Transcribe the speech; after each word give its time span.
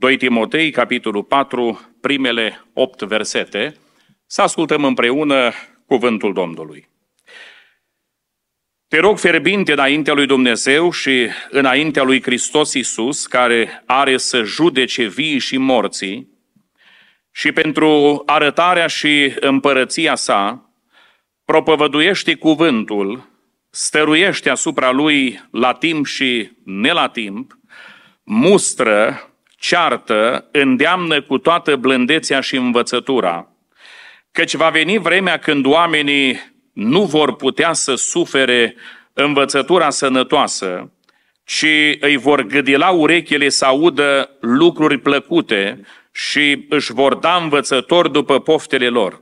2 0.00 0.16
Timotei, 0.16 0.70
capitolul 0.70 1.22
4, 1.22 1.80
primele 2.00 2.64
8 2.72 3.02
versete, 3.02 3.76
să 4.26 4.42
ascultăm 4.42 4.84
împreună 4.84 5.52
cuvântul 5.86 6.32
Domnului. 6.32 6.88
Te 8.88 8.98
rog 8.98 9.18
fierbinte 9.18 9.72
înaintea 9.72 10.12
lui 10.14 10.26
Dumnezeu 10.26 10.90
și 10.90 11.28
înaintea 11.50 12.02
lui 12.02 12.22
Hristos 12.22 12.74
Iisus, 12.74 13.26
care 13.26 13.82
are 13.86 14.16
să 14.16 14.42
judece 14.42 15.06
vii 15.06 15.38
și 15.38 15.56
morții, 15.56 16.28
și 17.30 17.52
pentru 17.52 18.22
arătarea 18.26 18.86
și 18.86 19.34
împărăția 19.40 20.14
sa, 20.14 20.70
propovăduiește 21.44 22.34
cuvântul, 22.34 23.28
stăruiește 23.70 24.50
asupra 24.50 24.90
lui 24.90 25.40
la 25.50 25.72
timp 25.72 26.06
și 26.06 26.50
ne 26.64 26.92
la 26.92 27.08
timp, 27.08 27.58
mustră, 28.22 29.24
ceartă, 29.60 30.48
îndeamnă 30.50 31.22
cu 31.22 31.38
toată 31.38 31.76
blândețea 31.76 32.40
și 32.40 32.56
învățătura, 32.56 33.48
căci 34.32 34.54
va 34.54 34.68
veni 34.68 34.98
vremea 34.98 35.36
când 35.36 35.66
oamenii 35.66 36.40
nu 36.72 37.04
vor 37.04 37.36
putea 37.36 37.72
să 37.72 37.94
sufere 37.94 38.74
învățătura 39.12 39.90
sănătoasă, 39.90 40.92
ci 41.44 41.66
îi 42.00 42.16
vor 42.16 42.42
gâdila 42.42 42.90
urechile 42.90 43.48
să 43.48 43.64
audă 43.64 44.30
lucruri 44.40 44.98
plăcute 44.98 45.80
și 46.12 46.66
își 46.68 46.92
vor 46.92 47.14
da 47.14 47.34
învățători 47.42 48.12
după 48.12 48.40
poftele 48.40 48.88
lor. 48.88 49.20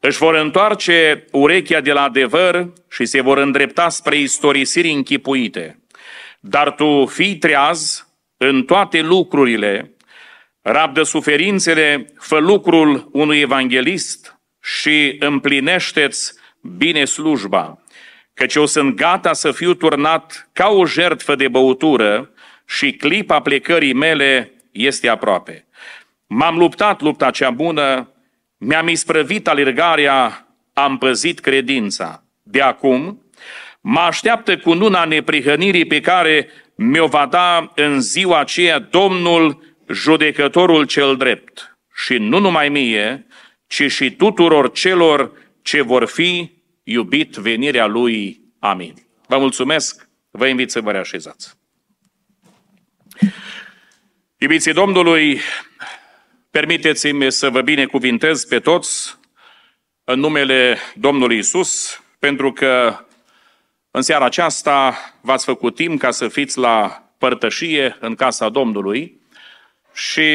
Își 0.00 0.18
vor 0.18 0.34
întoarce 0.34 1.24
urechea 1.32 1.80
de 1.80 1.92
la 1.92 2.02
adevăr 2.02 2.72
și 2.90 3.04
se 3.04 3.20
vor 3.20 3.38
îndrepta 3.38 3.88
spre 3.88 4.18
istorisiri 4.18 4.90
închipuite. 4.90 5.82
Dar 6.40 6.72
tu 6.72 7.06
fii 7.06 7.36
treaz 7.36 8.07
în 8.38 8.62
toate 8.62 9.00
lucrurile, 9.00 9.96
rabdă 10.62 11.02
suferințele, 11.02 12.06
fă 12.18 12.38
lucrul 12.38 13.08
unui 13.12 13.40
evanghelist 13.40 14.40
și 14.60 15.16
împlinește-ți 15.18 16.32
bine 16.60 17.04
slujba, 17.04 17.82
căci 18.34 18.54
eu 18.54 18.66
sunt 18.66 18.94
gata 18.94 19.32
să 19.32 19.52
fiu 19.52 19.74
turnat 19.74 20.48
ca 20.52 20.68
o 20.68 20.86
jertfă 20.86 21.34
de 21.34 21.48
băutură 21.48 22.30
și 22.66 22.92
clipa 22.92 23.40
plecării 23.40 23.92
mele 23.92 24.52
este 24.72 25.08
aproape. 25.08 25.66
M-am 26.26 26.58
luptat 26.58 27.00
lupta 27.00 27.30
cea 27.30 27.50
bună, 27.50 28.12
mi-am 28.56 28.88
isprăvit 28.88 29.48
alergarea, 29.48 30.48
am 30.72 30.98
păzit 30.98 31.38
credința. 31.38 32.22
De 32.42 32.60
acum, 32.60 33.22
mă 33.80 34.00
așteaptă 34.00 34.58
cu 34.58 34.72
nuna 34.72 35.04
neprihănirii 35.04 35.84
pe 35.84 36.00
care 36.00 36.48
mi-o 36.80 37.06
va 37.06 37.26
da 37.26 37.72
în 37.74 38.00
ziua 38.00 38.38
aceea 38.38 38.78
Domnul, 38.78 39.76
judecătorul 39.88 40.84
cel 40.84 41.16
drept. 41.16 41.78
Și 41.94 42.14
nu 42.14 42.38
numai 42.38 42.68
mie, 42.68 43.26
ci 43.66 43.82
și 43.90 44.10
tuturor 44.10 44.72
celor 44.72 45.32
ce 45.62 45.82
vor 45.82 46.06
fi 46.06 46.50
iubit 46.82 47.34
venirea 47.34 47.86
Lui. 47.86 48.40
Amin. 48.58 48.94
Vă 49.26 49.38
mulțumesc, 49.38 50.08
vă 50.30 50.46
invit 50.46 50.70
să 50.70 50.80
vă 50.80 50.90
reașezați. 50.90 51.56
Iubiții 54.36 54.72
Domnului, 54.72 55.40
permiteți-mi 56.50 57.32
să 57.32 57.50
vă 57.50 57.60
binecuvintez 57.60 58.44
pe 58.44 58.60
toți 58.60 59.18
în 60.04 60.20
numele 60.20 60.78
Domnului 60.94 61.38
Isus, 61.38 62.02
pentru 62.18 62.52
că 62.52 62.98
în 63.90 64.02
seara 64.02 64.24
aceasta 64.24 64.98
v-ați 65.20 65.44
făcut 65.44 65.74
timp 65.74 66.00
ca 66.00 66.10
să 66.10 66.28
fiți 66.28 66.58
la 66.58 67.02
părtășie 67.18 67.96
în 68.00 68.14
casa 68.14 68.48
Domnului 68.48 69.20
și 69.92 70.28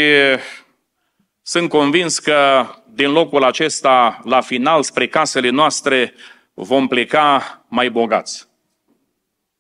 sunt 1.41 1.69
convins 1.69 2.19
că 2.19 2.65
din 2.93 3.11
locul 3.11 3.43
acesta, 3.43 4.19
la 4.23 4.41
final, 4.41 4.83
spre 4.83 5.07
casele 5.07 5.49
noastre, 5.49 6.13
vom 6.53 6.87
pleca 6.87 7.65
mai 7.67 7.89
bogați. 7.89 8.47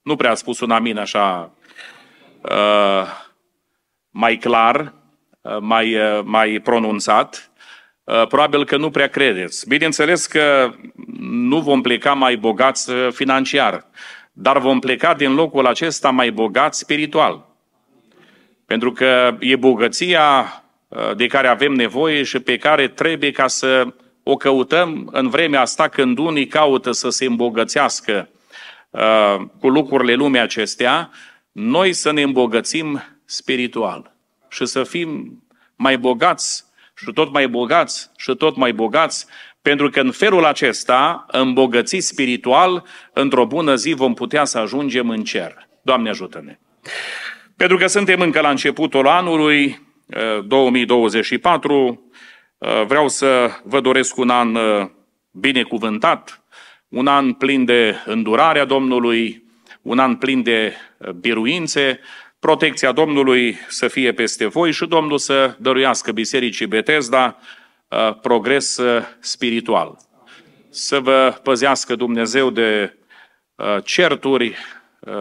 Nu 0.01 0.15
prea 0.15 0.31
a 0.31 0.35
spus 0.35 0.59
un 0.59 0.71
amin 0.71 0.97
așa 0.97 1.51
uh, 2.41 3.07
mai 4.09 4.37
clar, 4.37 4.93
uh, 5.41 5.57
mai, 5.59 5.95
uh, 5.95 6.23
mai 6.23 6.59
pronunțat. 6.63 7.51
Uh, 8.03 8.27
probabil 8.27 8.65
că 8.65 8.77
nu 8.77 8.89
prea 8.89 9.07
credeți. 9.07 9.67
Bineînțeles 9.67 10.25
că 10.25 10.73
nu 11.29 11.61
vom 11.61 11.81
pleca 11.81 12.13
mai 12.13 12.35
bogați 12.35 12.89
uh, 12.89 13.07
financiar, 13.11 13.85
dar 14.31 14.59
vom 14.59 14.79
pleca 14.79 15.13
din 15.13 15.33
locul 15.33 15.65
acesta 15.65 16.09
mai 16.09 16.31
bogați 16.31 16.79
spiritual. 16.79 17.45
Pentru 18.65 18.91
că 18.91 19.37
e 19.39 19.55
bogăția 19.55 20.57
Uh, 20.95 21.15
de 21.15 21.27
care 21.27 21.47
avem 21.47 21.73
nevoie 21.73 22.23
și 22.23 22.39
pe 22.39 22.57
care 22.57 22.87
trebuie 22.87 23.31
ca 23.31 23.47
să 23.47 23.93
o 24.23 24.35
căutăm 24.35 25.09
în 25.11 25.29
vremea 25.29 25.61
asta 25.61 25.87
când 25.87 26.17
unii 26.17 26.47
caută 26.47 26.91
să 26.91 27.09
se 27.09 27.25
îmbogățească 27.25 28.29
uh, 28.89 29.35
cu 29.59 29.69
lucrurile 29.69 30.13
lumii 30.13 30.39
acestea, 30.39 31.09
noi 31.51 31.93
să 31.93 32.11
ne 32.11 32.21
îmbogățim 32.21 33.03
spiritual 33.25 34.15
și 34.49 34.65
să 34.65 34.83
fim 34.83 35.41
mai 35.75 35.97
bogați 35.97 36.65
și 37.05 37.11
tot 37.13 37.31
mai 37.31 37.47
bogați 37.47 38.09
și 38.17 38.35
tot 38.35 38.55
mai 38.55 38.73
bogați, 38.73 39.25
pentru 39.61 39.89
că 39.89 39.99
în 39.99 40.11
felul 40.11 40.45
acesta, 40.45 41.25
îmbogățiți 41.27 42.07
spiritual, 42.07 42.85
într-o 43.13 43.45
bună 43.45 43.75
zi 43.75 43.93
vom 43.93 44.13
putea 44.13 44.45
să 44.45 44.57
ajungem 44.57 45.09
în 45.09 45.23
cer. 45.23 45.67
Doamne 45.81 46.09
ajută-ne! 46.09 46.59
Pentru 47.57 47.77
că 47.77 47.87
suntem 47.87 48.21
încă 48.21 48.41
la 48.41 48.49
începutul 48.49 49.07
anului, 49.07 49.81
2024. 50.47 52.09
Uh, 52.57 52.85
vreau 52.87 53.07
să 53.07 53.49
vă 53.63 53.79
doresc 53.79 54.17
un 54.17 54.29
an 54.29 54.55
uh, 54.55 54.89
binecuvântat, 55.31 56.43
un 56.87 57.07
an 57.07 57.33
plin 57.33 57.65
de 57.65 57.95
îndurarea 58.05 58.65
Domnului, 58.65 59.43
un 59.81 59.99
an 59.99 60.15
plin 60.15 60.43
de 60.43 60.73
uh, 60.97 61.09
biruințe, 61.09 61.99
protecția 62.43 62.91
Domnului 62.91 63.57
să 63.67 63.87
fie 63.87 64.11
peste 64.11 64.45
voi 64.45 64.71
și 64.71 64.85
Domnul 64.85 65.17
să 65.17 65.55
dăruiască 65.59 66.11
Bisericii 66.11 66.67
Betesda 66.67 67.37
progres 68.21 68.79
spiritual. 69.19 69.97
Să 70.69 70.99
vă 70.99 71.39
păzească 71.43 71.95
Dumnezeu 71.95 72.49
de 72.49 72.97
certuri, 73.83 74.55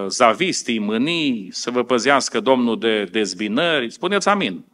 zavistii, 0.07 0.79
mânii, 0.79 1.49
să 1.51 1.71
vă 1.71 1.85
păzească 1.85 2.41
Domnul 2.41 2.79
de 2.79 3.05
dezbinări. 3.05 3.91
Spuneți 3.91 4.29
amin 4.29 4.65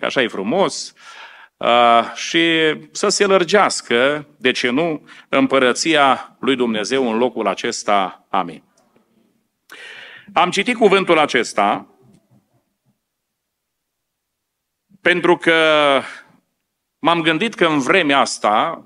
că 0.00 0.06
așa 0.06 0.22
e 0.22 0.28
frumos, 0.28 0.94
uh, 1.56 2.12
și 2.14 2.42
să 2.90 3.08
se 3.08 3.26
lărgească, 3.26 4.26
de 4.38 4.50
ce 4.50 4.70
nu, 4.70 5.02
împărăția 5.28 6.36
lui 6.40 6.56
Dumnezeu 6.56 7.10
în 7.10 7.18
locul 7.18 7.46
acesta. 7.46 8.26
Amin. 8.30 8.62
Am 10.32 10.50
citit 10.50 10.76
cuvântul 10.76 11.18
acesta 11.18 11.86
pentru 15.00 15.36
că 15.36 16.00
m-am 16.98 17.22
gândit 17.22 17.54
că 17.54 17.66
în 17.66 17.78
vremea 17.78 18.18
asta 18.18 18.84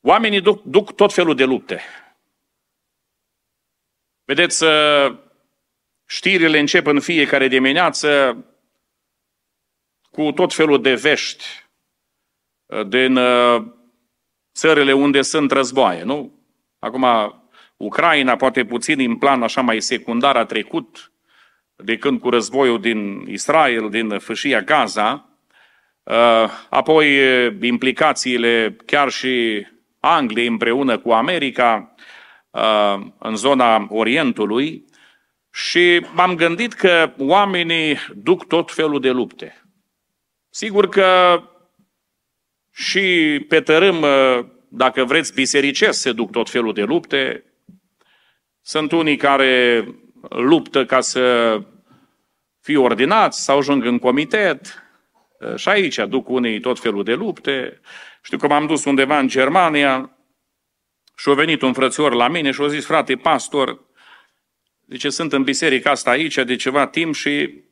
oamenii 0.00 0.40
duc, 0.40 0.62
duc 0.62 0.94
tot 0.94 1.12
felul 1.12 1.34
de 1.34 1.44
lupte. 1.44 1.82
Vedeți, 4.24 4.64
uh, 4.64 5.18
știrile 6.06 6.58
încep 6.58 6.86
în 6.86 7.00
fiecare 7.00 7.48
dimineață 7.48 8.36
cu 10.10 10.32
tot 10.32 10.54
felul 10.54 10.82
de 10.82 10.94
vești 10.94 11.44
uh, 12.66 12.86
din 12.88 13.16
uh, 13.16 13.64
țările 14.54 14.92
unde 14.92 15.22
sunt 15.22 15.50
războaie, 15.50 16.02
nu? 16.02 16.38
Acum, 16.78 17.04
Ucraina, 17.78 18.36
poate 18.36 18.64
puțin 18.64 19.00
în 19.00 19.16
plan 19.16 19.42
așa 19.42 19.60
mai 19.60 19.80
secundar, 19.80 20.36
a 20.36 20.44
trecut 20.44 21.12
de 21.76 21.96
când 21.96 22.20
cu 22.20 22.30
războiul 22.30 22.80
din 22.80 23.24
Israel, 23.28 23.90
din 23.90 24.18
fâșia 24.18 24.60
Gaza, 24.60 25.28
uh, 26.02 26.50
apoi 26.70 27.16
implicațiile 27.60 28.76
chiar 28.86 29.10
și 29.10 29.66
Angliei 30.00 30.46
împreună 30.46 30.98
cu 30.98 31.10
America 31.10 31.94
în 33.18 33.36
zona 33.36 33.86
Orientului 33.90 34.84
și 35.50 36.06
m-am 36.14 36.34
gândit 36.34 36.72
că 36.72 37.12
oamenii 37.18 37.98
duc 38.14 38.46
tot 38.46 38.72
felul 38.72 39.00
de 39.00 39.10
lupte. 39.10 39.62
Sigur 40.50 40.88
că 40.88 41.42
și 42.72 43.38
pe 43.48 43.60
tărâm, 43.60 44.04
dacă 44.68 45.04
vreți, 45.04 45.34
bisericesc 45.34 46.00
se 46.00 46.12
duc 46.12 46.30
tot 46.30 46.50
felul 46.50 46.72
de 46.72 46.82
lupte. 46.82 47.44
Sunt 48.68 48.92
unii 48.92 49.16
care 49.16 49.84
luptă 50.28 50.86
ca 50.86 51.00
să 51.00 51.58
fie 52.60 52.76
ordinați 52.76 53.44
sau 53.44 53.58
ajung 53.58 53.84
în 53.84 53.98
comitet. 53.98 54.82
Și 55.56 55.68
aici 55.68 55.98
aduc 55.98 56.28
unii 56.28 56.60
tot 56.60 56.80
felul 56.80 57.04
de 57.04 57.14
lupte. 57.14 57.80
Știu 58.22 58.38
că 58.38 58.46
m-am 58.46 58.66
dus 58.66 58.84
undeva 58.84 59.18
în 59.18 59.28
Germania 59.28 60.18
și 61.16 61.28
a 61.28 61.34
venit 61.34 61.62
un 61.62 61.72
frățior 61.72 62.14
la 62.14 62.28
mine 62.28 62.50
și 62.50 62.60
a 62.60 62.68
zis, 62.68 62.86
frate, 62.86 63.16
pastor, 63.16 63.80
zice, 64.88 65.08
sunt 65.08 65.32
în 65.32 65.42
biserica 65.42 65.90
asta 65.90 66.10
aici 66.10 66.34
de 66.34 66.56
ceva 66.56 66.86
timp 66.86 67.14
și 67.14 67.64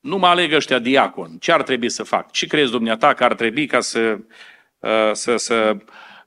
nu 0.00 0.16
mă 0.18 0.26
aleg 0.26 0.52
ăștia 0.52 0.78
diacon. 0.78 1.38
Ce 1.38 1.52
ar 1.52 1.62
trebui 1.62 1.88
să 1.88 2.02
fac? 2.02 2.30
Ce 2.30 2.46
crezi 2.46 2.70
dumneata 2.70 3.14
că 3.14 3.24
ar 3.24 3.34
trebui 3.34 3.66
ca 3.66 3.80
să, 3.80 4.18
uh, 4.78 5.10
să, 5.12 5.36
să 5.36 5.76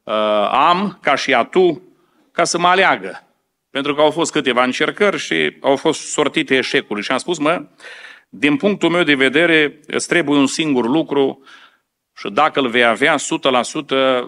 uh, 0.04 0.50
am, 0.52 1.00
ca 1.02 1.16
și 1.16 1.34
atu, 1.34 1.87
ca 2.38 2.44
să 2.44 2.58
mă 2.58 2.68
aleagă? 2.68 3.24
Pentru 3.70 3.96
că 3.96 4.02
au 4.02 4.12
fost 4.12 4.32
câteva 4.32 4.64
încercări 4.64 5.18
și 5.18 5.58
au 5.62 5.76
fost 5.76 6.00
sortite 6.00 6.56
eșecuri. 6.56 7.02
Și 7.02 7.12
am 7.12 7.18
spus, 7.18 7.38
mă, 7.38 7.66
din 8.30 8.58
punctul 8.58 8.90
meu 8.90 9.04
de 9.04 9.16
vedere, 9.16 9.80
îți 9.88 10.08
trebuie 10.08 10.38
un 10.38 10.48
singur 10.48 10.88
lucru 10.88 11.44
și 12.18 12.30
dacă 12.30 12.60
îl 12.60 12.68
vei 12.68 12.84
avea 12.84 13.16
100%, 13.16 13.20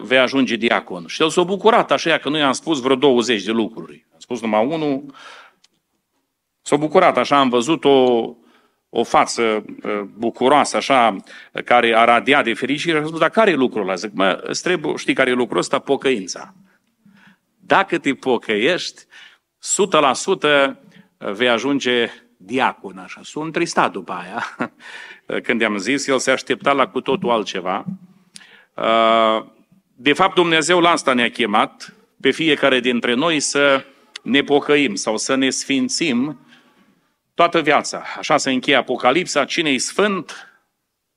vei 0.02 0.18
ajunge 0.18 0.56
diacon. 0.56 1.06
Și 1.08 1.22
el 1.22 1.30
s-a 1.30 1.44
bucurat 1.44 1.92
așa 1.92 2.18
că 2.18 2.30
nu 2.30 2.38
i-am 2.38 2.52
spus 2.52 2.82
vreo 2.82 2.96
20 2.96 3.44
de 3.44 3.52
lucruri. 3.52 4.06
Am 4.14 4.20
spus 4.20 4.42
numai 4.42 4.66
unul. 4.66 5.04
S-a 6.62 6.76
bucurat, 6.76 7.18
așa 7.18 7.40
am 7.40 7.50
văzut 7.50 7.84
o, 7.84 8.30
o 8.90 9.04
față 9.04 9.44
uh, 9.84 10.02
bucuroasă, 10.18 10.78
așa, 10.78 11.16
care 11.66 11.96
a 11.96 12.04
radiat 12.04 12.44
de 12.44 12.54
fericire. 12.54 12.92
Și 12.92 13.02
am 13.02 13.08
spus, 13.08 13.20
dar 13.20 13.30
care 13.30 13.52
e 13.52 13.56
lucrul 13.56 13.82
ăla? 13.82 13.96
Zic, 13.96 14.12
mă, 14.14 14.40
îți 14.44 14.64
trebuie, 14.64 14.96
știi 14.96 15.14
care 15.14 15.30
e 15.30 15.34
lucrul 15.34 15.60
ăsta? 15.60 15.80
Pocăința. 15.80 16.54
Dacă 17.70 17.98
te 17.98 18.14
pocăiești, 18.14 19.02
100% 19.02 20.74
vei 21.18 21.50
ajunge 21.50 22.10
diacon, 22.38 22.98
așa. 22.98 23.22
S-a 23.24 23.40
întristat 23.42 23.92
după 23.92 24.12
aia. 24.12 24.44
Când 25.46 25.62
i-am 25.62 25.78
zis, 25.78 26.08
el 26.08 26.20
se 26.20 26.32
aștepta 26.32 26.72
la 26.72 26.88
cu 26.88 27.02
totul 27.02 27.30
altceva. 27.30 27.86
Uh, 28.74 29.46
de 29.96 30.14
fapt, 30.14 30.36
Dumnezeu 30.36 30.80
la 30.80 30.90
asta 30.90 31.14
ne-a 31.14 31.30
chemat, 31.30 31.96
pe 32.22 32.32
fiecare 32.32 32.80
dintre 32.80 33.14
noi 33.14 33.40
să 33.40 33.86
ne 34.24 34.42
pocăim 34.42 34.96
sau 34.96 35.18
să 35.18 35.36
ne 35.36 35.50
sfințim 35.50 36.40
toată 37.34 37.62
viața. 37.62 38.04
Așa 38.18 38.38
se 38.38 38.52
încheie 38.52 38.78
Apocalipsa, 38.78 39.46
cine 39.46 39.70
e 39.70 39.78
sfânt, 39.78 40.52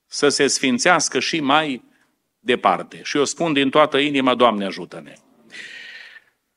să 0.05 0.29
se 0.29 0.47
sfințească 0.47 1.19
și 1.19 1.39
mai 1.39 1.83
departe. 2.39 3.01
Și 3.03 3.17
eu 3.17 3.25
spun 3.25 3.53
din 3.53 3.69
toată 3.69 3.97
inima, 3.97 4.35
Doamne 4.35 4.65
ajută-ne. 4.65 5.13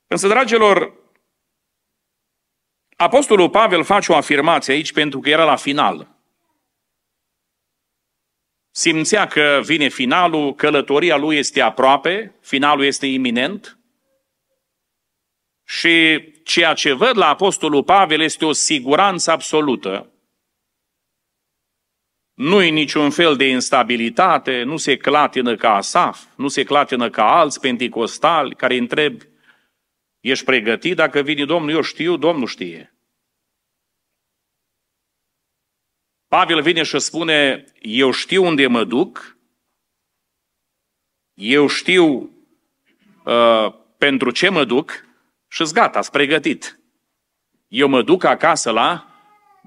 Însă, 0.06 0.28
dragilor, 0.28 0.92
Apostolul 2.96 3.50
Pavel 3.50 3.84
face 3.84 4.12
o 4.12 4.16
afirmație 4.16 4.72
aici 4.72 4.92
pentru 4.92 5.20
că 5.20 5.28
era 5.28 5.44
la 5.44 5.56
final. 5.56 6.14
Simțea 8.70 9.26
că 9.26 9.60
vine 9.64 9.88
finalul, 9.88 10.54
călătoria 10.54 11.16
lui 11.16 11.36
este 11.36 11.60
aproape, 11.60 12.36
finalul 12.40 12.84
este 12.84 13.06
iminent 13.06 13.78
și 15.64 16.24
ceea 16.44 16.74
ce 16.74 16.92
văd 16.92 17.16
la 17.16 17.28
Apostolul 17.28 17.84
Pavel 17.84 18.20
este 18.20 18.44
o 18.44 18.52
siguranță 18.52 19.30
absolută. 19.30 20.10
Nu 22.34 22.62
e 22.62 22.68
niciun 22.68 23.10
fel 23.10 23.36
de 23.36 23.48
instabilitate, 23.48 24.62
nu 24.62 24.76
se 24.76 24.96
clatină 24.96 25.56
ca 25.56 25.74
Asaf, 25.74 26.24
nu 26.36 26.48
se 26.48 26.64
clatină 26.64 27.10
ca 27.10 27.36
alți 27.36 27.60
penticostali 27.60 28.54
care 28.54 28.74
îi 28.74 28.80
întreb 28.80 29.22
Ești 30.26 30.44
pregătit? 30.44 30.96
Dacă 30.96 31.20
vine 31.20 31.44
Domnul, 31.44 31.70
eu 31.70 31.80
știu, 31.80 32.16
Domnul 32.16 32.46
știe. 32.46 32.94
Pavel 36.28 36.62
vine 36.62 36.82
și 36.82 36.98
spune, 36.98 37.64
eu 37.80 38.10
știu 38.10 38.44
unde 38.44 38.66
mă 38.66 38.84
duc, 38.84 39.36
eu 41.34 41.66
știu 41.66 42.04
uh, 43.24 43.74
pentru 43.98 44.30
ce 44.30 44.48
mă 44.48 44.64
duc 44.64 45.06
și-s 45.48 45.72
gata, 45.72 46.02
s 46.02 46.08
pregătit. 46.08 46.80
Eu 47.68 47.88
mă 47.88 48.02
duc 48.02 48.24
acasă 48.24 48.70
la 48.70 49.10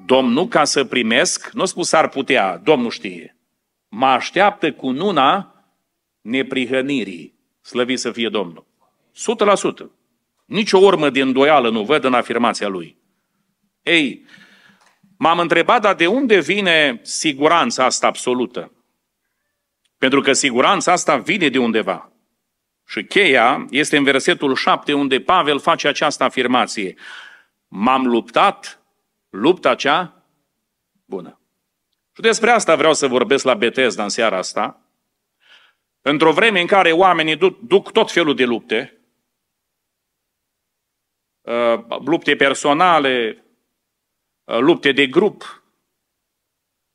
Domnul 0.05 0.47
ca 0.47 0.63
să 0.63 0.85
primesc, 0.85 1.51
nu 1.51 1.65
spus 1.65 1.91
ar 1.91 2.09
putea, 2.09 2.57
Domnul 2.57 2.91
știe. 2.91 3.37
Mă 3.87 4.05
așteaptă 4.05 4.73
cu 4.73 4.89
nuna 4.89 5.55
neprihănirii. 6.21 7.39
Slăvit 7.61 7.99
să 7.99 8.11
fie 8.11 8.29
Domnul. 8.29 8.65
100%. 9.85 9.98
Nici 10.49 10.71
o 10.71 10.77
urmă 10.77 11.09
de 11.09 11.21
îndoială 11.21 11.69
nu 11.69 11.83
văd 11.83 12.03
în 12.03 12.13
afirmația 12.13 12.67
lui. 12.67 12.97
Ei, 13.81 14.25
m-am 15.17 15.39
întrebat, 15.39 15.81
dar 15.81 15.95
de 15.95 16.07
unde 16.07 16.39
vine 16.39 16.99
siguranța 17.03 17.85
asta 17.85 18.07
absolută? 18.07 18.71
Pentru 19.97 20.21
că 20.21 20.33
siguranța 20.33 20.91
asta 20.91 21.17
vine 21.17 21.49
de 21.49 21.57
undeva. 21.57 22.11
Și 22.87 23.03
cheia 23.03 23.65
este 23.69 23.97
în 23.97 24.03
versetul 24.03 24.55
7, 24.55 24.93
unde 24.93 25.19
Pavel 25.19 25.59
face 25.59 25.87
această 25.87 26.23
afirmație. 26.23 26.95
M-am 27.67 28.07
luptat, 28.07 28.81
lupta 29.29 29.75
cea 29.75 30.23
bună. 31.05 31.41
Și 32.15 32.21
despre 32.21 32.49
asta 32.49 32.75
vreau 32.75 32.93
să 32.93 33.07
vorbesc 33.07 33.43
la 33.43 33.53
Betesda 33.53 34.03
în 34.03 34.09
seara 34.09 34.37
asta. 34.37 34.81
Într-o 36.01 36.31
vreme 36.31 36.61
în 36.61 36.67
care 36.67 36.91
oamenii 36.91 37.35
duc, 37.35 37.59
duc 37.59 37.91
tot 37.91 38.11
felul 38.11 38.35
de 38.35 38.45
lupte, 38.45 38.93
Uh, 38.93 38.98
lupte 42.05 42.35
personale, 42.35 43.43
uh, 44.43 44.57
lupte 44.59 44.91
de 44.91 45.07
grup, 45.07 45.63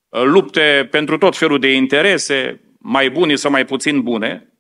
uh, 0.09 0.23
lupte 0.23 0.89
pentru 0.91 1.19
tot 1.19 1.37
felul 1.37 1.59
de 1.59 1.73
interese, 1.73 2.61
mai 2.79 3.11
bune 3.11 3.35
sau 3.35 3.51
mai 3.51 3.65
puțin 3.65 4.03
bune, 4.03 4.53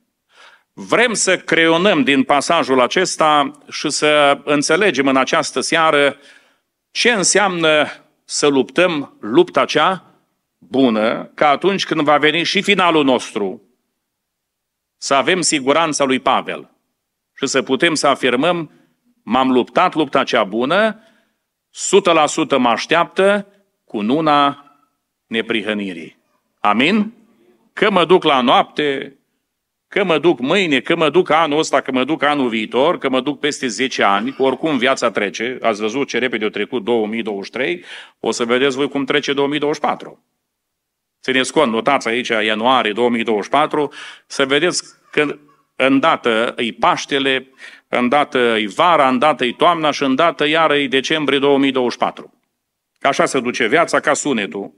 vrem 0.73 1.14
să 1.14 1.38
creionăm 1.38 2.02
din 2.02 2.23
pasajul 2.23 2.81
acesta 2.81 3.50
și 3.70 3.91
să 3.91 4.41
înțelegem 4.44 5.06
în 5.06 5.17
această 5.17 5.61
seară 5.61 6.17
ce 6.91 7.11
înseamnă 7.11 7.87
să 8.25 8.46
luptăm 8.46 9.17
lupta 9.20 9.64
cea 9.64 10.05
bună, 10.58 11.31
ca 11.35 11.49
atunci 11.49 11.85
când 11.85 12.00
va 12.00 12.19
veni 12.19 12.43
și 12.43 12.62
finalul 12.62 13.05
nostru, 13.05 13.62
să 14.96 15.14
avem 15.14 15.41
siguranța 15.41 16.05
lui 16.05 16.20
Pavel 16.20 16.70
și 17.35 17.46
să 17.46 17.62
putem 17.62 17.94
să 17.94 18.06
afirmăm 18.06 18.70
M-am 19.25 19.50
luptat 19.50 19.94
lupta 19.94 20.25
cea 20.25 20.44
bună, 20.44 21.00
100% 22.55 22.59
mă 22.59 22.69
așteaptă 22.69 23.47
cu 23.85 24.00
nuna 24.00 24.65
neprihănirii. 25.26 26.19
Amin? 26.61 27.12
Că 27.73 27.91
mă 27.91 28.05
duc 28.05 28.25
la 28.25 28.41
noapte, 28.41 29.19
că 29.88 30.05
mă 30.05 30.19
duc 30.19 30.38
mâine, 30.38 30.81
că 30.81 30.97
mă 30.97 31.11
duc 31.11 31.31
anul 31.31 31.59
ăsta, 31.59 31.81
că 31.81 31.93
mă 31.93 32.05
duc 32.05 32.23
anul 32.23 32.49
viitor, 32.49 32.99
că 32.99 33.09
mă 33.09 33.21
duc 33.21 33.38
peste 33.38 33.67
10 33.67 34.03
ani, 34.03 34.35
oricum 34.38 34.79
viața 34.79 35.11
trece, 35.11 35.59
ați 35.61 35.81
văzut 35.81 36.09
ce 36.09 36.19
repede 36.19 36.44
a 36.44 36.50
trecut 36.50 36.85
2023, 36.85 37.85
o 38.20 38.31
să 38.31 38.44
vedeți 38.44 38.77
voi 38.77 38.88
cum 38.88 39.05
trece 39.05 39.32
2024. 39.32 40.25
Țineți 41.23 41.53
cont, 41.53 41.72
notați 41.72 42.08
aici 42.08 42.29
ianuarie 42.29 42.93
2024, 42.93 43.93
să 44.27 44.46
vedeți 44.46 44.82
că 45.10 45.39
îndată 45.77 46.53
îi 46.57 46.73
Paștele, 46.73 47.49
îndată 47.89 48.39
e 48.39 48.67
vara, 48.67 49.09
îndată 49.09 49.45
e 49.45 49.53
toamna 49.53 49.91
și 49.91 50.03
îndată 50.03 50.47
iară 50.47 50.77
e 50.77 50.89
decembrie 50.89 51.39
2024. 51.39 52.41
Așa 53.01 53.25
se 53.25 53.41
duce 53.41 53.67
viața 53.67 54.01
ca 54.01 54.13
sunetul. 54.13 54.75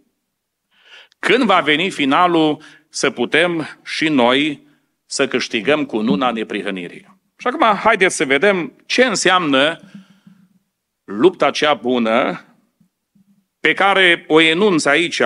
Când 1.18 1.42
va 1.44 1.60
veni 1.60 1.90
finalul 1.90 2.62
să 2.88 3.10
putem 3.10 3.78
și 3.84 4.08
noi 4.08 4.66
să 5.06 5.28
câștigăm 5.28 5.84
cu 5.84 6.00
nuna 6.00 6.30
neprihănirii. 6.30 7.14
Și 7.38 7.46
acum 7.46 7.76
haideți 7.76 8.16
să 8.16 8.24
vedem 8.24 8.82
ce 8.86 9.04
înseamnă 9.04 9.80
lupta 11.04 11.50
cea 11.50 11.74
bună 11.74 12.44
pe 13.60 13.72
care 13.72 14.24
o 14.28 14.40
enunță 14.40 14.88
aici 14.88 15.22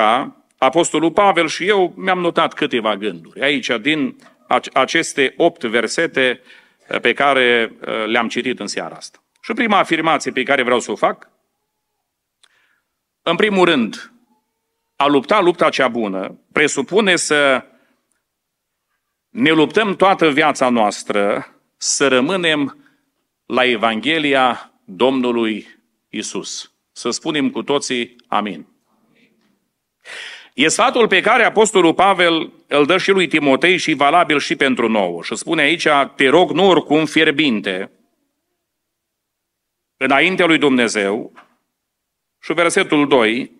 Apostolul 0.58 1.10
Pavel 1.10 1.48
și 1.48 1.66
eu 1.66 1.92
mi-am 1.96 2.18
notat 2.18 2.52
câteva 2.54 2.96
gânduri. 2.96 3.40
Aici, 3.40 3.70
din 3.80 4.16
aceste 4.72 5.34
opt 5.36 5.64
versete 5.64 6.40
pe 7.00 7.12
care 7.12 7.72
uh, 7.80 8.06
le-am 8.06 8.28
citit 8.28 8.60
în 8.60 8.66
seara 8.66 8.96
asta. 8.96 9.22
Și 9.40 9.52
prima 9.52 9.78
afirmație 9.78 10.32
pe 10.32 10.42
care 10.42 10.62
vreau 10.62 10.80
să 10.80 10.90
o 10.90 10.96
fac, 10.96 11.30
în 13.22 13.36
primul 13.36 13.64
rând, 13.64 14.12
a 14.96 15.06
lupta 15.06 15.40
lupta 15.40 15.68
cea 15.68 15.88
bună 15.88 16.40
presupune 16.52 17.16
să 17.16 17.64
ne 19.28 19.50
luptăm 19.50 19.96
toată 19.96 20.30
viața 20.30 20.68
noastră 20.68 21.54
să 21.76 22.08
rămânem 22.08 22.84
la 23.46 23.64
Evanghelia 23.64 24.72
Domnului 24.84 25.66
Isus. 26.08 26.72
Să 26.92 27.10
spunem 27.10 27.50
cu 27.50 27.62
toții 27.62 28.16
amin. 28.26 28.66
E 30.54 30.68
sfatul 30.68 31.08
pe 31.08 31.20
care 31.20 31.44
Apostolul 31.44 31.94
Pavel 31.94 32.52
îl 32.66 32.86
dă 32.86 32.98
și 32.98 33.10
lui 33.10 33.26
Timotei 33.26 33.76
și 33.76 33.92
valabil 33.92 34.38
și 34.38 34.56
pentru 34.56 34.88
nouă. 34.88 35.22
Și 35.22 35.34
spune 35.34 35.62
aici, 35.62 35.86
te 36.16 36.28
rog 36.28 36.50
nu 36.50 36.68
oricum 36.68 37.04
fierbinte, 37.04 37.90
înaintea 39.96 40.46
lui 40.46 40.58
Dumnezeu, 40.58 41.32
și 42.42 42.52
versetul 42.52 43.08
2, 43.08 43.52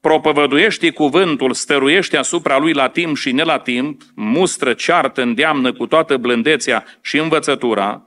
propovăduiește 0.00 0.90
cuvântul, 0.90 1.52
stăruiește 1.52 2.16
asupra 2.16 2.58
lui 2.58 2.72
la 2.72 2.88
timp 2.88 3.16
și 3.16 3.32
ne 3.32 3.42
la 3.42 3.58
timp, 3.58 4.02
mustră, 4.14 4.74
ceartă, 4.74 5.22
îndeamnă 5.22 5.72
cu 5.72 5.86
toată 5.86 6.16
blândețea 6.16 6.84
și 7.00 7.18
învățătura, 7.18 8.02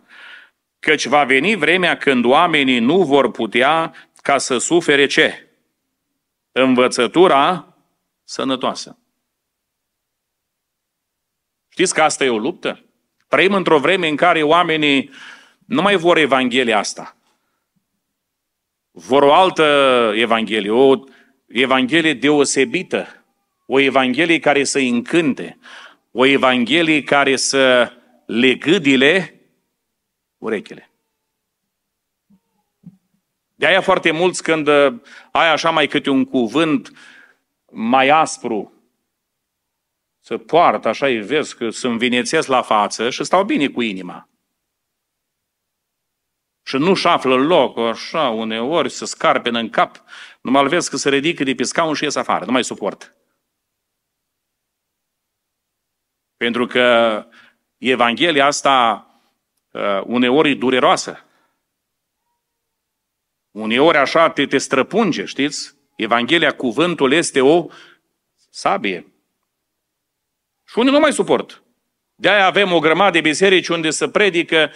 căci 0.80 1.06
va 1.06 1.24
veni 1.24 1.56
vremea 1.56 1.98
când 1.98 2.26
oamenii 2.26 2.80
nu 2.80 3.04
vor 3.04 3.32
putea 3.32 3.94
ca 4.22 4.38
să 4.38 4.58
sufere 4.58 5.06
ce? 5.06 5.48
Învățătura 6.52 7.71
sănătoasă. 8.32 8.98
Știți 11.70 11.94
că 11.94 12.02
asta 12.02 12.24
e 12.24 12.30
o 12.30 12.38
luptă? 12.38 12.86
Trăim 13.28 13.54
într-o 13.54 13.80
vreme 13.80 14.08
în 14.08 14.16
care 14.16 14.44
oamenii 14.44 15.12
nu 15.66 15.82
mai 15.82 15.96
vor 15.96 16.18
Evanghelia 16.18 16.78
asta. 16.78 17.16
Vor 18.92 19.24
o 19.24 19.34
altă 19.34 19.64
Evanghelie, 20.16 20.72
o 20.72 21.04
Evanghelie 21.48 22.14
deosebită, 22.14 23.26
o 23.66 23.80
Evanghelie 23.80 24.40
care 24.40 24.64
să 24.64 24.80
încânte, 24.80 25.60
o 26.12 26.26
Evanghelie 26.26 27.04
care 27.04 27.36
să 27.36 27.94
le 28.26 28.56
gâdile 28.56 29.42
urechile. 30.38 30.92
De 33.56 33.66
aia 33.66 33.82
foarte 33.82 34.12
mulți 34.12 34.44
când 34.44 34.68
uh, 34.68 34.94
ai 35.32 35.52
așa 35.52 35.70
mai 35.70 35.88
câte 35.88 36.10
un 36.10 36.26
cuvânt 36.26 36.92
mai 37.72 38.10
aspru, 38.10 38.74
să 40.20 40.38
poartă, 40.38 40.88
așa 40.88 41.06
îi 41.06 41.22
vezi 41.22 41.56
că 41.56 41.70
se 41.70 41.88
învinețesc 41.88 42.48
la 42.48 42.62
față 42.62 43.10
și 43.10 43.24
stau 43.24 43.44
bine 43.44 43.68
cu 43.68 43.82
inima. 43.82 44.30
Și 46.64 46.78
nu-și 46.78 47.08
află 47.08 47.36
loc, 47.36 47.78
așa, 47.78 48.30
uneori 48.30 48.90
să 48.90 49.06
scarpe 49.06 49.50
în 49.50 49.70
cap, 49.70 50.04
numai 50.42 50.68
vezi 50.68 50.90
că 50.90 50.96
se 50.96 51.10
ridică 51.10 51.44
de 51.44 51.56
pe 51.56 51.64
scaun 51.64 51.94
și 51.94 52.04
ies 52.04 52.16
afară, 52.16 52.46
nu 52.46 52.52
mai 52.52 52.64
suport. 52.64 53.16
Pentru 56.38 56.66
că 56.66 57.26
Evanghelia 57.78 58.46
asta 58.46 59.06
uh, 59.72 60.02
uneori 60.06 60.50
e 60.50 60.56
dureroasă. 60.56 61.26
Uneori 63.52 63.98
așa 63.98 64.30
te, 64.30 64.46
te 64.46 64.58
străpunge, 64.58 65.26
știți? 65.26 65.81
Evanghelia, 66.04 66.52
cuvântul 66.52 67.12
este 67.12 67.42
o 67.42 67.68
sabie. 68.50 69.06
Și 70.68 70.80
unii 70.80 70.92
nu 70.92 71.00
mai 71.00 71.14
suport. 71.14 71.64
De-aia 72.16 72.46
avem 72.46 72.72
o 72.72 72.80
grămadă 72.80 73.12
de 73.12 73.22
biserici 73.22 73.68
unde 73.68 73.90
se 73.90 74.10
predică 74.10 74.72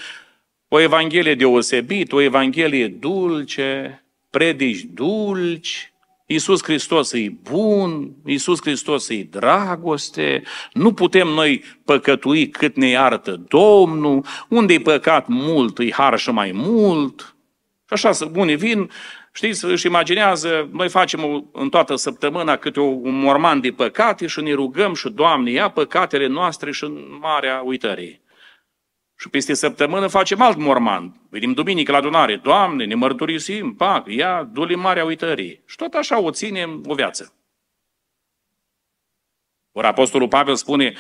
o 0.68 0.80
Evanghelie 0.80 1.36
deosebită, 1.36 2.16
o 2.16 2.22
Evanghelie 2.22 2.88
dulce, 2.88 4.04
predici 4.30 4.84
dulci, 4.94 5.94
Iisus 6.26 6.64
Hristos 6.64 7.14
e 7.14 7.34
bun, 7.42 8.12
Iisus 8.26 8.62
Hristos 8.62 9.10
e 9.10 9.28
dragoste, 9.30 10.44
nu 10.74 10.94
putem 10.94 11.28
noi 11.28 11.64
păcătui 11.86 12.50
cât 12.50 12.76
ne 12.76 12.88
iartă 12.88 13.42
Domnul, 13.48 14.26
unde 14.50 14.74
e 14.74 14.80
păcat 14.80 15.28
mult, 15.28 15.80
e 15.80 15.92
har 15.92 16.20
și 16.20 16.30
mai 16.30 16.52
mult. 16.52 17.36
Și 17.96 18.06
așa, 18.06 18.32
unii 18.36 18.56
vin, 18.56 18.90
știți, 19.36 19.66
își 19.66 19.86
imaginează, 19.86 20.70
noi 20.72 20.90
facem 20.90 21.50
în 21.52 21.70
toată 21.70 21.96
săptămâna 21.96 22.58
câte 22.58 22.80
un 22.80 23.20
morman 23.20 23.62
de 23.62 23.72
păcate 23.72 24.28
și 24.28 24.42
ne 24.42 24.54
rugăm 24.54 24.94
și 24.94 25.10
Doamne, 25.10 25.52
ia 25.52 25.70
păcatele 25.70 26.28
noastre 26.28 26.72
și 26.72 26.84
în 26.84 27.18
marea 27.20 27.62
uitării. 27.62 28.22
Și 29.18 29.30
peste 29.30 29.54
săptămână 29.54 30.08
facem 30.08 30.42
alt 30.42 30.58
morman. 30.58 31.22
Venim 31.30 31.54
duminică 31.54 31.92
la 31.92 31.98
adunare. 31.98 32.36
Doamne, 32.36 32.86
ne 32.86 32.96
mărturisim, 32.96 33.74
pac, 33.74 34.08
ia, 34.08 34.44
du 34.44 34.78
marea 34.78 35.06
uitării. 35.06 35.62
Și 35.66 35.76
tot 35.76 35.94
așa 35.94 36.20
o 36.20 36.32
ținem 36.32 36.84
o 36.86 36.94
viață. 36.94 37.34
Ori 39.72 39.88
Apostolul 39.88 40.28
Pavel 40.28 40.56
spune 40.56 40.94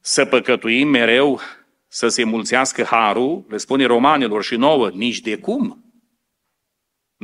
să 0.00 0.24
păcătuim 0.24 0.88
mereu, 0.88 1.40
să 1.86 2.08
se 2.08 2.24
mulțească 2.24 2.82
harul, 2.82 3.44
le 3.48 3.56
spune 3.56 3.84
romanilor 3.84 4.42
și 4.42 4.56
nouă, 4.56 4.90
nici 4.90 5.20
de 5.20 5.38
cum. 5.38 5.83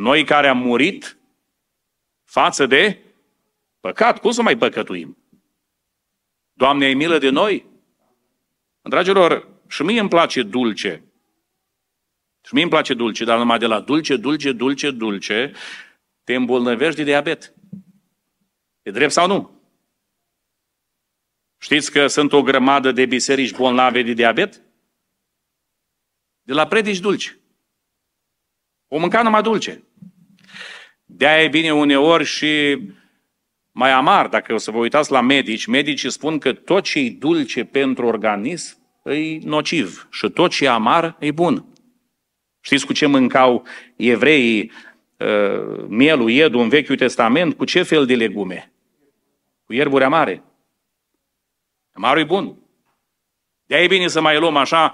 Noi 0.00 0.24
care 0.24 0.48
am 0.48 0.58
murit 0.58 1.18
față 2.24 2.66
de 2.66 2.98
păcat, 3.80 4.20
cum 4.20 4.30
să 4.30 4.42
mai 4.42 4.56
păcătuim? 4.56 5.16
Doamne, 6.52 6.84
ai 6.84 6.94
milă 6.94 7.18
de 7.18 7.28
noi? 7.28 7.66
Dragilor, 8.82 9.48
și 9.68 9.82
mie 9.82 10.00
îmi 10.00 10.08
place 10.08 10.42
dulce. 10.42 11.04
Și 12.44 12.54
mie 12.54 12.62
îmi 12.62 12.70
place 12.70 12.94
dulce, 12.94 13.24
dar 13.24 13.38
numai 13.38 13.58
de 13.58 13.66
la 13.66 13.80
dulce, 13.80 14.16
dulce, 14.16 14.52
dulce, 14.52 14.90
dulce, 14.90 15.52
te 16.24 16.34
îmbolnăvești 16.34 16.96
de 16.96 17.02
diabet. 17.02 17.54
E 18.82 18.90
drept 18.90 19.12
sau 19.12 19.26
nu? 19.26 19.62
Știți 21.58 21.90
că 21.90 22.06
sunt 22.06 22.32
o 22.32 22.42
grămadă 22.42 22.92
de 22.92 23.06
biserici 23.06 23.56
bolnave 23.56 24.02
de 24.02 24.12
diabet? 24.12 24.62
De 26.42 26.52
la 26.52 26.66
predici 26.66 26.98
dulci. 27.00 27.38
O 28.88 28.98
mânca 28.98 29.22
numai 29.22 29.42
dulce. 29.42 29.84
De-aia 31.16 31.42
e 31.42 31.48
bine 31.48 31.72
uneori 31.72 32.24
și 32.24 32.78
mai 33.72 33.90
amar, 33.90 34.28
dacă 34.28 34.54
o 34.54 34.58
să 34.58 34.70
vă 34.70 34.78
uitați 34.78 35.12
la 35.12 35.20
medici, 35.20 35.66
medicii 35.66 36.10
spun 36.10 36.38
că 36.38 36.52
tot 36.52 36.84
ce 36.84 36.98
e 36.98 37.10
dulce 37.10 37.64
pentru 37.64 38.06
organism 38.06 38.78
e 39.04 39.38
nociv 39.42 40.08
și 40.10 40.28
tot 40.28 40.50
ce 40.50 40.64
e 40.64 40.68
amar 40.68 41.16
e 41.18 41.30
bun. 41.30 41.64
Știți 42.60 42.86
cu 42.86 42.92
ce 42.92 43.06
mâncau 43.06 43.66
evreii 43.96 44.72
uh, 45.16 45.84
mielul, 45.88 46.30
iedul 46.30 46.60
în 46.60 46.68
Vechiul 46.68 46.96
Testament? 46.96 47.56
Cu 47.56 47.64
ce 47.64 47.82
fel 47.82 48.06
de 48.06 48.14
legume? 48.14 48.72
Cu 49.64 49.72
ierburi 49.72 50.04
amare. 50.04 50.42
Amarul 51.92 52.22
e 52.22 52.24
bun. 52.24 52.58
de 53.66 53.76
e 53.76 53.86
bine 53.86 54.08
să 54.08 54.20
mai 54.20 54.38
luăm 54.38 54.56
așa 54.56 54.92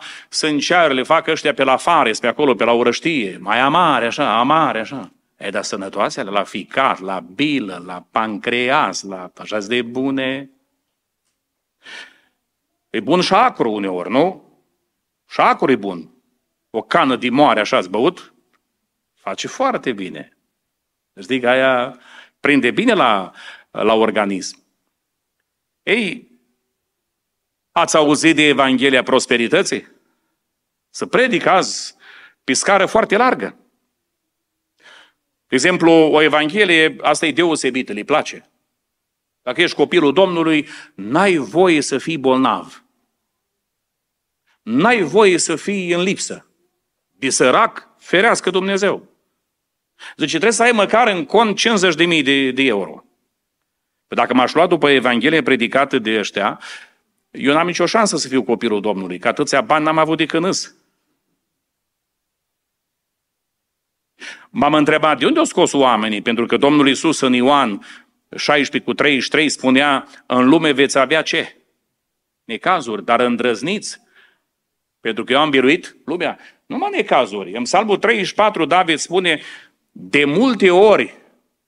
le 0.95 1.03
fac 1.03 1.27
ăștia 1.27 1.55
pe 1.55 1.65
la 1.65 1.77
Fares, 1.77 2.21
pe 2.21 2.27
acolo, 2.27 2.55
pe 2.55 2.65
la 2.65 2.73
urăștie, 2.73 3.39
mai 3.41 3.61
amare, 3.61 4.07
așa, 4.07 4.39
amare, 4.39 4.81
așa. 4.81 5.16
E, 5.37 5.51
dar 5.51 5.63
sănătoase 5.63 6.23
la 6.23 6.45
ficat, 6.45 6.99
la 7.01 7.21
bilă, 7.21 7.83
la 7.87 8.07
pancreas, 8.11 9.03
la 9.03 9.33
așa 9.37 9.59
de 9.59 9.83
bune. 9.83 10.51
E 12.91 13.01
bun 13.01 13.21
și 13.21 13.35
acru 13.35 13.73
uneori, 13.73 14.11
nu? 14.11 14.45
Și 15.29 15.41
acru 15.41 15.71
e 15.71 15.77
bun. 15.77 16.11
O 16.71 16.83
cană 16.83 17.17
de 17.17 17.31
moare 17.31 17.61
așa 17.61 17.77
ați 17.77 17.91
băut, 17.91 18.35
face 19.15 19.47
foarte 19.47 19.93
bine. 19.93 20.37
Deci, 21.13 21.25
zic, 21.25 21.45
aia 21.45 22.01
prinde 22.41 22.71
bine 22.71 22.93
la, 22.93 23.33
la 23.71 23.95
organism. 23.95 24.65
Ei, 25.83 26.31
ați 27.73 27.97
auzit 27.97 28.37
de 28.37 28.43
Evanghelia 28.43 29.03
Prosperității? 29.03 29.89
Să 30.91 31.07
predic 31.07 31.47
azi 31.47 31.95
pe 32.45 32.53
scară 32.53 32.87
foarte 32.87 33.17
largă. 33.17 33.66
De 35.49 35.55
exemplu, 35.55 35.91
o 35.91 36.23
Evanghelie, 36.23 36.97
asta 37.01 37.27
e 37.27 37.33
deosebită, 37.33 37.93
îi 37.93 38.05
place. 38.05 38.51
Dacă 39.43 39.61
ești 39.61 39.77
copilul 39.77 40.13
Domnului, 40.13 40.69
n-ai 40.95 41.37
voie 41.37 41.81
să 41.81 41.99
fii 41.99 42.19
bolnav. 42.19 42.85
N-ai 44.63 45.03
voie 45.03 45.39
să 45.39 45.57
fii 45.57 45.93
în 45.93 46.03
lipsă. 46.03 46.51
De 47.07 47.31
sărac, 47.31 47.89
ferească 47.99 48.51
Dumnezeu. 48.51 49.09
Zice, 50.17 50.31
trebuie 50.31 50.53
să 50.53 50.63
ai 50.63 50.73
măcar 50.73 51.09
în 51.09 51.25
cont 51.25 51.59
50.000 51.59 52.23
de, 52.23 52.51
de 52.51 52.63
euro. 52.63 53.05
Păi 54.07 54.17
dacă 54.17 54.35
m-aș 54.35 54.55
lua 54.55 54.67
după 54.67 54.91
Evanghelie 54.91 55.43
predicată 55.43 55.99
de 55.99 56.19
ăștia, 56.19 56.61
eu 57.31 57.53
n-am 57.53 57.67
nicio 57.67 57.87
șansă 57.87 58.17
să 58.17 58.29
fiu 58.29 58.43
copilul 58.43 58.81
Domnului, 58.81 59.19
că 59.19 59.29
atâția 59.29 59.61
bani 59.61 59.85
n-am 59.85 59.99
avut 59.99 60.17
de 60.17 60.27
cânâs. 60.27 60.75
M-am 64.51 64.75
întrebat 64.75 65.19
de 65.19 65.27
unde 65.27 65.39
au 65.39 65.45
scos 65.45 65.73
oamenii, 65.73 66.23
pentru 66.23 66.47
că 66.47 66.57
Domnul 66.57 66.89
Iisus 66.89 67.21
în 67.21 67.33
Ioan 67.33 67.87
16 68.37 68.91
cu 68.91 68.95
33 68.95 69.49
spunea, 69.49 70.07
în 70.27 70.49
lume 70.49 70.73
veți 70.73 70.99
avea 70.99 71.23
ce? 71.23 71.57
Necazuri, 72.45 73.05
dar 73.05 73.21
îndrăzniți, 73.21 74.01
pentru 75.01 75.25
că 75.25 75.33
eu 75.33 75.39
am 75.39 75.51
biruit 75.51 75.97
lumea. 76.05 76.39
Numai 76.67 76.91
necazuri. 76.93 77.53
În 77.53 77.63
Psalmul 77.63 77.97
34 77.97 78.65
David 78.65 78.99
spune, 78.99 79.41
de 79.93 80.25
multe 80.25 80.71
ori 80.71 81.15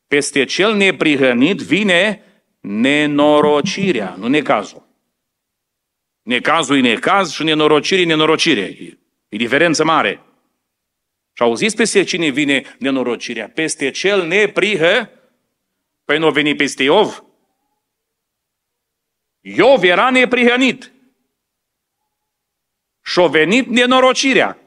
peste 0.06 0.44
cel 0.44 0.74
neprihănit 0.74 1.60
vine 1.60 2.22
nenorocirea, 2.60 4.14
nu 4.18 4.28
necazul. 4.28 4.86
Necazul 6.22 6.76
e 6.76 6.80
necaz 6.80 7.32
și 7.32 7.42
nenorocire 7.42 8.00
e 8.00 8.04
nenorocire. 8.04 8.76
E 9.28 9.36
diferență 9.36 9.84
mare. 9.84 10.22
Și 11.38 11.44
auziți 11.44 11.76
peste 11.76 12.04
cine 12.04 12.28
vine 12.28 12.76
nenorocirea? 12.78 13.48
Peste 13.48 13.90
cel 13.90 14.26
neprihă? 14.26 15.10
Păi 16.04 16.18
nu 16.18 16.26
a 16.26 16.30
venit 16.30 16.56
peste 16.56 16.82
Iov? 16.82 17.24
Iov 19.40 19.82
era 19.82 20.10
neprihănit. 20.10 20.92
Și-a 23.04 23.26
venit 23.26 23.66
nenorocirea. 23.66 24.58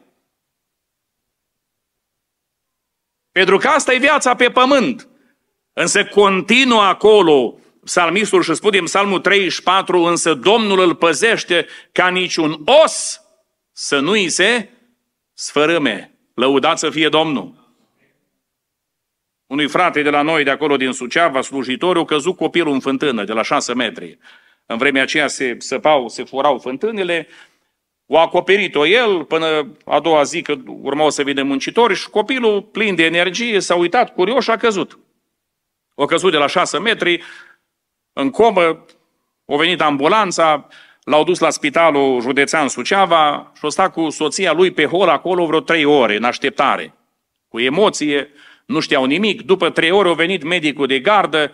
Pentru 3.31 3.57
că 3.57 3.67
asta 3.67 3.93
e 3.93 3.97
viața 3.97 4.35
pe 4.35 4.51
pământ. 4.51 5.07
Însă 5.73 6.05
continuă 6.05 6.81
acolo 6.81 7.59
psalmistul 7.83 8.43
și 8.43 8.55
spune 8.55 8.77
în 8.77 8.85
psalmul 8.85 9.19
34, 9.19 10.01
însă 10.01 10.33
Domnul 10.33 10.79
îl 10.79 10.95
păzește 10.95 11.67
ca 11.91 12.09
niciun 12.09 12.61
os 12.83 13.21
să 13.71 13.99
nu 13.99 14.11
îi 14.11 14.29
se 14.29 14.69
sfărâme. 15.33 16.10
Lăudat 16.41 16.77
să 16.77 16.89
fie 16.89 17.09
Domnul! 17.09 17.59
unui 19.47 19.67
frate 19.67 20.01
de 20.01 20.09
la 20.09 20.21
noi, 20.21 20.43
de 20.43 20.49
acolo 20.49 20.77
din 20.77 20.91
Suceava, 20.91 21.41
slujitoriu, 21.41 22.05
căzut 22.05 22.35
copilul 22.35 22.73
în 22.73 22.79
fântână 22.79 23.23
de 23.23 23.33
la 23.33 23.41
șase 23.41 23.73
metri. 23.73 24.17
În 24.65 24.77
vremea 24.77 25.01
aceea 25.01 25.27
se 25.27 25.55
săpau, 25.59 26.07
se 26.07 26.23
furau 26.23 26.57
fântânile, 26.57 27.27
o 28.05 28.17
acoperit-o 28.17 28.85
el 28.85 29.23
până 29.23 29.77
a 29.85 29.99
doua 29.99 30.23
zi 30.23 30.41
că 30.41 30.55
urmau 30.65 31.09
să 31.09 31.23
vină 31.23 31.43
muncitori 31.43 31.95
și 31.95 32.09
copilul, 32.09 32.61
plin 32.61 32.95
de 32.95 33.05
energie, 33.05 33.59
s-a 33.59 33.75
uitat 33.75 34.13
curios 34.13 34.43
și 34.43 34.49
a 34.49 34.57
căzut. 34.57 34.99
O 35.95 36.05
căzut 36.05 36.31
de 36.31 36.37
la 36.37 36.47
șase 36.47 36.79
metri, 36.79 37.23
în 38.13 38.29
comă, 38.29 38.85
a 39.45 39.55
venit 39.55 39.81
ambulanța, 39.81 40.67
l-au 41.03 41.23
dus 41.23 41.39
la 41.39 41.49
spitalul 41.49 42.21
județean 42.21 42.67
Suceava 42.67 43.51
și 43.55 43.65
a 43.65 43.69
stat 43.69 43.93
cu 43.93 44.09
soția 44.09 44.53
lui 44.53 44.71
pe 44.71 44.85
hol 44.85 45.09
acolo 45.09 45.45
vreo 45.45 45.59
trei 45.59 45.85
ore 45.85 46.15
în 46.15 46.23
așteptare. 46.23 46.93
Cu 47.47 47.59
emoție, 47.59 48.29
nu 48.65 48.79
știau 48.79 49.05
nimic. 49.05 49.41
După 49.41 49.69
trei 49.69 49.91
ore 49.91 50.09
a 50.09 50.13
venit 50.13 50.43
medicul 50.43 50.87
de 50.87 50.99
gardă, 50.99 51.51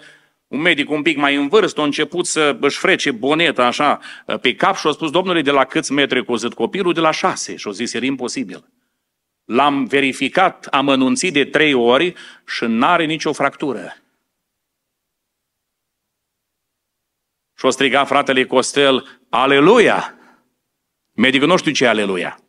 un 0.48 0.62
medic 0.62 0.90
un 0.90 1.02
pic 1.02 1.18
mai 1.18 1.36
în 1.36 1.48
vârstă, 1.48 1.82
a 1.82 1.84
început 1.84 2.26
să 2.26 2.58
își 2.60 2.78
frece 2.78 3.12
boneta 3.12 3.66
așa 3.66 4.00
pe 4.42 4.56
cap 4.56 4.78
și 4.78 4.88
a 4.88 4.92
spus, 4.92 5.12
domnule, 5.12 5.42
de 5.42 5.52
la 5.52 5.66
câți 5.66 5.92
metri 5.92 6.26
cozit 6.26 6.54
copilul? 6.54 6.94
De 6.94 7.00
la 7.00 7.12
șase. 7.12 7.56
Și 7.56 7.68
a 7.68 7.72
zis, 7.72 7.94
era 7.94 8.06
imposibil. 8.06 8.64
L-am 9.46 9.86
verificat, 9.86 10.68
am 10.72 10.90
anunțit 10.90 11.34
de 11.34 11.46
trei 11.46 11.74
ori 11.74 12.14
și 12.48 12.64
n-are 12.64 13.06
nicio 13.06 13.34
fractură. 13.34 13.96
Și 17.60 17.66
o 17.66 17.70
striga 17.70 18.04
fratele 18.04 18.44
Costel, 18.44 19.20
Aleluia! 19.30 20.16
Medicul 21.14 21.48
nu 21.48 21.58
știu 21.58 21.72
ce 21.72 21.88
aleluia. 21.88 22.40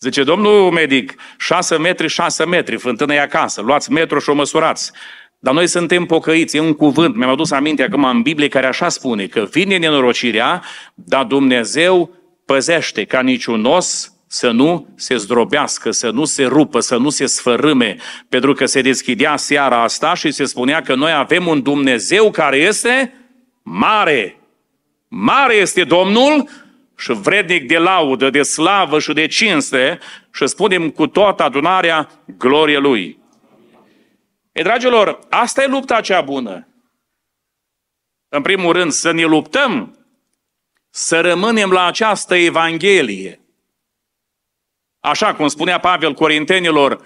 Zice, 0.00 0.22
domnul 0.22 0.70
medic, 0.70 1.14
6 1.38 1.76
metri, 1.76 2.08
6 2.08 2.44
metri, 2.44 2.76
fântână 2.76 3.14
e 3.14 3.20
acasă, 3.20 3.60
luați 3.60 3.92
metru 3.92 4.18
și 4.18 4.30
o 4.30 4.34
măsurați. 4.34 4.92
Dar 5.38 5.54
noi 5.54 5.66
suntem 5.66 6.04
pocăiți, 6.04 6.56
e 6.56 6.60
un 6.60 6.74
cuvânt, 6.74 7.16
mi-am 7.16 7.30
adus 7.30 7.50
aminte 7.50 7.82
acum 7.82 8.04
în 8.04 8.22
Biblie 8.22 8.48
care 8.48 8.66
așa 8.66 8.88
spune, 8.88 9.26
că 9.26 9.46
vine 9.50 9.76
nenorocirea, 9.76 10.62
dar 10.94 11.24
Dumnezeu 11.24 12.14
păzește 12.44 13.04
ca 13.04 13.20
niciun 13.20 13.64
os 13.64 14.12
să 14.26 14.50
nu 14.50 14.88
se 14.96 15.16
zdrobească, 15.16 15.90
să 15.90 16.10
nu 16.10 16.24
se 16.24 16.44
rupă, 16.44 16.80
să 16.80 16.96
nu 16.96 17.10
se 17.10 17.26
sfărâme, 17.26 17.96
pentru 18.28 18.52
că 18.52 18.66
se 18.66 18.80
deschidea 18.80 19.36
seara 19.36 19.82
asta 19.82 20.14
și 20.14 20.30
se 20.30 20.44
spunea 20.44 20.82
că 20.82 20.94
noi 20.94 21.12
avem 21.12 21.46
un 21.46 21.62
Dumnezeu 21.62 22.30
care 22.30 22.56
este 22.56 23.23
mare. 23.64 24.38
Mare 25.08 25.54
este 25.54 25.84
Domnul 25.84 26.48
și 26.96 27.12
vrednic 27.12 27.66
de 27.66 27.78
laudă, 27.78 28.30
de 28.30 28.42
slavă 28.42 28.98
și 28.98 29.12
de 29.12 29.26
cinste 29.26 29.98
și 30.32 30.46
spunem 30.46 30.90
cu 30.90 31.06
toată 31.06 31.42
adunarea 31.42 32.10
glorie 32.38 32.78
Lui. 32.78 33.18
E, 34.52 34.62
dragilor, 34.62 35.18
asta 35.30 35.62
e 35.62 35.66
lupta 35.66 36.00
cea 36.00 36.20
bună. 36.20 36.68
În 38.28 38.42
primul 38.42 38.72
rând, 38.72 38.92
să 38.92 39.10
ne 39.10 39.24
luptăm, 39.24 39.98
să 40.90 41.20
rămânem 41.20 41.70
la 41.70 41.84
această 41.84 42.34
Evanghelie. 42.34 43.40
Așa 45.00 45.34
cum 45.34 45.48
spunea 45.48 45.80
Pavel 45.80 46.14
Corintenilor, 46.14 47.00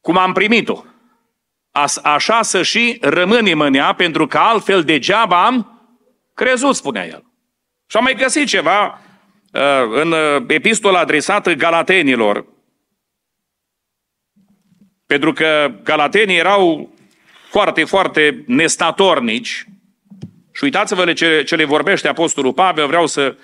cum 0.00 0.16
am 0.16 0.32
primit-o. 0.32 0.84
Așa 2.02 2.42
să 2.42 2.62
și 2.62 2.98
rămânem 3.00 3.60
în 3.60 3.74
ea, 3.74 3.92
pentru 3.92 4.26
că 4.26 4.38
altfel 4.38 4.82
degeaba 4.82 5.44
am 5.44 5.80
crezut, 6.34 6.74
spunea 6.74 7.06
el. 7.06 7.24
Și 7.86 7.96
am 7.96 8.02
mai 8.02 8.14
găsit 8.14 8.46
ceva 8.46 9.00
uh, 9.52 9.62
în 9.90 10.12
uh, 10.12 10.44
epistola 10.46 10.98
adresată 10.98 11.52
Galatenilor, 11.52 12.46
pentru 15.06 15.32
că 15.32 15.74
galatenii 15.82 16.36
erau 16.36 16.94
foarte, 17.50 17.84
foarte 17.84 18.44
nestatornici. 18.46 19.64
Și 20.52 20.64
uitați-vă 20.64 21.12
ce, 21.12 21.42
ce 21.42 21.56
le 21.56 21.64
vorbește 21.64 22.08
Apostolul 22.08 22.52
Pavel, 22.52 22.86
vreau 22.86 23.06
să 23.06 23.36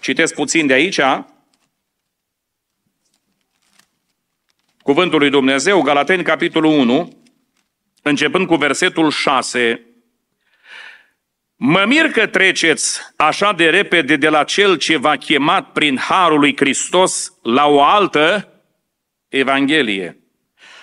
citesc 0.00 0.34
puțin 0.34 0.66
de 0.66 0.72
aici, 0.72 1.00
Cuvântul 4.88 5.18
lui 5.18 5.30
Dumnezeu, 5.30 5.82
Galateni, 5.82 6.22
capitolul 6.22 6.78
1, 6.78 7.08
începând 8.08 8.46
cu 8.46 8.54
versetul 8.54 9.10
6, 9.10 9.82
Mă 11.60 11.84
mir 11.86 12.10
că 12.10 12.26
treceți 12.26 13.00
așa 13.16 13.52
de 13.52 13.70
repede 13.70 14.16
de 14.16 14.28
la 14.28 14.44
cel 14.44 14.76
ce 14.76 14.96
v-a 14.96 15.16
chemat 15.16 15.72
prin 15.72 15.96
Harul 15.96 16.38
lui 16.38 16.56
Hristos 16.56 17.32
la 17.42 17.66
o 17.66 17.82
altă 17.82 18.52
Evanghelie. 19.28 20.18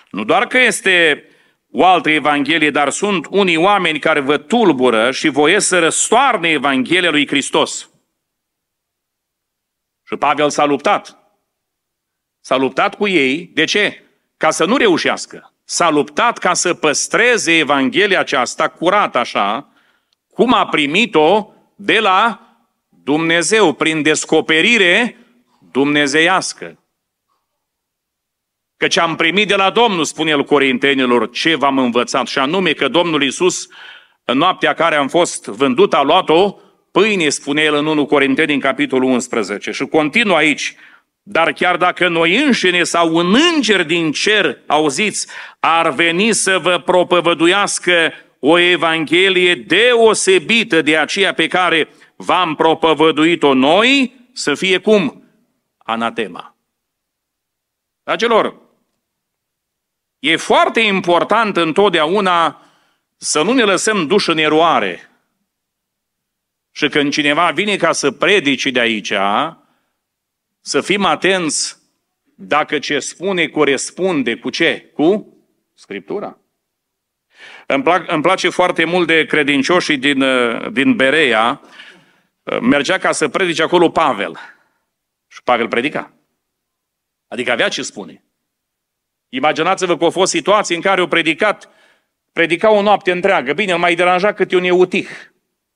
Nu 0.09 0.23
doar 0.23 0.47
că 0.47 0.57
este 0.57 1.23
o 1.71 1.85
altă 1.85 2.09
Evanghelie, 2.09 2.69
dar 2.69 2.89
sunt 2.89 3.25
unii 3.29 3.57
oameni 3.57 3.99
care 3.99 4.19
vă 4.19 4.37
tulbură 4.37 5.11
și 5.11 5.27
voiesc 5.27 5.67
să 5.67 5.79
răstoarne 5.79 6.49
Evanghelia 6.49 7.11
lui 7.11 7.27
Hristos. 7.27 7.89
Și 10.03 10.15
Pavel 10.15 10.49
s-a 10.49 10.65
luptat. 10.65 11.17
S-a 12.39 12.55
luptat 12.55 12.95
cu 12.95 13.07
ei. 13.07 13.51
De 13.53 13.63
ce? 13.63 14.03
Ca 14.37 14.51
să 14.51 14.65
nu 14.65 14.77
reușească. 14.77 15.54
S-a 15.65 15.89
luptat 15.89 16.37
ca 16.37 16.53
să 16.53 16.73
păstreze 16.73 17.57
Evanghelia 17.57 18.19
aceasta 18.19 18.67
curată 18.67 19.17
așa, 19.17 19.69
cum 20.29 20.53
a 20.53 20.67
primit-o 20.67 21.47
de 21.75 21.99
la 21.99 22.39
Dumnezeu, 22.89 23.73
prin 23.73 24.01
descoperire 24.01 25.17
dumnezeiască. 25.71 26.79
Căci 28.77 28.97
am 28.97 29.15
primit 29.15 29.47
de 29.47 29.55
la 29.55 29.69
Domnul, 29.69 30.03
spune 30.03 30.29
el 30.29 30.43
Corintenilor, 30.43 31.29
ce 31.29 31.55
v-am 31.55 31.77
învățat, 31.77 32.27
și 32.27 32.39
anume 32.39 32.73
că 32.73 32.87
Domnul 32.87 33.23
Iisus, 33.23 33.67
în 34.23 34.37
noaptea 34.37 34.73
care 34.73 34.95
am 34.95 35.07
fost 35.07 35.45
vândut, 35.45 35.93
a 35.93 36.01
luat-o 36.01 36.55
pâine, 36.91 37.29
spune 37.29 37.61
el 37.61 37.73
în 37.73 37.85
1 37.85 38.05
Corinteni, 38.05 38.53
în 38.53 38.59
capitolul 38.59 39.09
11. 39.09 39.71
Și 39.71 39.85
continuă 39.85 40.35
aici, 40.35 40.75
dar 41.27 41.53
chiar 41.53 41.77
dacă 41.77 42.07
noi 42.07 42.43
înșine 42.43 42.83
sau 42.83 43.15
un 43.15 43.35
înger 43.53 43.83
din 43.83 44.11
cer, 44.11 44.57
auziți, 44.67 45.27
ar 45.59 45.89
veni 45.89 46.33
să 46.33 46.59
vă 46.59 46.79
propovăduiască 46.79 48.13
o 48.39 48.57
evanghelie 48.57 49.55
deosebită 49.55 50.81
de 50.81 50.97
aceea 50.97 51.33
pe 51.33 51.47
care 51.47 51.89
v-am 52.15 52.55
propovăduit-o 52.55 53.53
noi, 53.53 54.13
să 54.33 54.53
fie 54.53 54.77
cum? 54.77 55.23
Anatema. 55.77 56.55
Dragilor, 58.03 58.63
E 60.25 60.35
foarte 60.35 60.79
important 60.79 61.57
întotdeauna 61.57 62.61
să 63.17 63.41
nu 63.41 63.53
ne 63.53 63.63
lăsăm 63.63 64.07
duși 64.07 64.29
în 64.29 64.37
eroare. 64.37 65.09
Și 66.71 66.89
când 66.89 67.11
cineva 67.11 67.51
vine 67.51 67.75
ca 67.75 67.91
să 67.91 68.11
predice 68.11 68.69
de 68.69 68.79
aici, 68.79 69.13
să 70.67 70.81
fim 70.81 71.05
atenți 71.05 71.77
dacă 72.35 72.79
ce 72.79 72.99
spune 72.99 73.47
corespunde 73.47 74.35
cu 74.35 74.49
ce? 74.49 74.91
Cu 74.93 75.37
Scriptura. 75.73 76.37
Îmi, 77.67 77.83
plac, 77.83 78.11
îmi 78.11 78.21
place 78.21 78.49
foarte 78.49 78.85
mult 78.85 79.07
de 79.07 79.25
credincioșii 79.25 79.97
din, 79.97 80.23
din 80.71 80.95
Berea. 80.95 81.61
Mergea 82.61 82.97
ca 82.97 83.11
să 83.11 83.27
predice 83.27 83.63
acolo 83.63 83.89
Pavel. 83.89 84.37
Și 85.27 85.43
Pavel 85.43 85.67
predica. 85.67 86.13
Adică 87.27 87.51
avea 87.51 87.67
ce 87.67 87.81
spune. 87.81 88.23
Imaginați-vă 89.29 89.97
că 89.97 90.05
a 90.05 90.09
fost 90.09 90.31
situații 90.31 90.75
în 90.75 90.81
care 90.81 91.01
au 91.01 91.07
predicat, 91.07 91.69
predica 92.31 92.71
o 92.71 92.81
noapte 92.81 93.11
întreagă. 93.11 93.53
Bine, 93.53 93.71
îl 93.71 93.79
mai 93.79 93.95
deranja 93.95 94.33
câte 94.33 94.55
un 94.55 94.63
eutih 94.63 95.09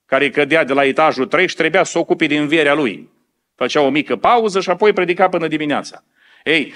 care 0.06 0.30
cădea 0.30 0.64
de 0.64 0.74
la 0.74 0.86
etajul 0.86 1.26
3 1.26 1.48
și 1.48 1.56
trebuia 1.56 1.84
să 1.84 1.98
o 1.98 2.02
ocupe 2.02 2.26
din 2.26 2.48
vierea 2.48 2.74
lui. 2.74 3.18
Făcea 3.60 3.82
o 3.82 3.90
mică 3.90 4.16
pauză 4.16 4.62
și 4.62 4.70
apoi 4.70 4.94
predica 4.94 5.30
până 5.30 5.48
dimineața. 5.48 6.04
Ei, 6.44 6.74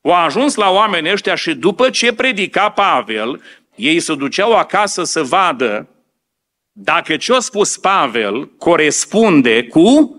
au 0.00 0.14
ajuns 0.14 0.54
la 0.54 0.70
oamenii 0.70 1.12
ăștia 1.12 1.34
și 1.34 1.54
după 1.54 1.90
ce 1.90 2.14
predica 2.14 2.70
Pavel, 2.70 3.42
ei 3.74 4.00
se 4.00 4.14
duceau 4.14 4.56
acasă 4.56 5.04
să 5.04 5.22
vadă 5.22 5.88
dacă 6.72 7.16
ce 7.16 7.34
a 7.34 7.38
spus 7.38 7.76
Pavel 7.76 8.46
corespunde 8.46 9.66
cu 9.66 10.16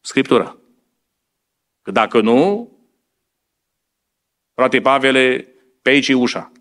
Scriptura. 0.00 0.56
Că 1.82 1.90
dacă 1.90 2.20
nu, 2.20 2.70
Frate 4.54 4.80
Pavele, 4.80 5.48
pe 5.82 5.90
aici 5.90 6.08
e 6.08 6.14
ușa. 6.14 6.52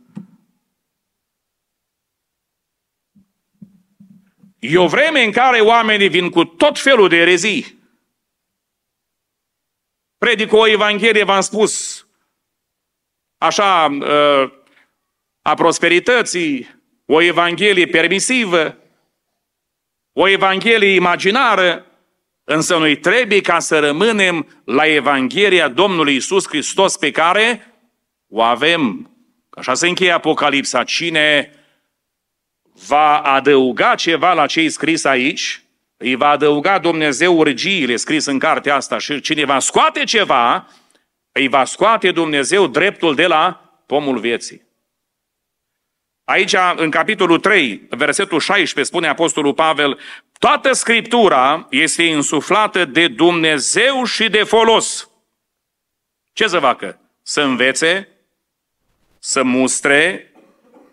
E 4.60 4.78
o 4.78 4.88
vreme 4.88 5.24
în 5.24 5.32
care 5.32 5.60
oamenii 5.60 6.10
vin 6.10 6.30
cu 6.30 6.44
tot 6.44 6.80
felul 6.80 7.10
de 7.10 7.16
erezii. 7.16 7.79
Predică 10.20 10.56
o 10.56 10.68
Evanghelie, 10.68 11.24
v-am 11.24 11.42
spus, 11.42 12.06
așa, 13.38 13.98
ă, 14.02 14.52
a 15.42 15.54
prosperității, 15.54 16.78
o 17.06 17.22
Evanghelie 17.22 17.86
permisivă, 17.86 18.78
o 20.14 20.28
Evanghelie 20.28 20.94
imaginară, 20.94 21.86
însă 22.44 22.78
noi 22.78 22.98
trebuie 22.98 23.42
ca 23.42 23.60
să 23.60 23.80
rămânem 23.80 24.62
la 24.66 24.86
Evanghelia 24.86 25.68
Domnului 25.68 26.16
Isus 26.16 26.48
Hristos 26.48 26.98
pe 26.98 27.12
care 27.12 27.74
o 28.28 28.42
avem 28.42 29.10
Așa 29.60 29.74
se 29.74 29.88
încheie 29.88 30.12
Apocalipsa. 30.12 30.84
Cine 30.84 31.54
va 32.88 33.20
adăuga 33.20 33.96
ceva 33.96 34.34
la 34.34 34.46
ce 34.46 34.60
e 34.60 34.70
scris 34.70 35.04
aici, 35.04 35.64
îi 36.02 36.16
va 36.16 36.30
adăuga 36.30 36.80
Dumnezeu 36.80 37.38
urgiile 37.38 37.96
scris 37.96 38.26
în 38.26 38.40
cartea 38.40 38.76
asta 38.76 38.98
și 38.98 39.22
cine 39.22 39.46
va 39.46 39.60
scoate 39.60 40.04
ceva, 40.04 40.68
îi 41.32 41.48
va 41.48 41.66
scoate 41.66 42.12
Dumnezeu 42.12 42.68
dreptul 42.68 43.16
de 43.16 43.28
la 43.28 43.74
pomul 43.86 44.20
vieții. 44.20 44.68
Aici, 46.24 46.56
în 46.76 46.90
capitolul 46.90 47.40
3, 47.40 47.88
versetul 47.90 48.40
16, 48.40 48.84
spune 48.84 49.08
Apostolul 49.08 49.54
Pavel, 49.54 50.00
toată 50.38 50.72
Scriptura 50.72 51.68
este 51.70 52.04
insuflată 52.04 52.86
de 52.86 53.08
Dumnezeu 53.08 54.04
și 54.04 54.30
de 54.30 54.44
folos. 54.44 55.10
Ce 56.34 56.48
să 56.48 56.60
facă? 56.60 57.00
Să 57.22 57.42
învețe, 57.42 58.08
să 59.20 59.44
mustre, 59.44 60.34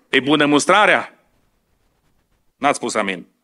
e 0.09 0.21
bună 0.21 0.47
mustrarea. 0.47 1.27
N-ați 2.57 2.77
spus 2.77 2.95
amin. 2.95 3.36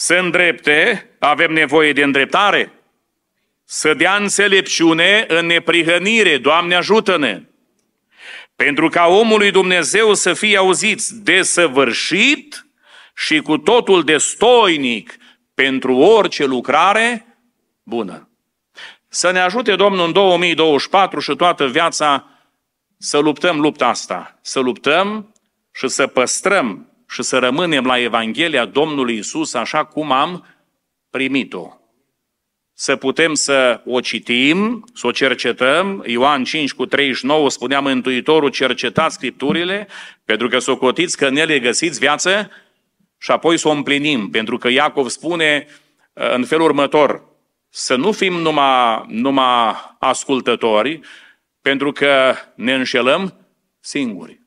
Să 0.00 0.14
îndrepte, 0.14 1.10
avem 1.18 1.52
nevoie 1.52 1.92
de 1.92 2.02
îndreptare. 2.02 2.72
Să 3.64 3.94
dea 3.94 4.16
înțelepciune 4.16 5.24
în 5.28 5.46
neprihănire, 5.46 6.38
Doamne 6.38 6.74
ajută-ne! 6.74 7.42
Pentru 8.56 8.88
ca 8.88 9.06
omul 9.06 9.38
lui 9.38 9.50
Dumnezeu 9.50 10.14
să 10.14 10.32
fie 10.32 10.56
auzit 10.56 11.06
desăvârșit 11.06 12.66
și 13.14 13.40
cu 13.40 13.58
totul 13.58 14.04
destoinic 14.04 15.16
pentru 15.54 15.96
orice 15.96 16.44
lucrare 16.44 17.38
bună. 17.82 18.28
Să 19.08 19.30
ne 19.30 19.40
ajute 19.40 19.76
Domnul 19.76 20.06
în 20.06 20.12
2024 20.12 21.20
și 21.20 21.34
toată 21.34 21.66
viața 21.66 22.28
să 22.98 23.18
luptăm 23.18 23.60
lupta 23.60 23.86
asta, 23.86 24.38
să 24.42 24.60
luptăm 24.60 25.34
și 25.72 25.88
să 25.88 26.06
păstrăm 26.06 26.89
și 27.10 27.22
să 27.22 27.38
rămânem 27.38 27.84
la 27.84 27.98
Evanghelia 27.98 28.64
Domnului 28.64 29.16
Isus 29.16 29.54
așa 29.54 29.84
cum 29.84 30.12
am 30.12 30.46
primit-o 31.10 31.80
să 32.80 32.96
putem 32.96 33.34
să 33.34 33.80
o 33.84 34.00
citim, 34.00 34.84
să 34.94 35.06
o 35.06 35.10
cercetăm. 35.10 36.04
Ioan 36.06 36.44
5 36.44 36.72
cu 36.72 36.86
39 36.86 37.50
spunea 37.50 37.80
Mântuitorul, 37.80 38.48
cercetați 38.50 39.14
Scripturile, 39.14 39.88
pentru 40.24 40.48
că 40.48 40.58
socotiți 40.58 41.16
că 41.16 41.26
în 41.26 41.36
ele 41.36 41.58
găsiți 41.58 41.98
viață 41.98 42.50
și 43.18 43.30
apoi 43.30 43.58
să 43.58 43.68
o 43.68 43.70
împlinim. 43.70 44.30
Pentru 44.30 44.58
că 44.58 44.68
Iacov 44.68 45.08
spune 45.08 45.66
uh, 46.12 46.32
în 46.34 46.44
felul 46.44 46.64
următor, 46.64 47.24
să 47.68 47.96
nu 47.96 48.12
fim 48.12 48.32
numai, 48.32 49.04
numai 49.08 49.74
ascultători, 49.98 51.00
pentru 51.62 51.92
că 51.92 52.34
ne 52.54 52.74
înșelăm 52.74 53.34
singuri. 53.80 54.40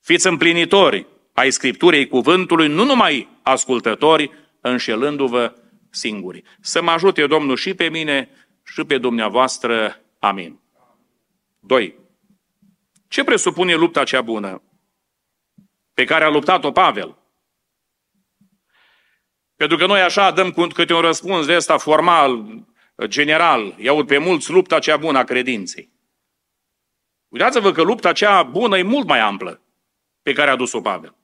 Fiți 0.00 0.26
împlinitori 0.26 1.06
ai 1.34 1.50
Scripturii 1.50 2.08
cuvântului, 2.08 2.68
nu 2.68 2.84
numai 2.84 3.28
ascultători, 3.42 4.30
înșelându-vă 4.60 5.54
singuri. 5.90 6.42
Să 6.60 6.82
mă 6.82 6.90
ajute 6.90 7.26
Domnul 7.26 7.56
și 7.56 7.74
pe 7.74 7.88
mine 7.88 8.28
și 8.64 8.84
pe 8.84 8.98
dumneavoastră. 8.98 10.00
Amin. 10.18 10.60
2. 11.60 11.94
Ce 13.08 13.24
presupune 13.24 13.74
lupta 13.74 14.04
cea 14.04 14.20
bună 14.22 14.62
pe 15.94 16.04
care 16.04 16.24
a 16.24 16.28
luptat-o 16.28 16.72
Pavel? 16.72 17.18
Pentru 19.56 19.76
că 19.76 19.86
noi 19.86 20.00
așa 20.00 20.30
dăm 20.30 20.50
câte 20.72 20.94
un 20.94 21.00
răspuns 21.00 21.46
de 21.46 21.54
ăsta 21.54 21.78
formal, 21.78 22.64
general, 23.04 23.74
iau 23.78 24.04
pe 24.04 24.18
mulți 24.18 24.50
lupta 24.50 24.78
cea 24.78 24.96
bună 24.96 25.18
a 25.18 25.24
credinței. 25.24 25.92
Uitați-vă 27.28 27.72
că 27.72 27.82
lupta 27.82 28.12
cea 28.12 28.42
bună 28.42 28.78
e 28.78 28.82
mult 28.82 29.06
mai 29.06 29.20
amplă 29.20 29.60
pe 30.22 30.32
care 30.32 30.50
a 30.50 30.56
dus-o 30.56 30.80
Pavel. 30.80 31.16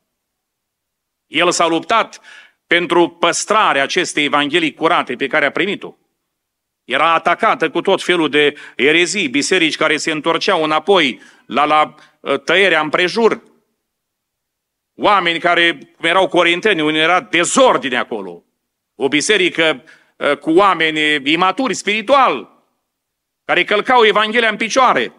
El 1.30 1.50
s-a 1.50 1.66
luptat 1.66 2.20
pentru 2.66 3.08
păstrarea 3.08 3.82
acestei 3.82 4.24
Evanghelii 4.24 4.74
curate 4.74 5.14
pe 5.16 5.26
care 5.26 5.46
a 5.46 5.50
primit-o. 5.50 5.94
Era 6.84 7.12
atacată 7.12 7.70
cu 7.70 7.80
tot 7.80 8.02
felul 8.02 8.28
de 8.28 8.54
erezii, 8.76 9.28
biserici 9.28 9.76
care 9.76 9.96
se 9.96 10.10
întorceau 10.10 10.62
înapoi 10.62 11.20
la, 11.46 11.64
la 11.64 11.94
ă, 12.24 12.36
tăierea 12.36 12.80
împrejur. 12.80 13.42
Oameni 14.96 15.38
care, 15.38 15.78
cum 15.96 16.04
erau 16.04 16.28
corinteni, 16.28 16.80
unii 16.80 17.00
era 17.00 17.20
dezordine 17.20 17.96
acolo. 17.96 18.44
O 18.94 19.08
biserică 19.08 19.84
ă, 20.20 20.34
cu 20.34 20.50
oameni 20.50 21.30
imaturi 21.32 21.74
spiritual, 21.74 22.64
care 23.44 23.64
călcau 23.64 24.04
Evanghelia 24.04 24.48
în 24.48 24.56
picioare. 24.56 25.14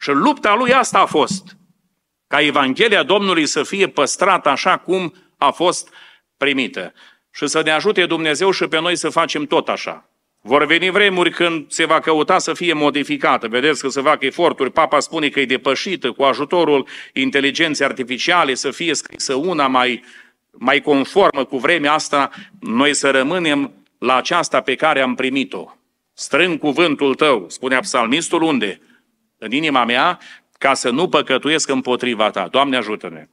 Și 0.00 0.10
lupta 0.10 0.54
lui 0.54 0.72
asta 0.72 0.98
a 0.98 1.06
fost. 1.06 1.57
Ca 2.28 2.40
Evanghelia 2.40 3.02
Domnului 3.02 3.46
să 3.46 3.62
fie 3.62 3.88
păstrată 3.88 4.48
așa 4.48 4.76
cum 4.76 5.14
a 5.38 5.50
fost 5.50 5.88
primită. 6.36 6.92
Și 7.30 7.46
să 7.46 7.62
ne 7.62 7.70
ajute 7.70 8.06
Dumnezeu 8.06 8.50
și 8.50 8.66
pe 8.66 8.80
noi 8.80 8.96
să 8.96 9.08
facem 9.08 9.44
tot 9.44 9.68
așa. 9.68 10.08
Vor 10.42 10.66
veni 10.66 10.90
vremuri 10.90 11.30
când 11.30 11.70
se 11.70 11.84
va 11.84 12.00
căuta 12.00 12.38
să 12.38 12.54
fie 12.54 12.72
modificată. 12.72 13.48
Vedeți 13.48 13.82
că 13.82 13.88
se 13.88 14.00
fac 14.00 14.22
eforturi. 14.22 14.70
Papa 14.70 15.00
spune 15.00 15.28
că 15.28 15.40
e 15.40 15.44
depășită 15.44 16.12
cu 16.12 16.22
ajutorul 16.22 16.86
inteligenței 17.12 17.86
artificiale 17.86 18.54
să 18.54 18.70
fie 18.70 18.94
scrisă 18.94 19.34
una 19.34 19.66
mai, 19.66 20.04
mai 20.50 20.80
conformă 20.80 21.44
cu 21.44 21.58
vremea 21.58 21.92
asta. 21.92 22.30
Noi 22.60 22.94
să 22.94 23.10
rămânem 23.10 23.72
la 23.98 24.16
aceasta 24.16 24.60
pe 24.60 24.74
care 24.74 25.00
am 25.00 25.14
primit-o. 25.14 25.76
Strâng 26.12 26.58
cuvântul 26.58 27.14
tău, 27.14 27.48
spunea 27.48 27.80
psalmistul, 27.80 28.42
unde? 28.42 28.80
În 29.38 29.52
inima 29.52 29.84
mea, 29.84 30.18
ca 30.58 30.74
să 30.74 30.90
nu 30.90 31.08
păcătuiesc 31.08 31.68
împotriva 31.68 32.30
ta. 32.30 32.48
Doamne 32.48 32.76
ajută-ne! 32.76 33.28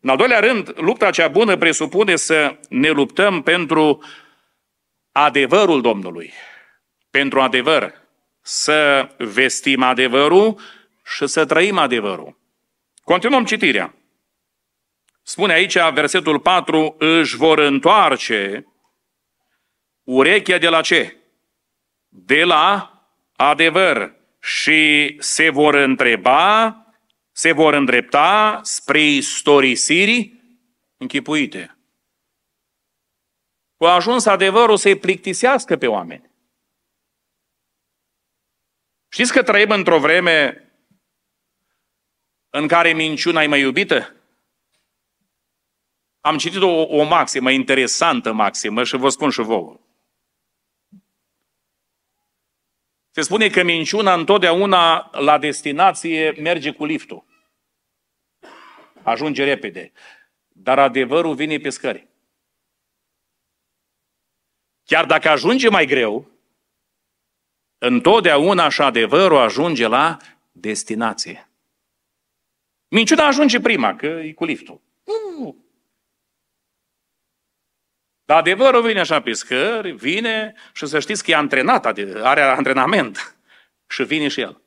În 0.00 0.10
al 0.10 0.16
doilea 0.16 0.40
rând, 0.40 0.72
lupta 0.76 1.10
cea 1.10 1.28
bună 1.28 1.56
presupune 1.56 2.16
să 2.16 2.56
ne 2.68 2.88
luptăm 2.90 3.42
pentru 3.42 4.04
adevărul 5.12 5.80
Domnului. 5.80 6.32
Pentru 7.10 7.40
adevăr. 7.40 8.00
Să 8.40 9.08
vestim 9.18 9.82
adevărul 9.82 10.60
și 11.04 11.26
să 11.26 11.44
trăim 11.44 11.78
adevărul. 11.78 12.38
Continuăm 13.04 13.44
citirea. 13.44 13.94
Spune 15.22 15.52
aici, 15.52 15.78
versetul 15.92 16.40
4, 16.40 16.94
își 16.98 17.36
vor 17.36 17.58
întoarce 17.58 18.66
urechea 20.02 20.58
de 20.58 20.68
la 20.68 20.80
ce? 20.80 21.16
De 22.08 22.44
la 22.44 22.92
adevăr. 23.36 24.14
Și 24.42 25.16
se 25.18 25.50
vor 25.50 25.74
întreba 25.74 26.76
se 27.32 27.52
vor 27.52 27.74
îndrepta 27.74 28.60
spre 28.62 29.00
istorisirii 29.00 30.40
închipuite. 30.96 31.76
Cu 33.76 33.84
ajuns 33.84 34.26
adevărul 34.26 34.76
să-i 34.76 34.98
plictisească 34.98 35.76
pe 35.76 35.86
oameni. 35.86 36.30
Știți 39.08 39.32
că 39.32 39.42
trăim 39.42 39.70
într-o 39.70 39.98
vreme 39.98 40.66
în 42.50 42.68
care 42.68 42.92
minciuna 42.92 43.42
e 43.42 43.46
mai 43.46 43.60
iubită? 43.60 44.16
Am 46.20 46.38
citit 46.38 46.62
o, 46.62 46.82
o 46.82 47.02
maximă 47.02 47.50
interesantă 47.50 48.32
maximă 48.32 48.84
și 48.84 48.96
vă 48.96 49.08
spun 49.08 49.30
și 49.30 49.40
vouă. 49.40 49.80
Se 53.14 53.20
spune 53.20 53.48
că 53.48 53.62
minciuna 53.62 54.14
întotdeauna 54.14 55.10
la 55.12 55.38
destinație 55.38 56.30
merge 56.30 56.72
cu 56.72 56.84
liftul. 56.84 57.24
Ajunge 59.02 59.44
repede. 59.44 59.92
Dar 60.48 60.78
adevărul 60.78 61.34
vine 61.34 61.58
pe 61.58 61.70
scări. 61.70 62.08
Chiar 64.84 65.06
dacă 65.06 65.28
ajunge 65.28 65.68
mai 65.68 65.86
greu, 65.86 66.30
întotdeauna 67.78 68.68
și 68.68 68.80
adevărul 68.80 69.38
ajunge 69.38 69.86
la 69.86 70.16
destinație. 70.52 71.48
Minciuna 72.88 73.26
ajunge 73.26 73.60
prima, 73.60 73.96
că 73.96 74.06
e 74.06 74.32
cu 74.32 74.44
liftul. 74.44 74.80
Uh, 75.04 75.54
dar 78.24 78.38
adevărul 78.38 78.82
vine 78.82 79.00
așa 79.00 79.22
pe 79.22 79.32
scări, 79.32 79.90
vine 79.90 80.54
și 80.72 80.86
să 80.86 81.00
știți 81.00 81.24
că 81.24 81.30
e 81.30 81.34
antrenat, 81.34 81.86
are 82.22 82.42
antrenament 82.42 83.36
și 83.94 84.02
vine 84.02 84.28
și 84.28 84.40
el. 84.40 84.62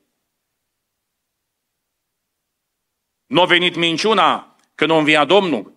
Nu 3.25 3.41
a 3.41 3.45
venit 3.45 3.75
minciuna 3.75 4.55
când 4.75 4.91
a 4.91 4.97
înviat 4.97 5.27
Domnul. 5.27 5.73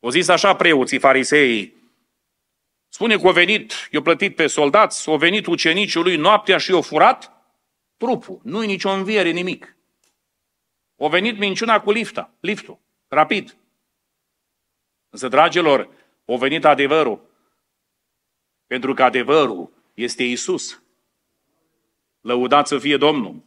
O 0.00 0.10
zis 0.10 0.28
așa 0.28 0.56
preoții 0.56 0.98
farisei. 0.98 1.74
Spune 2.88 3.16
că 3.16 3.28
a 3.28 3.32
venit, 3.32 3.88
i-a 3.90 4.02
plătit 4.02 4.36
pe 4.36 4.46
soldați, 4.46 5.10
a 5.10 5.16
venit 5.16 5.46
ucenicul 5.46 6.02
lui 6.02 6.16
noaptea 6.16 6.58
și 6.58 6.70
i-a 6.70 6.80
furat 6.80 7.32
trupul. 7.96 8.40
Nu-i 8.42 8.66
nicio 8.66 8.90
înviere, 8.90 9.30
nimic. 9.30 9.76
A 10.98 11.08
venit 11.08 11.38
minciuna 11.38 11.80
cu 11.80 11.90
lifta, 11.90 12.34
liftul, 12.40 12.78
rapid. 13.08 13.56
Însă, 15.12 15.28
dragilor, 15.28 15.88
a 16.26 16.36
venit 16.36 16.64
adevărul. 16.64 17.20
Pentru 18.66 18.94
că 18.94 19.02
adevărul 19.02 19.72
este 19.94 20.22
Isus. 20.22 20.82
Lăudat 22.20 22.66
să 22.66 22.78
fie 22.78 22.96
Domnul. 22.96 23.42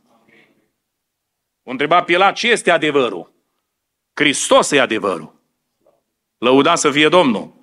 O 1.64 1.72
întreba 1.72 2.04
Pilat 2.04 2.36
ce 2.36 2.48
este 2.48 2.72
adevărul. 2.72 3.34
Hristos 4.14 4.72
e 4.72 4.80
adevărul. 4.80 5.42
Lăuda 6.38 6.76
să 6.76 6.92
fie 6.92 7.10
Domnul. 7.10 7.54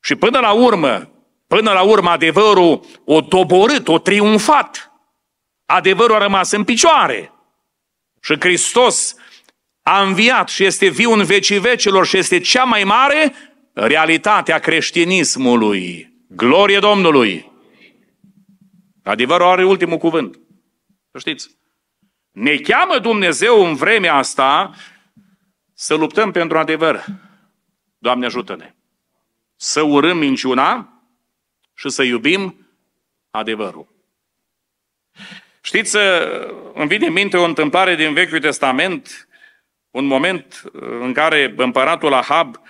Și 0.00 0.14
până 0.16 0.40
la 0.40 0.52
urmă, 0.52 1.10
până 1.46 1.72
la 1.72 1.82
urmă 1.82 2.10
adevărul 2.10 2.84
o 3.04 3.20
doborât, 3.20 3.88
o 3.88 3.98
triumfat. 3.98 4.92
Adevărul 5.66 6.14
a 6.14 6.18
rămas 6.18 6.50
în 6.50 6.64
picioare. 6.64 7.32
Și 8.20 8.40
Hristos 8.40 9.16
a 9.90 10.02
înviat 10.02 10.48
și 10.48 10.64
este 10.64 10.88
viu 10.88 11.12
în 11.12 11.24
vecii 11.24 11.58
vecilor 11.58 12.06
și 12.06 12.16
este 12.16 12.38
cea 12.38 12.64
mai 12.64 12.84
mare 12.84 13.32
realitate 13.72 14.52
a 14.52 14.58
creștinismului. 14.58 16.12
Glorie 16.28 16.78
Domnului! 16.78 17.52
Adevărul 19.02 19.46
are 19.46 19.64
ultimul 19.64 19.98
cuvânt. 19.98 20.38
Să 21.12 21.18
știți. 21.18 21.50
Ne 22.30 22.56
cheamă 22.56 22.98
Dumnezeu 22.98 23.66
în 23.66 23.74
vremea 23.74 24.14
asta 24.14 24.74
să 25.74 25.94
luptăm 25.94 26.30
pentru 26.30 26.58
adevăr. 26.58 27.04
Doamne 27.98 28.26
ajută-ne! 28.26 28.74
Să 29.56 29.82
urâm 29.82 30.18
minciuna 30.18 31.02
și 31.74 31.88
să 31.88 32.02
iubim 32.02 32.68
adevărul. 33.30 33.88
Știți, 35.60 35.96
îmi 36.74 36.88
vine 36.88 37.06
în 37.06 37.12
minte 37.12 37.36
o 37.36 37.44
întâmplare 37.44 37.94
din 37.94 38.12
Vechiul 38.12 38.40
Testament, 38.40 39.24
un 39.90 40.04
moment 40.04 40.62
în 41.00 41.12
care 41.12 41.54
împăratul 41.56 42.12
Ahab 42.12 42.60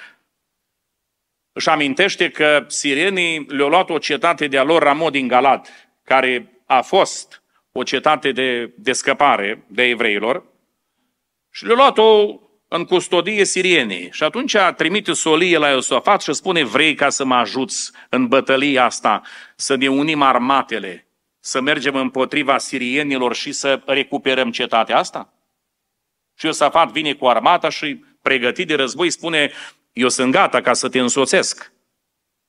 își 1.53 1.69
amintește 1.69 2.31
că 2.31 2.65
sirienii 2.67 3.47
le-au 3.49 3.69
luat 3.69 3.91
o 3.91 3.99
cetate 3.99 4.47
de-a 4.47 4.63
lor 4.63 4.83
Ramod 4.83 5.13
din 5.13 5.29
Galad, 5.29 5.69
care 6.05 6.63
a 6.67 6.81
fost 6.81 7.43
o 7.73 7.83
cetate 7.83 8.33
de, 8.33 8.73
de 8.77 8.93
scăpare 8.93 9.65
de 9.67 9.83
evreilor, 9.83 10.45
și 11.51 11.65
le-au 11.65 11.77
luat-o 11.77 12.41
în 12.69 12.85
custodie 12.85 13.45
sirienii. 13.45 14.09
Și 14.13 14.23
atunci 14.23 14.57
trimite 14.77 15.13
solie 15.13 15.59
la 15.59 15.69
Iosafat 15.69 16.23
și 16.23 16.33
spune, 16.33 16.65
vrei 16.65 16.95
ca 16.95 17.09
să 17.09 17.25
mă 17.25 17.35
ajuți 17.35 17.93
în 18.09 18.27
bătălia 18.27 18.85
asta, 18.85 19.23
să 19.57 19.75
ne 19.75 19.89
unim 19.89 20.23
armatele, 20.23 21.09
să 21.41 21.61
mergem 21.61 21.95
împotriva 21.95 22.59
sirienilor 22.59 23.35
și 23.35 23.53
să 23.53 23.83
recuperăm 23.87 24.51
cetatea 24.51 24.99
asta? 24.99 25.33
Și 26.41 26.47
Iosafat 26.47 26.91
vine 26.91 27.13
cu 27.13 27.27
armata 27.27 27.69
și 27.69 28.05
pregătit 28.23 28.67
de 28.67 28.75
război 28.75 29.11
spune, 29.11 29.51
eu 29.93 30.09
sunt 30.09 30.33
gata 30.33 30.61
ca 30.61 30.73
să 30.73 30.89
te 30.89 30.99
însoțesc. 30.99 31.73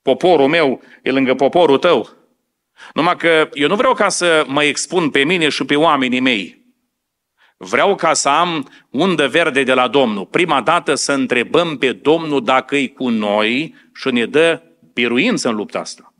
Poporul 0.01 0.47
meu 0.47 0.82
e 1.04 1.12
lângă 1.12 1.36
poporul 1.36 1.77
tău. 1.77 2.10
Numai 2.93 3.15
că 3.15 3.49
eu 3.54 3.67
nu 3.67 3.75
vreau 3.75 3.93
ca 3.93 4.10
să 4.10 4.43
mă 4.47 4.63
expun 4.63 5.10
pe 5.10 5.23
mine 5.23 5.49
și 5.49 5.65
pe 5.65 5.75
oamenii 5.75 6.19
mei. 6.19 6.65
Vreau 7.58 7.95
ca 7.95 8.13
să 8.13 8.30
am 8.30 8.69
undă 8.89 9.27
verde 9.27 9.63
de 9.63 9.73
la 9.73 9.88
Domnul. 9.88 10.25
Prima 10.25 10.62
dată 10.62 10.95
să 10.95 11.12
întrebăm 11.13 11.77
pe 11.77 11.93
Domnul 11.93 12.43
dacă 12.43 12.75
e 12.75 12.88
cu 12.88 13.10
noi 13.10 13.75
și 13.93 14.12
ne 14.12 14.25
dă 14.25 14.62
biruință 14.93 15.49
în 15.49 15.56
lupta 15.56 15.80
asta. 15.80 16.13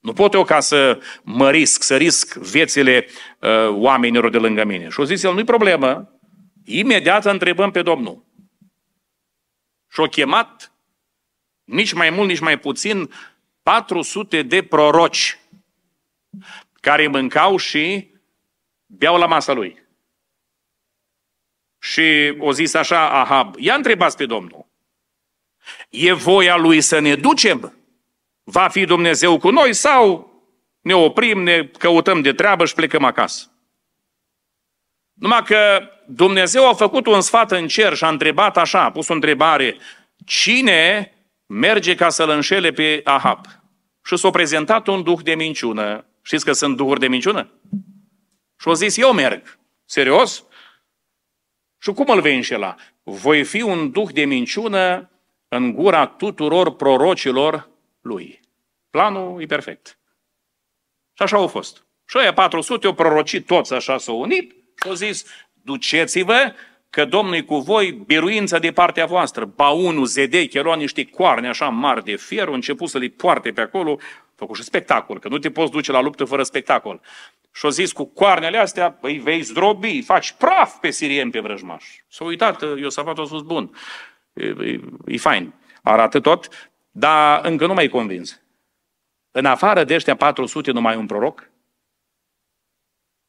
Nu 0.00 0.12
pot 0.12 0.32
eu 0.32 0.44
ca 0.44 0.60
să 0.60 1.00
mă 1.22 1.50
risc, 1.50 1.82
să 1.82 1.96
risc 1.96 2.34
viețile 2.34 3.06
uh, 3.40 3.68
oamenilor 3.68 4.30
de 4.30 4.38
lângă 4.38 4.64
mine. 4.64 4.88
Și 4.88 5.00
o 5.00 5.04
zis 5.04 5.22
el, 5.22 5.32
nu-i 5.32 5.44
problemă, 5.44 6.17
imediat 6.68 7.24
întrebăm 7.24 7.70
pe 7.70 7.82
Domnul. 7.82 8.24
Și-o 9.90 10.06
chemat, 10.06 10.72
nici 11.64 11.92
mai 11.92 12.10
mult, 12.10 12.28
nici 12.28 12.38
mai 12.40 12.58
puțin, 12.58 13.10
400 13.62 14.42
de 14.42 14.62
proroci 14.62 15.38
care 16.80 17.06
mâncau 17.06 17.56
și 17.56 18.10
beau 18.86 19.18
la 19.18 19.26
masa 19.26 19.52
lui. 19.52 19.86
Și 21.78 22.34
o 22.38 22.52
zis 22.52 22.74
așa 22.74 23.20
Ahab, 23.20 23.54
ia 23.58 23.74
întrebați 23.74 24.16
pe 24.16 24.26
Domnul, 24.26 24.66
e 25.88 26.12
voia 26.12 26.56
lui 26.56 26.80
să 26.80 26.98
ne 26.98 27.14
ducem? 27.14 27.72
Va 28.44 28.68
fi 28.68 28.84
Dumnezeu 28.84 29.38
cu 29.38 29.50
noi 29.50 29.74
sau 29.74 30.32
ne 30.80 30.94
oprim, 30.94 31.42
ne 31.42 31.66
căutăm 31.66 32.20
de 32.20 32.32
treabă 32.32 32.64
și 32.64 32.74
plecăm 32.74 33.04
acasă? 33.04 33.50
Numai 35.18 35.42
că 35.42 35.80
Dumnezeu 36.06 36.68
a 36.68 36.74
făcut 36.74 37.06
un 37.06 37.20
sfat 37.20 37.50
în 37.50 37.66
cer 37.66 37.94
și 37.94 38.04
a 38.04 38.08
întrebat 38.08 38.56
așa, 38.56 38.84
a 38.84 38.90
pus 38.90 39.08
o 39.08 39.12
întrebare, 39.12 39.76
cine 40.24 41.12
merge 41.46 41.94
ca 41.94 42.08
să-l 42.08 42.28
înșele 42.28 42.70
pe 42.70 43.00
Ahab? 43.04 43.46
Și 44.04 44.16
s-a 44.16 44.30
prezentat 44.30 44.86
un 44.86 45.02
duh 45.02 45.20
de 45.22 45.34
minciună. 45.34 46.06
Știți 46.22 46.44
că 46.44 46.52
sunt 46.52 46.76
duhuri 46.76 47.00
de 47.00 47.08
minciună? 47.08 47.50
Și 48.60 48.68
a 48.68 48.72
zis, 48.72 48.96
eu 48.96 49.12
merg. 49.12 49.58
Serios? 49.84 50.44
Și 51.78 51.92
cum 51.92 52.08
îl 52.08 52.20
vei 52.20 52.36
înșela? 52.36 52.74
Voi 53.02 53.44
fi 53.44 53.62
un 53.62 53.90
duh 53.90 54.08
de 54.12 54.24
minciună 54.24 55.10
în 55.48 55.72
gura 55.72 56.06
tuturor 56.06 56.76
prorocilor 56.76 57.68
lui. 58.00 58.40
Planul 58.90 59.42
e 59.42 59.46
perfect. 59.46 59.98
Și 61.12 61.22
așa 61.22 61.36
au 61.36 61.46
fost. 61.46 61.86
Și 62.06 62.18
ăia 62.18 62.32
400 62.32 62.86
au 62.86 62.94
prorocit 62.94 63.46
toți 63.46 63.74
așa, 63.74 63.98
s-au 63.98 64.20
unit 64.20 64.57
și 64.82 64.88
au 64.88 64.94
zis, 64.94 65.24
duceți-vă 65.62 66.54
că 66.90 67.04
Domnul 67.04 67.34
e 67.34 67.40
cu 67.40 67.56
voi, 67.56 67.92
biruința 67.92 68.58
de 68.58 68.72
partea 68.72 69.06
voastră. 69.06 69.44
Baunul, 69.44 70.04
Zedeche, 70.04 70.60
lua 70.60 70.76
niște 70.76 71.04
coarne 71.04 71.48
așa 71.48 71.68
mari 71.68 72.04
de 72.04 72.16
fier, 72.16 72.46
au 72.46 72.52
început 72.54 72.88
să 72.88 72.98
le 72.98 73.08
poarte 73.08 73.50
pe 73.50 73.60
acolo, 73.60 73.98
făcut 74.34 74.56
și 74.56 74.62
spectacol, 74.62 75.18
că 75.18 75.28
nu 75.28 75.38
te 75.38 75.50
poți 75.50 75.70
duce 75.70 75.92
la 75.92 76.00
luptă 76.00 76.24
fără 76.24 76.42
spectacol. 76.42 77.00
Și 77.52 77.64
au 77.64 77.70
zis, 77.70 77.92
cu 77.92 78.04
coarnele 78.04 78.58
astea, 78.58 78.98
îi 79.00 79.18
vei 79.18 79.40
zdrobi, 79.40 80.02
faci 80.02 80.32
praf 80.32 80.76
pe 80.80 80.90
sirieni 80.90 81.30
pe 81.30 81.40
vrăjmaș. 81.40 81.84
S-a 82.08 82.24
uitat, 82.24 82.62
Iosafat 82.62 83.18
a 83.18 83.24
spus, 83.24 83.42
bun, 83.42 83.70
e, 84.32 84.44
e, 84.46 84.80
e 85.06 85.16
fain, 85.16 85.54
arată 85.82 86.20
tot, 86.20 86.48
dar 86.90 87.44
încă 87.44 87.66
nu 87.66 87.74
mai 87.74 87.88
convins. 87.88 88.40
În 89.30 89.44
afară 89.44 89.84
de 89.84 89.94
ăștia 89.94 90.16
400 90.16 90.70
nu 90.70 90.80
mai 90.80 90.96
un 90.96 91.06
proroc? 91.06 91.50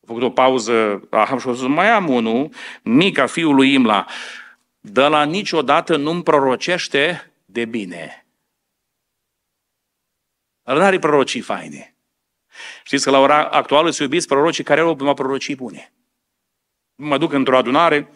A 0.09 0.11
făcut 0.11 0.27
o 0.27 0.33
pauză, 0.33 1.07
Ahab 1.09 1.39
și 1.39 1.47
a 1.47 1.53
zis, 1.53 1.67
mai 1.67 1.89
am 1.89 2.09
unul, 2.09 2.49
mica 2.83 3.25
fiul 3.25 3.55
lui 3.55 3.73
Imla, 3.73 4.05
de 4.79 5.01
la 5.01 5.23
niciodată 5.23 5.95
nu-mi 5.95 6.23
prorocește 6.23 7.31
de 7.45 7.65
bine. 7.65 8.25
El 10.65 10.77
n-are 10.77 10.99
prorocii 10.99 11.41
faine. 11.41 11.95
Știți 12.83 13.03
că 13.03 13.09
la 13.09 13.19
ora 13.19 13.49
actuală 13.49 13.89
se 13.89 14.03
iubiți 14.03 14.27
prorocii 14.27 14.63
care 14.63 14.79
au 14.81 14.95
numai 14.95 15.13
prorocii 15.13 15.55
bune. 15.55 15.93
Mă 16.95 17.17
duc 17.17 17.33
într-o 17.33 17.57
adunare 17.57 18.11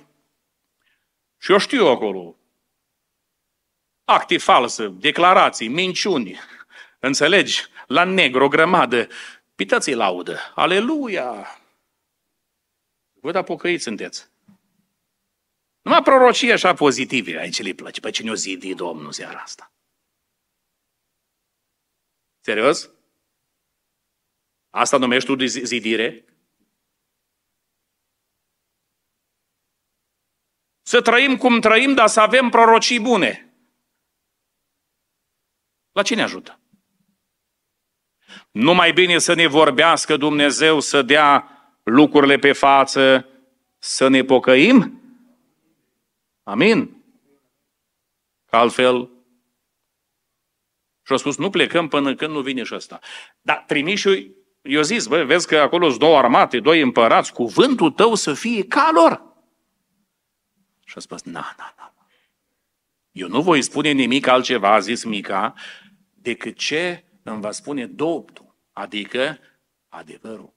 și 1.38 1.52
eu 1.52 1.58
știu 1.58 1.88
acolo 1.88 2.36
acte 4.06 4.38
false, 4.38 4.88
declarații, 4.88 5.68
minciuni, 5.68 6.40
înțelegi? 7.00 7.66
La 7.88 8.04
negru, 8.04 8.44
o 8.44 8.48
grămadă. 8.48 9.08
Pitați-i 9.56 9.94
laudă. 9.94 10.40
Aleluia! 10.56 11.58
Vă 13.24 13.32
da 13.32 13.44
pocăiți 13.44 13.84
sunteți. 13.84 14.32
Numai 15.82 16.02
prorocii 16.02 16.52
așa 16.52 16.74
pozitive, 16.74 17.38
aici 17.38 17.62
le 17.62 17.74
place. 17.74 18.00
Pe 18.00 18.10
cine 18.10 18.32
o 18.32 18.34
zidi 18.34 18.74
Domnul 18.74 19.12
seara 19.12 19.40
asta? 19.40 19.74
Serios? 22.40 22.90
Asta 24.70 24.98
numești 24.98 25.36
tu 25.36 25.46
zidire? 25.46 26.26
Să 30.82 31.02
trăim 31.02 31.38
cum 31.38 31.60
trăim, 31.60 31.94
dar 31.94 32.08
să 32.08 32.20
avem 32.20 32.50
prorocii 32.50 33.00
bune. 33.00 33.54
La 35.92 36.04
cine 36.04 36.22
ajută? 36.22 36.60
Nu 38.52 38.74
mai 38.74 38.94
bine 38.94 39.18
să 39.18 39.34
ne 39.34 39.48
vorbească 39.48 40.18
Dumnezeu, 40.18 40.80
să 40.80 41.02
dea 41.02 41.54
lucrurile 41.84 42.38
pe 42.38 42.52
față, 42.52 43.28
să 43.78 44.08
ne 44.08 44.24
pocăim? 44.24 45.02
Amin? 46.44 47.04
Că 48.46 48.56
altfel, 48.56 49.10
și 51.06 51.12
au 51.12 51.18
spus, 51.18 51.38
nu 51.38 51.50
plecăm 51.50 51.88
până 51.88 52.16
când 52.16 52.34
nu 52.34 52.42
vine 52.42 52.64
și 52.64 52.76
ăsta. 52.76 53.00
Dar 53.42 53.64
trimișul, 53.68 54.36
eu 54.62 54.82
zis, 54.82 55.08
bă, 55.08 55.24
vezi 55.24 55.48
că 55.48 55.58
acolo 55.58 55.88
sunt 55.88 56.00
două 56.00 56.18
armate, 56.18 56.60
doi 56.60 56.82
împărați, 56.82 57.34
cuvântul 57.34 57.92
tău 57.92 58.16
să 58.16 58.34
fie 58.34 58.66
ca 58.66 58.92
lor. 58.94 59.24
Și 60.86 60.94
a 60.98 61.00
spus, 61.00 61.24
na, 61.24 61.56
na, 61.58 61.74
na. 61.78 61.94
Eu 63.12 63.28
nu 63.28 63.42
voi 63.42 63.62
spune 63.62 63.92
nimic 63.92 64.28
altceva, 64.28 64.74
a 64.74 64.80
zis 64.80 65.04
Mica, 65.04 65.54
decât 66.14 66.56
ce 66.56 67.04
îmi 67.24 67.42
va 67.42 67.52
spune 67.52 67.86
Domnul, 67.86 68.56
adică 68.72 69.40
adevărul. 69.90 70.53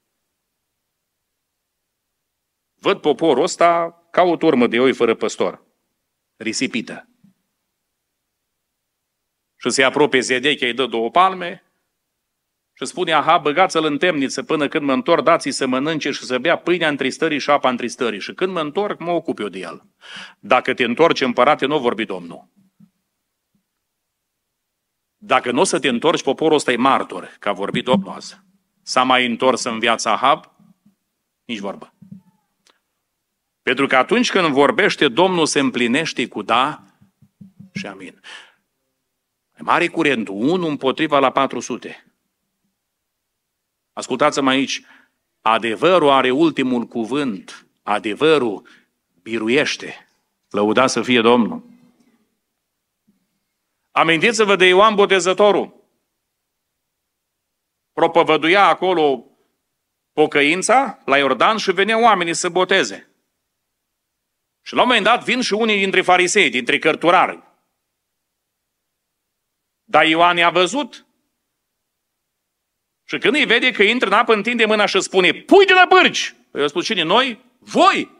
Văd 2.86 3.00
poporul 3.00 3.42
ăsta 3.42 4.02
ca 4.10 4.22
o 4.22 4.36
turmă 4.36 4.66
de 4.66 4.80
oi 4.80 4.92
fără 4.92 5.14
păstor, 5.14 5.62
risipită. 6.36 7.08
Și 9.56 9.70
se 9.70 9.82
apropie 9.82 10.20
Zedeche, 10.20 10.66
îi 10.66 10.74
dă 10.74 10.86
două 10.86 11.10
palme 11.10 11.64
Și 12.72 12.84
spune, 12.84 13.12
aha, 13.12 13.38
băgați-l 13.38 13.84
în 13.84 13.98
temniță 13.98 14.42
până 14.42 14.68
când 14.68 14.84
mă 14.84 14.92
întorc, 14.92 15.24
dați 15.24 15.50
să 15.50 15.66
mănânce 15.66 16.10
și 16.10 16.24
să 16.24 16.38
bea 16.38 16.56
pâinea 16.56 16.88
întristării 16.88 17.38
și 17.38 17.50
apa 17.50 17.68
întristării. 17.68 18.20
Și 18.20 18.34
când 18.34 18.52
mă 18.52 18.60
întorc, 18.60 19.00
mă 19.00 19.10
ocup 19.10 19.38
eu 19.38 19.48
de 19.48 19.58
el. 19.58 19.82
Dacă 20.38 20.74
te 20.74 20.84
întorci, 20.84 21.20
împărate, 21.20 21.66
nu 21.66 21.78
vorbi 21.78 22.04
Domnul. 22.04 22.48
Dacă 25.16 25.50
nu 25.50 25.60
o 25.60 25.64
să 25.64 25.78
te 25.78 25.88
întorci, 25.88 26.22
poporul 26.22 26.56
ăsta 26.56 26.72
e 26.72 26.76
martor, 26.76 27.36
că 27.38 27.48
a 27.48 27.52
vorbit 27.52 27.84
Domnul 27.84 28.12
azi. 28.12 28.40
S-a 28.82 29.02
mai 29.02 29.26
întors 29.26 29.64
în 29.64 29.78
viața 29.78 30.12
Ahab? 30.12 30.44
Nici 31.44 31.58
vorbă. 31.58 31.95
Pentru 33.66 33.86
că 33.86 33.96
atunci 33.96 34.30
când 34.30 34.46
vorbește, 34.46 35.08
Domnul 35.08 35.46
se 35.46 35.58
împlinește 35.58 36.28
cu 36.28 36.42
da 36.42 36.82
și 37.74 37.86
amin. 37.86 38.20
Mare 39.58 39.88
curentul, 39.88 40.34
unul 40.34 40.68
împotriva 40.68 41.18
la 41.18 41.30
400. 41.30 42.06
Ascultați-mă 43.92 44.50
aici, 44.50 44.82
adevărul 45.40 46.08
are 46.08 46.30
ultimul 46.30 46.84
cuvânt, 46.84 47.66
adevărul 47.82 48.68
biruiește. 49.22 50.08
Lăuda 50.50 50.86
să 50.86 51.02
fie 51.02 51.20
Domnul. 51.20 51.64
Amintiți-vă 53.90 54.56
de 54.56 54.66
Ioan 54.66 54.94
Botezătorul. 54.94 55.74
Propovăduia 57.92 58.66
acolo 58.66 59.24
pocăința 60.12 60.98
la 61.04 61.18
Iordan 61.18 61.56
și 61.56 61.72
veneau 61.72 62.02
oamenii 62.02 62.34
să 62.34 62.48
boteze. 62.48 63.10
Și 64.66 64.74
la 64.74 64.80
un 64.80 64.86
moment 64.86 65.04
dat 65.04 65.24
vin 65.24 65.40
și 65.40 65.52
unii 65.52 65.78
dintre 65.78 66.02
farisei, 66.02 66.50
dintre 66.50 66.78
cărturari. 66.78 67.42
Dar 69.84 70.04
Ioan 70.04 70.36
i-a 70.36 70.50
văzut. 70.50 71.06
Și 73.04 73.18
când 73.18 73.34
îi 73.34 73.44
vede 73.44 73.70
că 73.70 73.82
intră 73.82 74.08
în 74.08 74.14
apă, 74.14 74.32
întinde 74.32 74.64
mâna 74.64 74.86
și 74.86 75.00
spune, 75.00 75.32
pui 75.32 75.66
de 75.66 75.72
la 75.72 75.84
bârci. 75.88 76.34
Păi 76.50 76.60
eu 76.60 76.68
spus, 76.68 76.84
cine? 76.84 77.02
Noi? 77.02 77.44
Voi! 77.58 78.10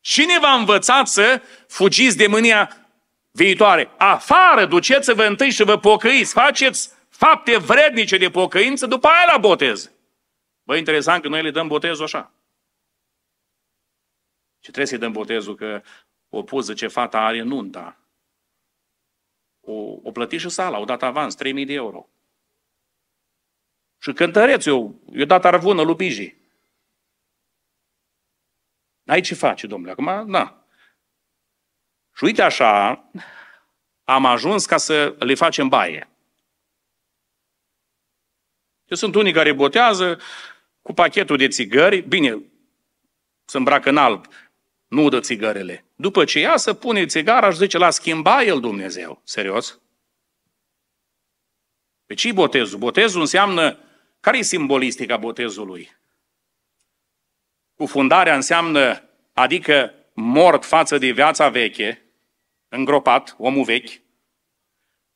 Cine 0.00 0.38
v-a 0.38 0.52
învățat 0.52 1.08
să 1.08 1.42
fugiți 1.68 2.16
de 2.16 2.26
mânia 2.26 2.88
viitoare? 3.30 3.90
Afară, 3.96 4.66
duceți-vă 4.66 5.24
întâi 5.24 5.50
și 5.50 5.62
vă 5.62 5.78
pocăiți, 5.78 6.32
faceți 6.32 6.92
fapte 7.08 7.58
vrednice 7.58 8.16
de 8.16 8.30
pocăință, 8.30 8.86
după 8.86 9.08
aia 9.08 9.30
la 9.32 9.38
botez. 9.38 9.90
Bă, 10.62 10.76
interesant 10.76 11.22
că 11.22 11.28
noi 11.28 11.42
le 11.42 11.50
dăm 11.50 11.68
botezul 11.68 12.04
așa. 12.04 12.32
Și 14.60 14.70
trebuie 14.70 14.86
să-i 14.86 14.98
dăm 14.98 15.12
botezul 15.12 15.54
că 15.54 15.82
o 16.28 16.42
poză 16.42 16.74
ce 16.74 16.86
fata 16.86 17.20
are 17.20 17.42
nunta. 17.42 17.98
O, 19.60 19.72
o 20.02 20.12
plăti 20.12 20.36
și 20.36 20.48
sala, 20.48 20.78
o 20.78 20.84
dat 20.84 21.02
avans, 21.02 21.36
3.000 21.36 21.40
de 21.66 21.72
euro. 21.72 22.08
Și 23.98 24.12
cântăreț 24.12 24.66
eu, 24.66 25.00
eu 25.12 25.24
dat 25.24 25.44
arvună 25.44 25.82
lui 25.82 25.94
Biji. 25.94 26.36
N-ai 29.02 29.20
ce 29.20 29.34
face, 29.34 29.66
domnule, 29.66 29.92
acum, 29.92 30.30
na. 30.30 30.64
Și 32.14 32.24
uite 32.24 32.42
așa, 32.42 33.04
am 34.04 34.26
ajuns 34.26 34.66
ca 34.66 34.76
să 34.76 35.16
le 35.18 35.34
facem 35.34 35.68
baie. 35.68 36.08
Eu 38.84 38.96
sunt 38.96 39.14
unii 39.14 39.32
care 39.32 39.52
botează 39.52 40.20
cu 40.82 40.92
pachetul 40.92 41.36
de 41.36 41.48
țigări, 41.48 42.00
bine, 42.00 42.42
se 43.44 43.56
îmbracă 43.56 43.88
în 43.88 43.96
alb, 43.96 44.26
nu 44.90 45.08
dă 45.08 45.20
țigările. 45.20 45.84
După 45.96 46.24
ce 46.24 46.38
ia 46.38 46.56
să 46.56 46.74
pune 46.74 47.06
țigara 47.06 47.50
și 47.50 47.56
zice, 47.56 47.78
la 47.78 47.90
schimba 47.90 48.42
el 48.42 48.60
Dumnezeu. 48.60 49.20
Serios? 49.24 49.80
Pe 52.06 52.14
ce 52.14 52.32
botezul? 52.32 52.78
Botezul 52.78 53.20
înseamnă, 53.20 53.78
care 54.20 54.38
e 54.38 54.42
simbolistica 54.42 55.16
botezului? 55.16 55.90
Cufundarea 57.74 58.34
înseamnă, 58.34 59.08
adică 59.32 59.94
mort 60.14 60.64
față 60.64 60.98
de 60.98 61.10
viața 61.10 61.48
veche, 61.48 62.02
îngropat, 62.68 63.34
omul 63.38 63.64
vechi, 63.64 63.90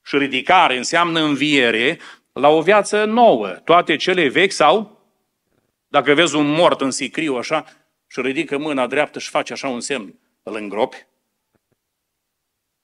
și 0.04 0.16
ridicare 0.16 0.76
înseamnă 0.76 1.20
înviere 1.20 2.00
la 2.32 2.48
o 2.48 2.62
viață 2.62 3.04
nouă. 3.04 3.48
Toate 3.48 3.96
cele 3.96 4.28
vechi 4.28 4.52
sau, 4.52 5.02
dacă 5.86 6.14
vezi 6.14 6.36
un 6.36 6.46
mort 6.46 6.80
în 6.80 6.90
sicriu 6.90 7.36
așa, 7.36 7.83
și 8.14 8.20
ridică 8.20 8.58
mâna 8.58 8.86
dreaptă 8.86 9.18
și 9.18 9.28
face 9.28 9.52
așa 9.52 9.68
un 9.68 9.80
semn, 9.80 10.18
îl 10.42 10.54
îngropi? 10.54 11.06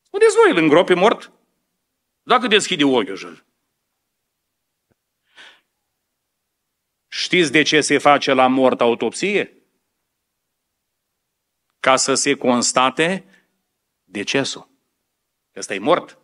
Spuneți 0.03 0.35
voi, 0.35 0.51
îl 0.51 0.57
îngropi 0.57 0.95
mort? 0.95 1.33
Dacă 2.23 2.47
deschide 2.47 2.85
ochiul 2.85 3.17
și 3.17 3.43
Știți 7.09 7.53
de 7.53 7.63
ce 7.63 7.81
se 7.81 7.99
face 7.99 8.33
la 8.33 8.47
mort 8.47 8.81
autopsie? 8.81 9.63
Ca 11.81 11.97
să 11.97 12.15
se 12.15 12.35
constate 12.35 13.25
decesul. 14.05 14.69
Ăsta 15.57 15.75
e 15.75 15.79
mort. 15.79 16.19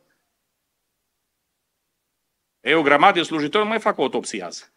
E 2.61 2.75
o 2.75 2.83
grămadă 2.83 3.19
de 3.19 3.25
slujitori 3.25 3.65
nu 3.65 3.69
mai 3.69 3.81
fac 3.81 3.99
autopsie 3.99 4.43
azi. 4.43 4.73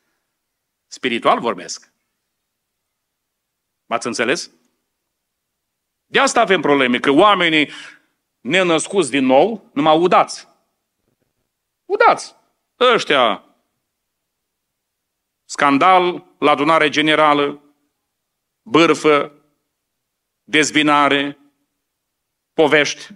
Spiritual 0.87 1.39
vorbesc. 1.39 1.93
M-ați 3.89 4.07
înțeles? 4.07 4.51
De 6.05 6.19
asta 6.19 6.41
avem 6.41 6.61
probleme, 6.61 6.99
că 6.99 7.11
oamenii 7.11 7.69
nenăscuți 8.41 9.09
din 9.09 9.25
nou, 9.25 9.69
numai 9.73 9.97
udați. 9.97 10.47
Udați. 11.85 12.35
Ăștia, 12.79 13.43
scandal 15.45 16.25
la 16.37 16.51
adunare 16.51 16.89
generală, 16.89 17.61
bârfă, 18.61 19.33
dezbinare, 20.43 21.37
povești. 22.53 23.07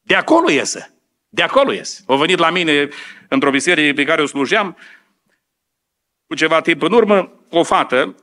De 0.00 0.14
acolo 0.14 0.50
iese. 0.50 0.94
De 1.28 1.42
acolo 1.42 1.72
iese. 1.72 2.04
Au 2.06 2.16
venit 2.16 2.38
la 2.38 2.50
mine 2.50 2.88
într-o 3.28 3.50
biserică 3.50 3.94
pe 3.94 4.04
care 4.04 4.22
o 4.22 4.26
slujeam, 4.26 4.76
cu 6.26 6.34
ceva 6.34 6.60
timp 6.60 6.82
în 6.82 6.92
urmă, 6.92 7.32
o 7.50 7.62
fată 7.62 8.14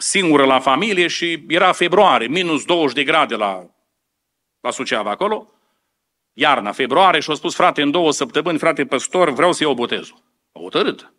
singură 0.00 0.44
la 0.44 0.60
familie 0.60 1.06
și 1.06 1.44
era 1.48 1.72
februarie, 1.72 2.26
minus 2.26 2.64
20 2.64 2.94
de 2.94 3.04
grade 3.04 3.34
la, 3.34 3.70
la 4.60 4.70
Suceava 4.70 5.10
acolo, 5.10 5.52
iarna, 6.32 6.72
februarie, 6.72 7.20
și 7.20 7.30
a 7.30 7.34
spus, 7.34 7.54
frate, 7.54 7.82
în 7.82 7.90
două 7.90 8.12
săptămâni, 8.12 8.58
frate 8.58 8.86
păstor, 8.86 9.30
vreau 9.30 9.52
să 9.52 9.62
iau 9.62 9.74
botezul. 9.74 10.22
A 10.52 10.58
hotărât. 10.58 11.12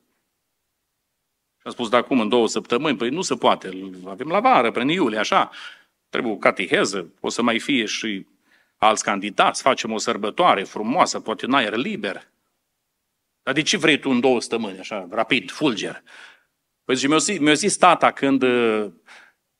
Și 1.57 1.67
a 1.67 1.69
spus, 1.69 1.89
da, 1.89 2.01
cum 2.01 2.19
în 2.19 2.29
două 2.29 2.47
săptămâni? 2.47 2.97
Păi 2.97 3.09
nu 3.09 3.21
se 3.21 3.35
poate, 3.35 3.91
avem 4.05 4.27
la 4.27 4.39
vară, 4.39 4.71
prin 4.71 4.87
iulie, 4.87 5.19
așa. 5.19 5.49
Trebuie 6.09 6.33
o 6.33 6.37
catiheză, 6.37 7.13
o 7.19 7.29
să 7.29 7.41
mai 7.41 7.59
fie 7.59 7.85
și 7.85 8.25
alți 8.77 9.03
candidați, 9.03 9.61
facem 9.61 9.91
o 9.91 9.97
sărbătoare 9.97 10.63
frumoasă, 10.63 11.19
poate 11.19 11.45
în 11.45 11.53
aer 11.53 11.75
liber. 11.75 12.27
Dar 13.43 13.53
de 13.53 13.61
ce 13.61 13.77
vrei 13.77 13.99
tu 13.99 14.09
în 14.09 14.19
două 14.19 14.41
săptămâni, 14.41 14.79
așa, 14.79 15.07
rapid, 15.11 15.51
fulger? 15.51 16.03
Păi 16.91 16.99
zice, 16.99 17.11
mi-a 17.11 17.19
zis, 17.19 17.39
mi 17.39 17.55
zis 17.55 17.77
tata 17.77 18.11
când, 18.11 18.43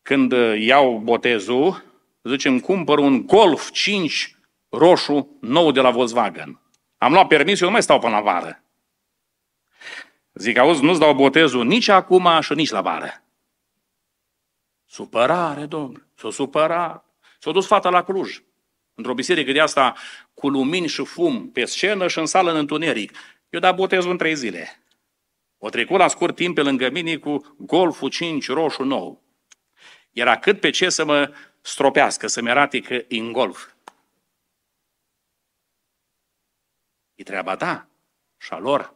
când 0.02 0.32
iau 0.58 0.98
botezul, 0.98 1.84
zice, 2.24 2.48
îmi 2.48 2.62
cumpăr 2.62 2.98
un 2.98 3.26
Golf 3.26 3.70
5 3.70 4.36
roșu 4.70 5.38
nou 5.41 5.72
de 5.72 5.82
la 5.82 5.91
Volkswagen. 5.91 6.62
Am 6.98 7.13
luat 7.13 7.28
permis, 7.28 7.60
eu 7.60 7.67
nu 7.67 7.74
mai 7.74 7.84
stau 7.84 8.00
până 8.00 8.12
la 8.15 8.22
vară. 8.22 8.63
Zic, 10.34 10.58
auzi, 10.58 10.84
nu-ți 10.84 11.00
dau 11.00 11.13
botezul 11.13 11.65
nici 11.65 11.88
acum 11.88 12.41
și 12.41 12.54
nici 12.54 12.70
la 12.70 12.82
vară. 12.82 13.24
Supărare, 14.86 15.65
domnule, 15.65 16.08
s-o 16.15 16.30
supărat. 16.30 17.06
S-a 17.39 17.52
dus 17.52 17.67
fata 17.67 17.89
la 17.89 18.04
Cluj, 18.04 18.41
într-o 18.94 19.13
biserică 19.13 19.52
de 19.52 19.60
asta 19.60 19.96
cu 20.34 20.50
lumini 20.50 20.88
și 20.88 21.06
fum 21.06 21.52
pe 21.52 21.65
scenă 21.65 22.08
și 22.08 22.20
în 22.20 22.26
sală 22.26 22.52
în 22.52 22.58
întuneric. 22.58 23.17
Eu 23.50 23.60
dat 23.60 23.76
botezul 23.76 24.12
în 24.12 24.17
trei 24.17 24.36
zile. 24.36 24.81
O 25.63 25.69
trecut 25.69 25.97
la 25.97 26.07
scurt 26.07 26.35
timp 26.35 26.55
pe 26.55 26.62
lângă 26.62 26.89
mine 26.89 27.17
cu 27.17 27.55
golful 27.57 28.09
5 28.09 28.47
roșu 28.47 28.83
nou. 28.83 29.21
Era 30.12 30.39
cât 30.39 30.59
pe 30.59 30.69
ce 30.69 30.89
să 30.89 31.05
mă 31.05 31.33
stropească, 31.62 32.27
să-mi 32.27 32.49
arate 32.49 32.79
că 32.79 33.05
în 33.07 33.31
golf. 33.31 33.71
E 37.15 37.23
treaba 37.23 37.55
ta 37.55 37.87
și 38.37 38.53
a 38.53 38.57
lor. 38.57 38.93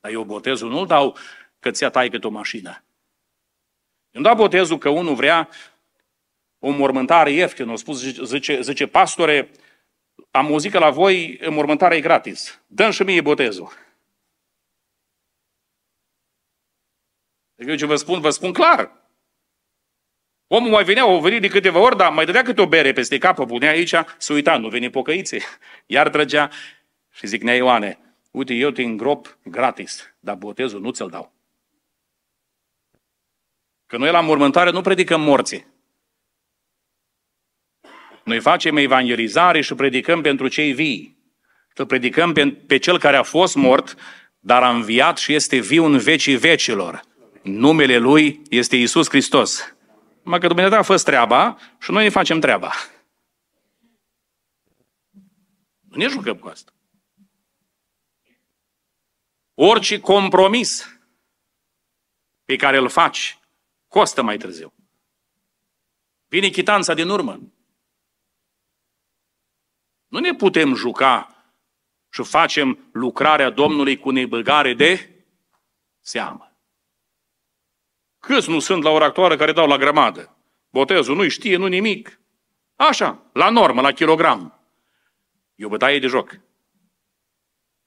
Dar 0.00 0.12
eu 0.12 0.24
botezul 0.24 0.70
nu-l 0.70 0.86
dau 0.86 1.16
că 1.58 1.70
ți-a 1.70 1.90
tai 1.90 2.08
cât 2.08 2.24
o 2.24 2.28
mașină. 2.28 2.84
Îmi 4.10 4.24
dau 4.24 4.34
botezul 4.34 4.78
că 4.78 4.88
unul 4.88 5.14
vrea 5.14 5.48
o 6.58 6.70
mormântare 6.70 7.30
ieftină. 7.30 7.72
O 7.72 7.76
spus, 7.76 8.02
zice, 8.24 8.60
zice, 8.60 8.86
pastore, 8.86 9.50
am 10.30 10.46
auzit 10.46 10.72
că 10.72 10.78
la 10.78 10.90
voi 10.90 11.40
mormântarea 11.48 11.96
e 11.96 12.00
gratis. 12.00 12.60
Dăm 12.66 12.90
și 12.90 13.02
mie 13.02 13.20
botezul. 13.20 13.88
Adică 17.60 17.76
ce 17.76 17.86
vă 17.86 17.96
spun, 17.96 18.20
vă 18.20 18.30
spun 18.30 18.52
clar. 18.52 18.98
Omul 20.46 20.70
mai 20.70 20.84
venea, 20.84 21.06
o 21.06 21.20
venit 21.20 21.40
de 21.40 21.48
câteva 21.48 21.78
ori, 21.78 21.96
dar 21.96 22.12
mai 22.12 22.24
dădea 22.24 22.42
câte 22.42 22.60
o 22.60 22.66
bere 22.66 22.92
peste 22.92 23.18
cap, 23.18 23.38
o 23.38 23.44
punea 23.44 23.70
aici, 23.70 23.94
să 24.18 24.32
uita, 24.32 24.58
nu 24.58 24.68
veni 24.68 24.90
pocăițe. 24.90 25.38
Iar 25.86 26.08
trăgea 26.08 26.50
și 27.10 27.26
zic, 27.26 27.42
nea 27.42 27.54
Ioane, 27.54 27.98
uite, 28.30 28.54
eu 28.54 28.70
te 28.70 28.82
îngrop 28.82 29.38
gratis, 29.44 30.14
dar 30.20 30.34
botezul 30.34 30.80
nu 30.80 30.90
ți-l 30.90 31.08
dau. 31.08 31.32
Că 33.86 33.96
noi 33.96 34.10
la 34.10 34.20
mormântare 34.20 34.70
nu 34.70 34.80
predicăm 34.80 35.20
morții. 35.20 35.66
Noi 38.24 38.40
facem 38.40 38.76
evangelizare 38.76 39.60
și 39.60 39.74
predicăm 39.74 40.20
pentru 40.20 40.48
cei 40.48 40.72
vii. 40.72 41.18
Să 41.74 41.84
predicăm 41.84 42.32
pe, 42.32 42.50
pe 42.50 42.76
cel 42.76 42.98
care 42.98 43.16
a 43.16 43.22
fost 43.22 43.54
mort, 43.54 43.96
dar 44.38 44.62
a 44.62 44.70
înviat 44.70 45.18
și 45.18 45.34
este 45.34 45.58
viu 45.58 45.84
în 45.84 45.98
vecii 45.98 46.36
vecilor. 46.36 47.08
Numele 47.42 47.96
Lui 47.96 48.42
este 48.48 48.76
Isus 48.76 49.08
Hristos. 49.08 49.74
Numai 50.22 50.40
că 50.40 50.46
Dumnezeu 50.46 50.78
a 50.78 50.82
fost 50.82 51.04
treaba 51.04 51.58
și 51.78 51.90
noi 51.90 52.02
ne 52.02 52.10
facem 52.10 52.40
treaba. 52.40 52.72
Nu 55.80 55.96
ne 55.96 56.08
jucăm 56.08 56.36
cu 56.36 56.48
asta. 56.48 56.72
Orice 59.54 60.00
compromis 60.00 61.00
pe 62.44 62.56
care 62.56 62.76
îl 62.76 62.88
faci 62.88 63.38
costă 63.88 64.22
mai 64.22 64.36
târziu. 64.36 64.72
Vine 66.26 66.48
chitanța 66.48 66.94
din 66.94 67.08
urmă. 67.08 67.40
Nu 70.06 70.18
ne 70.18 70.34
putem 70.34 70.74
juca 70.74 71.44
și 72.08 72.22
facem 72.22 72.88
lucrarea 72.92 73.50
Domnului 73.50 73.98
cu 73.98 74.10
nebăgare 74.10 74.74
de 74.74 75.10
seamă. 76.00 76.49
Câți 78.20 78.50
nu 78.50 78.58
sunt 78.58 78.82
la 78.82 78.90
ora 78.90 79.04
actuală 79.04 79.36
care 79.36 79.52
dau 79.52 79.66
la 79.66 79.76
grămadă? 79.76 80.36
Botezul 80.70 81.16
nu 81.16 81.28
știe, 81.28 81.56
nu 81.56 81.66
nimic. 81.66 82.20
Așa, 82.76 83.22
la 83.32 83.50
normă, 83.50 83.80
la 83.80 83.92
kilogram. 83.92 84.60
E 85.54 85.64
o 85.64 85.68
bătaie 85.68 85.98
de 85.98 86.06
joc. 86.06 86.40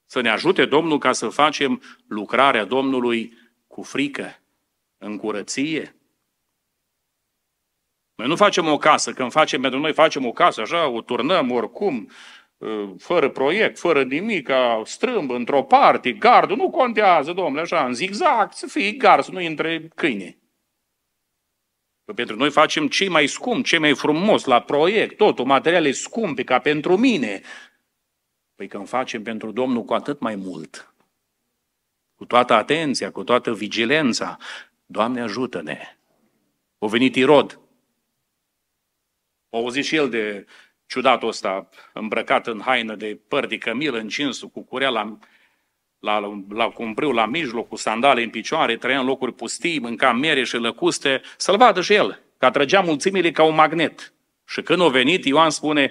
Să 0.04 0.20
ne 0.20 0.30
ajute 0.30 0.64
Domnul 0.64 0.98
ca 0.98 1.12
să 1.12 1.28
facem 1.28 1.82
lucrarea 2.06 2.64
Domnului 2.64 3.38
cu 3.66 3.82
frică, 3.82 4.40
în 4.98 5.16
curăție. 5.16 5.96
Noi 8.14 8.26
nu 8.26 8.36
facem 8.36 8.68
o 8.68 8.78
casă, 8.78 9.12
când 9.12 9.32
facem 9.32 9.60
pentru 9.60 9.80
noi, 9.80 9.92
facem 9.92 10.26
o 10.26 10.32
casă, 10.32 10.60
așa, 10.60 10.88
o 10.88 11.00
turnăm 11.00 11.50
oricum, 11.50 12.08
ă, 12.08 12.12
fără 12.98 13.30
proiect, 13.30 13.78
fără 13.78 14.02
nimic, 14.02 14.50
strâmb 14.84 15.30
într-o 15.30 15.62
parte, 15.62 16.12
gardul, 16.12 16.56
nu 16.56 16.70
contează, 16.70 17.32
domnule, 17.32 17.60
așa, 17.60 17.86
în 17.86 17.94
zigzag, 17.94 18.52
să 18.52 18.66
fie 18.66 18.92
gard, 18.92 19.24
să 19.24 19.30
nu 19.30 19.40
intre 19.40 19.88
câine. 19.94 20.38
Că 22.04 22.12
pentru 22.12 22.36
noi 22.36 22.50
facem 22.50 22.88
cei 22.88 23.08
mai 23.08 23.26
scump, 23.26 23.64
cei 23.64 23.78
mai 23.78 23.94
frumos 23.94 24.44
la 24.44 24.62
proiect, 24.62 25.16
totul, 25.16 25.44
materiale 25.44 25.90
scumpe, 25.90 26.44
ca 26.44 26.58
pentru 26.58 26.96
mine. 26.96 27.40
Păi 28.54 28.68
când 28.68 28.88
facem 28.88 29.22
pentru 29.22 29.50
Domnul 29.50 29.84
cu 29.84 29.94
atât 29.94 30.20
mai 30.20 30.34
mult, 30.34 30.94
cu 32.14 32.24
toată 32.24 32.52
atenția, 32.52 33.10
cu 33.10 33.24
toată 33.24 33.54
vigilența, 33.54 34.38
Doamne 34.86 35.20
ajută-ne! 35.20 35.96
O 36.78 36.88
venit 36.88 37.14
Irod, 37.14 37.60
a 39.50 39.56
auzit 39.56 39.84
și 39.84 39.96
el 39.96 40.10
de 40.10 40.46
ciudatul 40.86 41.28
ăsta, 41.28 41.68
îmbrăcat 41.92 42.46
în 42.46 42.60
haină 42.64 42.94
de 42.94 43.20
păr 43.28 43.46
de 43.46 43.58
cămilă, 43.58 43.98
încinsul, 43.98 44.48
cu 44.48 44.62
curea 44.62 44.88
la, 44.88 45.18
la, 45.98 46.42
la 46.48 46.68
cumpriu 46.68 47.12
la 47.12 47.26
mijloc, 47.26 47.68
cu 47.68 47.76
sandale 47.76 48.22
în 48.22 48.30
picioare, 48.30 48.76
trăia 48.76 49.00
în 49.00 49.06
locuri 49.06 49.32
pustii, 49.32 49.80
mânca 49.80 50.12
mere 50.12 50.44
și 50.44 50.56
lăcuste, 50.56 51.20
să-l 51.36 51.56
vadă 51.56 51.80
și 51.80 51.92
el, 51.92 52.22
că 52.38 52.46
atrăgea 52.46 52.80
mulțimile 52.80 53.30
ca 53.30 53.42
un 53.42 53.54
magnet. 53.54 54.12
Și 54.46 54.62
când 54.62 54.80
a 54.80 54.88
venit, 54.88 55.24
Ioan 55.24 55.50
spune, 55.50 55.90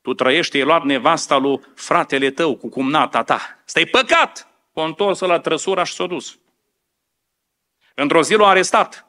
tu 0.00 0.14
trăiești, 0.14 0.56
ai 0.56 0.62
luat 0.62 0.84
nevasta 0.84 1.36
lui 1.36 1.60
fratele 1.74 2.30
tău 2.30 2.56
cu 2.56 2.68
cumnata 2.68 3.22
ta. 3.22 3.60
Stai 3.64 3.84
păcat! 3.84 4.48
O 4.72 4.80
întors 4.80 5.20
la 5.20 5.38
trăsura 5.38 5.84
și 5.84 5.92
s-a 5.92 6.06
dus. 6.06 6.38
Într-o 7.94 8.22
zi 8.22 8.34
l-a 8.34 8.48
arestat. 8.48 9.06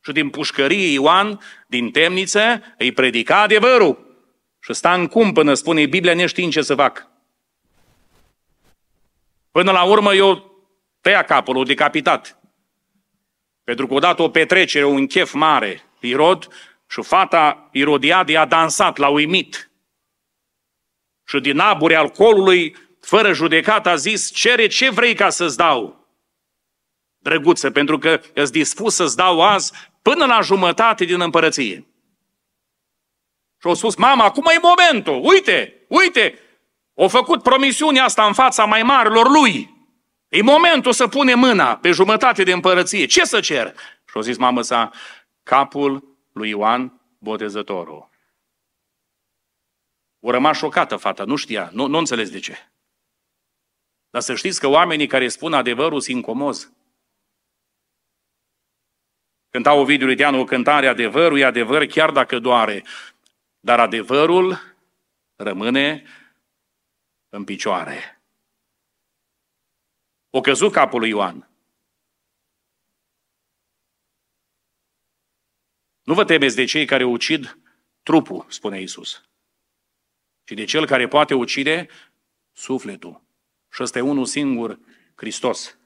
Și 0.00 0.12
din 0.12 0.30
pușcărie 0.30 0.92
Ioan, 0.92 1.40
din 1.66 1.90
temniță, 1.90 2.62
îi 2.78 2.92
predica 2.92 3.40
adevărul. 3.40 4.03
Și 4.64 4.72
sta 4.72 4.94
în 4.94 5.06
cumpănă, 5.06 5.54
spune 5.54 5.86
Biblia, 5.86 6.14
neștiind 6.14 6.52
ce 6.52 6.62
să 6.62 6.74
fac. 6.74 7.06
Până 9.50 9.70
la 9.72 9.84
urmă 9.84 10.14
eu 10.14 10.52
tăia 11.00 11.22
capul, 11.22 11.56
o 11.56 11.62
decapitat. 11.62 12.38
Pentru 13.64 13.86
că 13.86 13.94
odată 13.94 14.22
o 14.22 14.28
petrecere, 14.28 14.84
un 14.84 15.06
chef 15.06 15.32
mare, 15.32 15.82
Irod, 16.00 16.48
și 16.88 17.02
fata 17.02 17.68
Irodiade 17.72 18.36
a 18.36 18.44
dansat, 18.44 18.96
l-a 18.96 19.08
uimit. 19.08 19.70
Și 21.24 21.40
din 21.40 21.58
aburi 21.58 21.94
alcoolului, 21.94 22.76
fără 23.00 23.32
judecată, 23.32 23.88
a 23.88 23.96
zis, 23.96 24.30
cere 24.30 24.66
ce 24.66 24.90
vrei 24.90 25.14
ca 25.14 25.30
să-ți 25.30 25.56
dau. 25.56 26.08
Drăguță, 27.18 27.70
pentru 27.70 27.98
că 27.98 28.20
îți 28.34 28.52
dispus 28.52 28.94
să-ți 28.94 29.16
dau 29.16 29.40
azi 29.40 29.72
până 30.02 30.24
la 30.26 30.40
jumătate 30.40 31.04
din 31.04 31.20
împărăție. 31.20 31.93
Și 33.64 33.70
au 33.70 33.76
spus, 33.76 33.96
mama, 33.96 34.24
acum 34.24 34.44
e 34.46 34.58
momentul, 34.62 35.20
uite, 35.32 35.74
uite, 35.88 36.38
au 36.94 37.08
făcut 37.08 37.42
promisiunea 37.42 38.04
asta 38.04 38.26
în 38.26 38.32
fața 38.32 38.64
mai 38.64 38.82
marilor 38.82 39.28
lui. 39.28 39.74
E 40.28 40.42
momentul 40.42 40.92
să 40.92 41.08
pune 41.08 41.34
mâna 41.34 41.76
pe 41.76 41.90
jumătate 41.90 42.42
de 42.42 42.52
împărăție. 42.52 43.06
Ce 43.06 43.24
să 43.24 43.40
cer? 43.40 43.74
Și 43.76 44.14
au 44.14 44.20
zis 44.20 44.36
mamă 44.36 44.62
sa, 44.62 44.90
capul 45.42 46.16
lui 46.32 46.48
Ioan 46.48 47.00
Botezătorul. 47.18 48.08
O 50.20 50.30
rămas 50.30 50.56
șocată 50.56 50.96
fata, 50.96 51.24
nu 51.24 51.36
știa, 51.36 51.70
nu, 51.72 51.86
nu 51.86 51.98
înțeles 51.98 52.30
de 52.30 52.38
ce. 52.38 52.58
Dar 54.10 54.22
să 54.22 54.34
știți 54.34 54.60
că 54.60 54.66
oamenii 54.66 55.06
care 55.06 55.28
spun 55.28 55.52
adevărul 55.52 56.00
sunt 56.00 56.16
incomozi. 56.16 56.72
Cânta 59.50 59.72
Ovidiu 59.72 60.06
Liteanu 60.06 60.40
o 60.40 60.44
cântare, 60.44 60.86
adevărul 60.86 61.38
e 61.38 61.44
adevăr 61.44 61.86
chiar 61.86 62.10
dacă 62.10 62.38
doare, 62.38 62.84
dar 63.64 63.80
adevărul 63.80 64.58
rămâne 65.36 66.04
în 67.28 67.44
picioare. 67.44 68.22
O 70.30 70.40
căzut 70.40 70.72
capul 70.72 71.00
lui 71.00 71.08
Ioan. 71.08 71.50
Nu 76.02 76.14
vă 76.14 76.24
temeți 76.24 76.56
de 76.56 76.64
cei 76.64 76.86
care 76.86 77.04
ucid 77.04 77.58
trupul, 78.02 78.46
spune 78.50 78.80
Isus, 78.80 79.28
ci 80.44 80.52
de 80.52 80.64
cel 80.64 80.86
care 80.86 81.08
poate 81.08 81.34
ucide 81.34 81.88
sufletul. 82.52 83.22
Și 83.70 83.82
ăsta 83.82 83.98
e 83.98 84.02
unul 84.02 84.26
singur, 84.26 84.78
Hristos. 85.14 85.78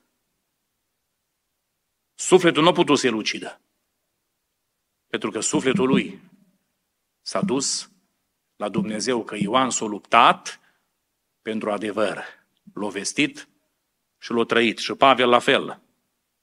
Sufletul 2.14 2.62
nu 2.62 2.68
a 2.68 2.72
putut 2.72 2.98
să-l 2.98 3.14
ucidă. 3.14 3.60
Pentru 5.06 5.30
că 5.30 5.40
sufletul 5.40 5.86
lui 5.88 6.27
s-a 7.28 7.42
dus 7.42 7.90
la 8.56 8.68
Dumnezeu, 8.68 9.24
că 9.24 9.36
Ioan 9.38 9.70
s-a 9.70 9.84
luptat 9.84 10.60
pentru 11.42 11.70
adevăr. 11.70 12.24
L-a 12.74 12.88
vestit 12.88 13.48
și 14.18 14.32
l-a 14.32 14.44
trăit. 14.44 14.78
Și 14.78 14.92
Pavel 14.92 15.28
la 15.28 15.38
fel. 15.38 15.80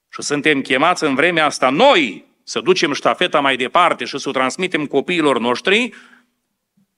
Și 0.10 0.22
suntem 0.22 0.62
chemați 0.62 1.04
în 1.04 1.16
vremea 1.16 1.46
asta 1.46 1.70
noi 1.70 2.26
să 2.44 2.60
ducem 2.60 2.94
ștafeta 2.94 3.40
mai 3.40 3.56
departe 3.58 4.06
și 4.06 4.18
să 4.18 4.30
o 4.30 4.32
transmitem 4.32 4.86
copiilor 4.86 5.40
noștri 5.40 5.94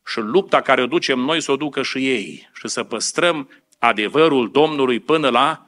și 0.05 0.19
lupta 0.19 0.61
care 0.61 0.81
o 0.81 0.87
ducem 0.87 1.19
noi 1.19 1.41
să 1.41 1.51
o 1.51 1.55
ducă 1.55 1.81
și 1.81 2.09
ei 2.09 2.49
și 2.53 2.67
să 2.67 2.83
păstrăm 2.83 3.49
adevărul 3.79 4.51
Domnului 4.51 4.99
până 4.99 5.29
la 5.29 5.67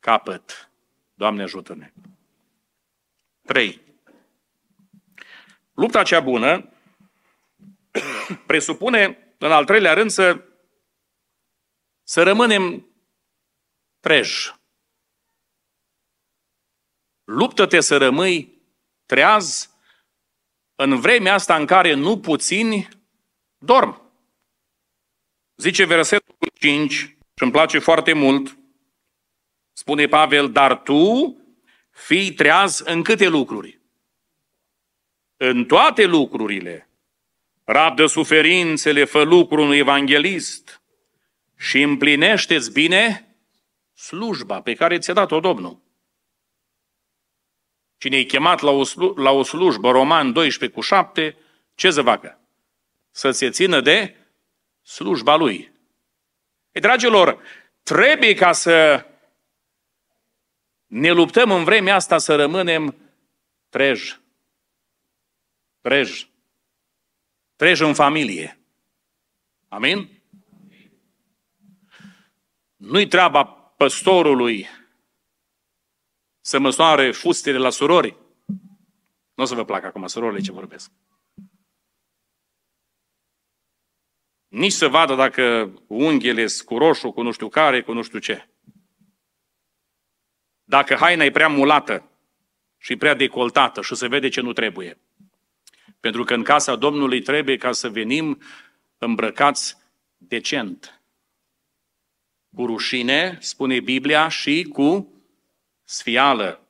capăt. 0.00 0.70
Doamne 1.14 1.42
ajută-ne! 1.42 1.92
3. 3.46 3.80
Lupta 5.74 6.02
cea 6.02 6.20
bună 6.20 6.71
presupune, 8.46 9.34
în 9.38 9.52
al 9.52 9.64
treilea 9.64 9.92
rând, 9.92 10.10
să, 10.10 10.44
să 12.02 12.22
rămânem 12.22 12.86
treji. 14.00 14.50
Luptă-te 17.24 17.80
să 17.80 17.96
rămâi 17.96 18.62
treaz 19.06 19.76
în 20.74 21.00
vremea 21.00 21.34
asta 21.34 21.56
în 21.56 21.66
care 21.66 21.94
nu 21.94 22.20
puțini 22.20 22.88
dorm. 23.58 24.02
Zice 25.56 25.84
versetul 25.84 26.34
5 26.54 26.92
și 26.92 27.16
îmi 27.34 27.50
place 27.50 27.78
foarte 27.78 28.12
mult, 28.12 28.58
spune 29.72 30.06
Pavel, 30.06 30.52
dar 30.52 30.82
tu 30.82 31.36
fii 31.90 32.34
treaz 32.34 32.78
în 32.78 33.02
câte 33.02 33.28
lucruri? 33.28 33.80
În 35.36 35.64
toate 35.64 36.04
lucrurile. 36.04 36.91
Rabdă 37.64 38.06
suferințele, 38.06 39.04
fă 39.04 39.22
lucru 39.22 39.62
un 39.62 39.72
evanghelist 39.72 40.82
și 41.56 41.80
împlinește-ți 41.80 42.72
bine 42.72 43.36
slujba 43.94 44.60
pe 44.60 44.74
care 44.74 44.98
ți-a 44.98 45.12
dat-o 45.12 45.40
Domnul. 45.40 45.80
Cine 47.96 48.16
e 48.16 48.24
chemat 48.24 48.60
la 48.60 48.70
o, 48.70 48.84
slu- 48.84 49.14
la 49.16 49.30
o 49.30 49.42
slujbă, 49.42 49.90
Roman 49.90 50.32
12 50.32 50.78
cu 50.78 50.84
7, 50.84 51.36
ce 51.74 51.90
să 51.90 52.02
facă? 52.02 52.40
Să 53.10 53.30
se 53.30 53.50
țină 53.50 53.80
de 53.80 54.16
slujba 54.82 55.36
lui. 55.36 55.72
E, 56.70 56.80
dragilor, 56.80 57.42
trebuie 57.82 58.34
ca 58.34 58.52
să 58.52 59.06
ne 60.86 61.10
luptăm 61.10 61.50
în 61.50 61.64
vremea 61.64 61.94
asta 61.94 62.18
să 62.18 62.36
rămânem 62.36 62.96
trej. 63.68 64.20
Trej. 65.80 66.26
Trej 67.62 67.80
în 67.80 67.94
familie. 67.94 68.60
Amin? 69.68 70.22
Nu-i 72.76 73.08
treaba 73.08 73.44
păstorului 73.76 74.66
să 76.40 76.58
măsoare 76.58 77.12
fustele 77.12 77.58
la 77.58 77.70
surori. 77.70 78.16
Nu 79.34 79.42
o 79.42 79.44
să 79.44 79.54
vă 79.54 79.64
placă 79.64 79.86
acum 79.86 80.06
surorile 80.06 80.40
ce 80.40 80.52
vorbesc. 80.52 80.90
Nici 84.48 84.72
să 84.72 84.88
vadă 84.88 85.14
dacă 85.14 85.74
unghiile 85.86 86.46
sunt 86.46 86.68
cu 86.68 86.78
roșu, 86.78 87.10
cu 87.10 87.22
nu 87.22 87.32
știu 87.32 87.48
care, 87.48 87.82
cu 87.82 87.92
nu 87.92 88.02
știu 88.02 88.18
ce. 88.18 88.48
Dacă 90.64 90.94
haina 90.94 91.24
e 91.24 91.30
prea 91.30 91.48
mulată 91.48 92.10
și 92.78 92.96
prea 92.96 93.14
decoltată 93.14 93.82
și 93.82 93.94
se 93.94 94.08
vede 94.08 94.28
ce 94.28 94.40
nu 94.40 94.52
trebuie. 94.52 95.00
Pentru 96.02 96.24
că 96.24 96.34
în 96.34 96.42
casa 96.42 96.76
Domnului 96.76 97.22
trebuie 97.22 97.56
ca 97.56 97.72
să 97.72 97.88
venim 97.88 98.42
îmbrăcați 98.98 99.76
decent. 100.16 101.02
Cu 102.54 102.66
rușine, 102.66 103.38
spune 103.40 103.80
Biblia, 103.80 104.28
și 104.28 104.62
cu 104.72 105.12
sfială. 105.84 106.66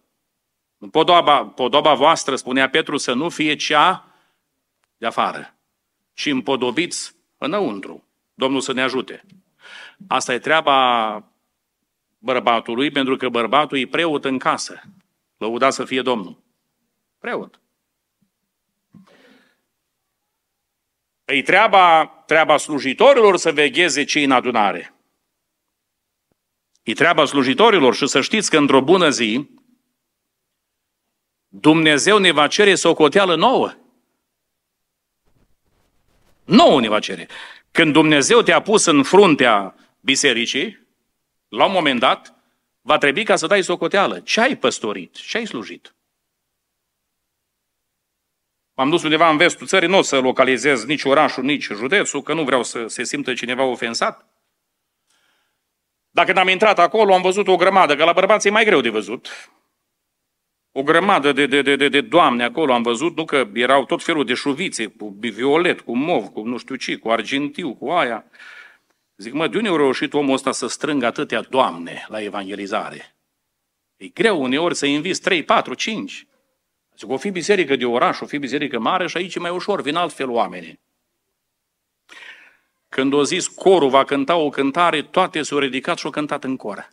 Podoba, 0.91 1.45
podoba 1.47 1.95
voastră, 1.95 2.37
spunea 2.37 2.69
Petru, 2.69 2.97
să 2.97 3.13
nu 3.13 3.29
fie 3.29 3.57
cea 3.57 4.15
de 4.97 5.07
afară, 5.07 5.55
ci 6.13 6.27
împodobiți 6.27 7.15
înăuntru. 7.39 8.05
Domnul 8.35 8.61
să 8.61 8.73
ne 8.73 8.83
ajute. 8.83 9.25
Asta 10.09 10.35
e 10.35 10.39
treaba 10.39 11.33
bărbatului, 12.19 12.91
pentru 12.91 13.17
că 13.17 13.29
bărbatul 13.29 13.79
e 13.79 13.87
preot 13.87 14.25
în 14.25 14.39
casă. 14.39 14.83
Lăuda 15.37 15.71
să 15.71 15.85
fie 15.85 16.03
Domnul. 16.03 16.43
Preot. 17.19 17.62
E 21.33 21.43
treaba, 21.43 22.07
treaba 22.27 22.57
slujitorilor 22.57 23.37
să 23.37 23.53
vegheze 23.53 24.05
cei 24.05 24.25
în 24.25 24.31
adunare. 24.31 24.95
E 26.83 26.93
treaba 26.93 27.25
slujitorilor 27.25 27.95
și 27.95 28.07
să 28.07 28.21
știți 28.21 28.51
că 28.51 28.57
într-o 28.57 28.81
bună 28.81 29.09
zi 29.09 29.49
Dumnezeu 31.49 32.19
ne 32.19 32.31
va 32.31 32.47
cere 32.47 32.75
socoteală 32.75 33.37
nouă. 33.37 33.75
Nouă 36.45 36.81
ne 36.81 36.89
va 36.89 36.99
cere. 36.99 37.29
Când 37.71 37.93
Dumnezeu 37.93 38.43
te-a 38.43 38.63
pus 38.63 38.85
în 38.85 39.03
fruntea 39.03 39.75
bisericii, 40.01 40.87
la 41.49 41.65
un 41.65 41.73
moment 41.73 42.01
dat, 42.01 42.35
va 42.81 42.99
trebui 42.99 43.25
ca 43.25 43.37
să 43.37 43.47
dai 43.47 43.63
socoteală. 43.63 44.21
Ce 44.21 44.41
ai 44.41 44.57
păstorit? 44.57 45.15
Ce 45.15 45.37
ai 45.37 45.47
slujit? 45.47 45.95
M-am 48.75 48.91
dus 48.91 49.03
undeva 49.03 49.31
în 49.31 49.37
vestul 49.37 49.67
țării, 49.67 49.89
nu 49.89 49.99
o 49.99 50.03
să 50.03 50.19
localizez 50.19 50.85
nici 50.85 51.05
orașul, 51.05 51.45
nici 51.45 51.65
județul, 51.65 52.23
că 52.23 52.35
nu 52.35 52.45
vreau 52.45 52.63
să 52.63 52.87
se 52.87 53.05
simtă 53.05 53.35
cineva 53.35 53.63
ofensat. 53.63 54.27
Dacă 56.11 56.27
când 56.27 56.39
am 56.39 56.49
intrat 56.49 56.79
acolo, 56.79 57.15
am 57.15 57.23
văzut 57.23 57.49
o 57.49 57.57
grămadă, 57.57 57.97
că 57.97 58.05
la 58.05 58.13
bărbați 58.13 58.47
e 58.47 58.51
mai 58.51 58.65
greu 58.65 58.81
de 58.81 58.89
văzut. 58.89 59.51
O 60.73 60.83
grămadă 60.83 61.33
de, 61.33 61.47
de, 61.47 61.63
de, 61.63 61.77
de, 61.77 61.89
de 61.89 62.01
doamne 62.01 62.45
acolo 62.45 62.73
am 62.73 62.83
văzut, 62.83 63.17
nu 63.17 63.25
că 63.25 63.49
erau 63.55 63.85
tot 63.85 64.03
felul 64.03 64.25
de 64.25 64.35
șuvițe, 64.35 64.87
cu 64.87 65.17
violet, 65.19 65.81
cu 65.81 65.97
mov, 65.97 66.27
cu 66.27 66.43
nu 66.43 66.57
știu 66.57 66.75
ce, 66.75 66.97
cu 66.97 67.09
argintiu, 67.11 67.75
cu 67.75 67.91
aia. 67.91 68.25
Zic, 69.17 69.33
mă, 69.33 69.49
de 69.49 69.57
unde 69.57 69.69
a 69.69 69.77
reușit 69.77 70.15
omul 70.15 70.35
ăsta 70.35 70.53
să 70.53 70.67
strângă 70.67 71.07
atâtea 71.07 71.41
doamne 71.41 72.05
la 72.09 72.23
evangelizare? 72.23 73.17
E 73.97 74.09
greu 74.09 74.43
uneori 74.43 74.75
să 74.75 74.87
inviți 74.87 75.21
3, 75.21 75.43
4, 75.43 75.75
5. 75.75 76.27
Zic, 77.03 77.11
o 77.11 77.17
fi 77.17 77.31
biserică 77.31 77.77
de 77.77 77.85
oraș, 77.85 78.21
o 78.21 78.27
fi 78.27 78.39
biserică 78.39 78.79
mare 78.79 79.07
și 79.07 79.17
aici 79.17 79.35
e 79.35 79.39
mai 79.39 79.51
ușor, 79.51 79.83
vin 79.83 79.97
altfel 79.97 80.31
oameni. 80.31 80.81
Când 82.89 83.13
o 83.13 83.23
zis 83.23 83.49
corul 83.49 83.91
va 83.91 84.05
cânta 84.05 84.37
o 84.37 84.49
cântare, 84.49 85.03
toate 85.03 85.43
s-au 85.43 85.59
ridicat 85.59 85.99
și 85.99 86.05
au 86.05 86.11
cântat 86.11 86.45
în 86.45 86.57
cor. 86.57 86.91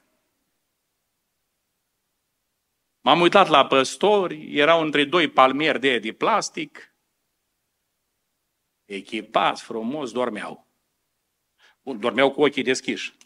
M-am 3.02 3.22
uitat 3.22 3.48
la 3.48 3.68
păstori, 3.68 4.56
erau 4.58 4.82
între 4.82 5.06
doi 5.06 5.30
palmieri 5.30 5.80
de, 5.80 6.00
de 6.00 6.14
plastic, 6.14 6.94
echipați 8.86 9.64
frumos, 9.64 10.12
dormeau. 10.12 10.68
Bun, 11.82 12.00
dormeau 12.00 12.32
cu 12.32 12.42
ochii 12.42 12.64
deschiși. 12.64 13.18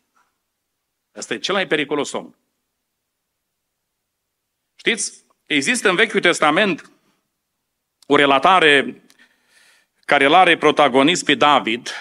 Asta 1.11 1.33
e 1.33 1.39
cel 1.39 1.55
mai 1.55 1.67
periculos 1.67 2.09
somn. 2.09 2.37
Știți, 4.75 5.22
există 5.45 5.89
în 5.89 5.95
Vechiul 5.95 6.19
Testament 6.19 6.91
o 8.07 8.15
relatare 8.15 9.03
care 10.05 10.25
îl 10.25 10.33
are 10.33 10.57
protagonist 10.57 11.25
pe 11.25 11.35
David. 11.35 11.91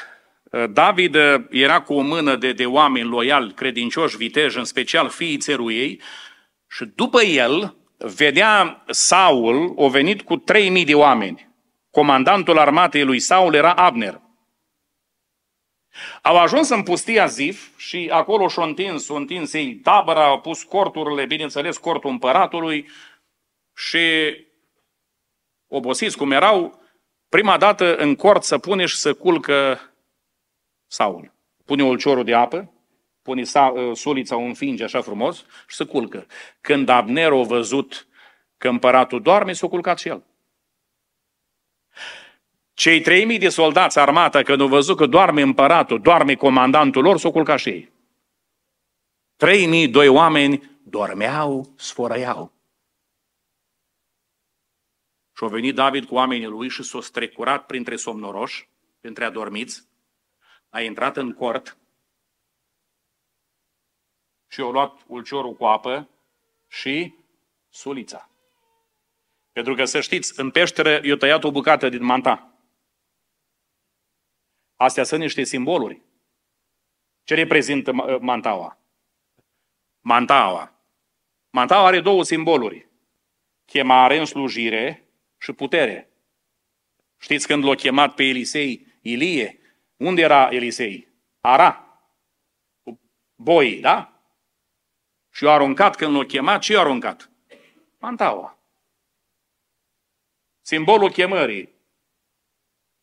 David 0.70 1.16
era 1.50 1.80
cu 1.80 1.94
o 1.94 2.00
mână 2.00 2.36
de, 2.36 2.52
de 2.52 2.66
oameni 2.66 3.08
loiali, 3.08 3.52
credincioși, 3.52 4.16
viteji, 4.16 4.58
în 4.58 4.64
special 4.64 5.08
fiii 5.08 5.36
țeruiei, 5.36 6.00
și 6.68 6.84
după 6.94 7.22
el 7.22 7.76
vedea 7.98 8.84
Saul, 8.88 9.72
o 9.76 9.88
venit 9.88 10.22
cu 10.22 10.36
3000 10.36 10.84
de 10.84 10.94
oameni. 10.94 11.50
Comandantul 11.90 12.58
armatei 12.58 13.04
lui 13.04 13.18
Saul 13.18 13.54
era 13.54 13.72
Abner. 13.72 14.20
Au 16.22 16.38
ajuns 16.38 16.68
în 16.68 16.82
pustia 16.82 17.26
Zif 17.26 17.78
și 17.78 18.08
acolo 18.12 18.48
și-au 18.48 18.66
întins, 18.66 19.04
s-au 19.04 19.16
întins 19.16 19.52
ei 19.52 19.74
tabăra, 19.74 20.24
au 20.24 20.40
pus 20.40 20.62
corturile, 20.62 21.26
bineînțeles, 21.26 21.78
cortul 21.78 22.10
împăratului 22.10 22.88
și 23.74 24.36
obosiți 25.66 26.16
cum 26.16 26.30
erau, 26.30 26.80
prima 27.28 27.58
dată 27.58 27.96
în 27.96 28.14
cort 28.14 28.42
să 28.42 28.58
pune 28.58 28.86
și 28.86 28.96
să 28.96 29.14
culcă 29.14 29.80
Saul. 30.86 31.32
Pune 31.64 31.84
ulciorul 31.84 32.24
de 32.24 32.34
apă, 32.34 32.72
pune 33.22 33.42
ă, 33.54 33.94
sulița, 33.94 34.36
o 34.36 34.40
înfinge 34.40 34.84
așa 34.84 35.00
frumos 35.00 35.44
și 35.66 35.76
se 35.76 35.84
culcă. 35.84 36.26
Când 36.60 36.88
Abner 36.88 37.32
a 37.32 37.42
văzut 37.42 38.06
că 38.56 38.68
împăratul 38.68 39.22
doarme, 39.22 39.52
s-a 39.52 39.68
culcat 39.68 39.98
și 39.98 40.08
el. 40.08 40.24
Cei 42.74 43.00
3000 43.00 43.38
de 43.38 43.48
soldați 43.48 43.98
armata, 43.98 44.42
când 44.42 44.60
au 44.60 44.66
văzut 44.66 44.96
că 44.96 45.06
doarme 45.06 45.42
împăratul, 45.42 46.00
doarme 46.00 46.34
comandantul 46.34 47.02
lor, 47.02 47.18
s-au 47.18 47.30
culcat 47.30 47.58
și 47.58 47.68
ei. 47.68 47.92
3000, 49.36 49.88
doi 49.88 50.08
oameni 50.08 50.70
dormeau, 50.82 51.72
sfărăiau. 51.76 52.52
Și 55.42 55.48
a 55.48 55.50
venit 55.50 55.74
David 55.74 56.04
cu 56.04 56.14
oamenii 56.14 56.46
lui 56.46 56.68
și 56.68 56.82
s-a 56.82 57.00
strecurat 57.00 57.66
printre 57.66 57.96
somnoroși, 57.96 58.68
printre 59.00 59.24
adormiți, 59.24 59.88
a 60.68 60.80
intrat 60.80 61.16
în 61.16 61.32
cort 61.32 61.76
și 64.48 64.60
au 64.60 64.70
luat 64.70 65.04
ulciorul 65.06 65.54
cu 65.54 65.64
apă 65.64 66.08
și 66.68 67.14
sulița. 67.68 68.30
Pentru 69.52 69.74
că 69.74 69.84
să 69.84 70.00
știți, 70.00 70.40
în 70.40 70.50
peșteră 70.50 71.00
i-a 71.06 71.16
tăiat 71.16 71.44
o 71.44 71.50
bucată 71.50 71.88
din 71.88 72.04
manta. 72.04 72.58
Astea 74.76 75.04
sunt 75.04 75.20
niște 75.20 75.42
simboluri. 75.42 76.02
Ce 77.24 77.34
reprezintă 77.34 77.92
mantaua? 78.20 78.78
Mantaua. 80.00 80.74
Mantaua 81.50 81.86
are 81.86 82.00
două 82.00 82.24
simboluri. 82.24 82.88
Chemare 83.64 84.18
în 84.18 84.24
slujire 84.24 85.01
și 85.42 85.52
putere. 85.52 86.10
Știți 87.18 87.46
când 87.46 87.64
l-a 87.64 87.74
chemat 87.74 88.14
pe 88.14 88.24
Elisei 88.24 88.86
Ilie? 89.00 89.60
Unde 89.96 90.20
era 90.20 90.48
Elisei? 90.50 91.08
Ara. 91.40 91.98
Cu 92.82 93.00
boi, 93.34 93.80
da? 93.80 94.22
Și 95.30 95.38
și-a 95.38 95.50
aruncat 95.50 95.96
când 95.96 96.16
l-a 96.16 96.24
chemat, 96.24 96.60
ce 96.60 96.72
i-a 96.72 96.80
aruncat? 96.80 97.30
Mantaua. 97.98 98.58
Simbolul 100.60 101.10
chemării. 101.10 101.68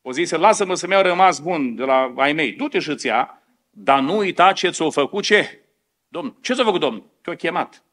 O 0.01 0.11
zise, 0.11 0.37
lasă-mă 0.37 0.75
să 0.75 0.87
mi-au 0.87 1.01
rămas 1.01 1.39
bun 1.39 1.75
de 1.75 1.83
la 1.83 2.13
ai 2.17 2.33
mei. 2.33 2.51
Du-te 2.53 2.79
și 2.79 2.95
ia, 3.01 3.43
dar 3.69 3.99
nu 3.99 4.17
uita 4.17 4.53
ce 4.53 4.69
ți-a 4.69 4.89
făcut 4.89 5.23
ce? 5.23 5.63
Domnul, 6.07 6.37
ce 6.41 6.53
ți-a 6.53 6.63
făcut 6.63 6.79
Domnul? 6.79 7.09
Te-a 7.21 7.35
chemat. 7.35 7.83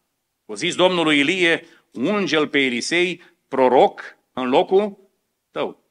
O 0.45 0.55
zis 0.55 0.75
Domnului 0.75 1.19
Ilie, 1.19 1.67
unge 1.93 2.47
pe 2.47 2.59
Elisei, 2.59 3.23
proroc, 3.49 4.16
în 4.37 4.49
locul 4.49 5.11
tău. 5.51 5.85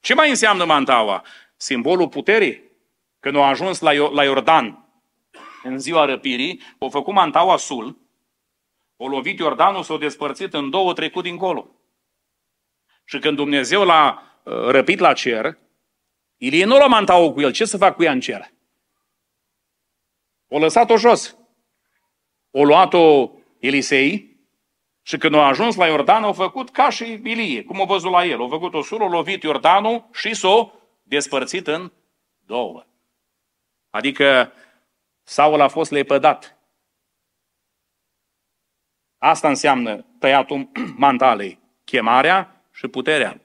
Ce 0.00 0.14
mai 0.14 0.28
înseamnă 0.28 0.64
mantaua? 0.64 1.24
Simbolul 1.56 2.08
puterii. 2.08 2.62
Când 3.20 3.36
au 3.36 3.42
ajuns 3.42 3.80
la 3.80 4.24
Iordan, 4.24 4.88
în 5.62 5.78
ziua 5.78 6.04
răpirii, 6.04 6.62
au 6.78 6.88
făcut 6.88 7.14
mantaua 7.14 7.56
sul, 7.56 7.98
o 8.96 9.08
lovit 9.08 9.38
Iordanul, 9.38 9.82
s-a 9.82 9.96
despărțit 9.96 10.54
în 10.54 10.70
două, 10.70 10.92
trecut 10.92 11.22
dincolo. 11.22 11.70
Și 13.04 13.18
când 13.18 13.36
Dumnezeu 13.36 13.84
l-a 13.84 14.22
uh, 14.44 14.52
răpit 14.52 14.98
la 14.98 15.12
cer, 15.12 15.58
Ilie 16.36 16.64
nu 16.64 16.78
l-a 16.78 16.86
mantaua 16.86 17.32
cu 17.32 17.40
el. 17.40 17.52
Ce 17.52 17.64
să 17.64 17.76
fac 17.76 17.94
cu 17.94 18.02
ea 18.02 18.12
în 18.12 18.20
cer? 18.20 18.52
O 20.48 20.58
lăsat-o 20.58 20.96
jos. 20.96 21.36
O 22.50 22.64
luat-o 22.64 23.30
Elisei 23.58 24.27
și 25.08 25.18
când 25.18 25.34
a 25.34 25.46
ajuns 25.46 25.76
la 25.76 25.86
Iordan, 25.86 26.22
au 26.22 26.32
făcut 26.32 26.70
ca 26.70 26.90
și 26.90 27.20
Ilie, 27.24 27.64
cum 27.64 27.80
a 27.80 27.84
văzut 27.84 28.10
la 28.10 28.24
el. 28.24 28.40
Au 28.40 28.48
făcut 28.48 28.74
o 28.74 28.82
sură, 28.82 29.04
a 29.04 29.08
lovit 29.08 29.42
Iordanul 29.42 30.08
și 30.12 30.34
s-o 30.34 30.72
despărțit 31.02 31.66
în 31.66 31.92
două. 32.46 32.84
Adică 33.90 34.52
Saul 35.22 35.60
a 35.60 35.68
fost 35.68 35.90
lepădat. 35.90 36.58
Asta 39.18 39.48
înseamnă 39.48 40.04
tăiatul 40.18 40.68
mantalei, 40.96 41.58
chemarea 41.84 42.64
și 42.72 42.88
puterea. 42.88 43.40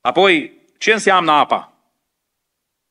Apoi, 0.00 0.60
ce 0.78 0.92
înseamnă 0.92 1.32
apa? 1.32 1.72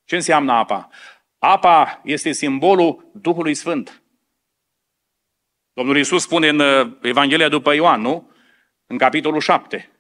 Ce 0.05 0.15
înseamnă 0.15 0.51
apa? 0.51 0.89
Apa 1.37 2.01
este 2.03 2.31
simbolul 2.31 3.09
Duhului 3.13 3.53
Sfânt. 3.53 4.01
Domnul 5.77 5.97
Iisus 5.97 6.21
spune 6.21 6.47
în 6.47 6.59
uh, 6.59 6.91
Evanghelia 7.01 7.49
după 7.49 7.73
Ioan, 7.73 8.01
nu? 8.01 8.31
În 8.87 8.97
capitolul 8.97 9.39
7. 9.39 9.91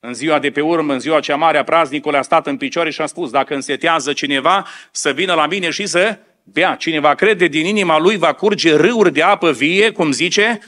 În 0.00 0.14
ziua 0.14 0.38
de 0.38 0.50
pe 0.50 0.60
urmă, 0.60 0.92
în 0.92 1.00
ziua 1.00 1.20
cea 1.20 1.36
mare 1.36 1.58
a 1.58 1.64
praznicului, 1.64 2.18
a 2.18 2.22
stat 2.22 2.46
în 2.46 2.56
picioare 2.56 2.90
și 2.90 3.00
a 3.00 3.06
spus, 3.06 3.30
dacă 3.30 3.54
însetează 3.54 4.12
cineva, 4.12 4.66
să 4.92 5.12
vină 5.12 5.34
la 5.34 5.46
mine 5.46 5.70
și 5.70 5.86
să 5.86 6.18
bea. 6.42 6.76
Cine 6.76 7.00
va 7.00 7.14
crede 7.14 7.46
din 7.46 7.66
inima 7.66 7.98
lui 7.98 8.16
va 8.16 8.32
curge 8.32 8.76
râuri 8.76 9.12
de 9.12 9.22
apă 9.22 9.52
vie, 9.52 9.92
cum 9.92 10.12
zice 10.12 10.60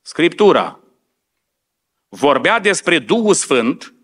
Scriptura. 0.00 0.80
Vorbea 2.08 2.58
despre 2.58 2.98
Duhul 2.98 3.34
Sfânt, 3.34 3.94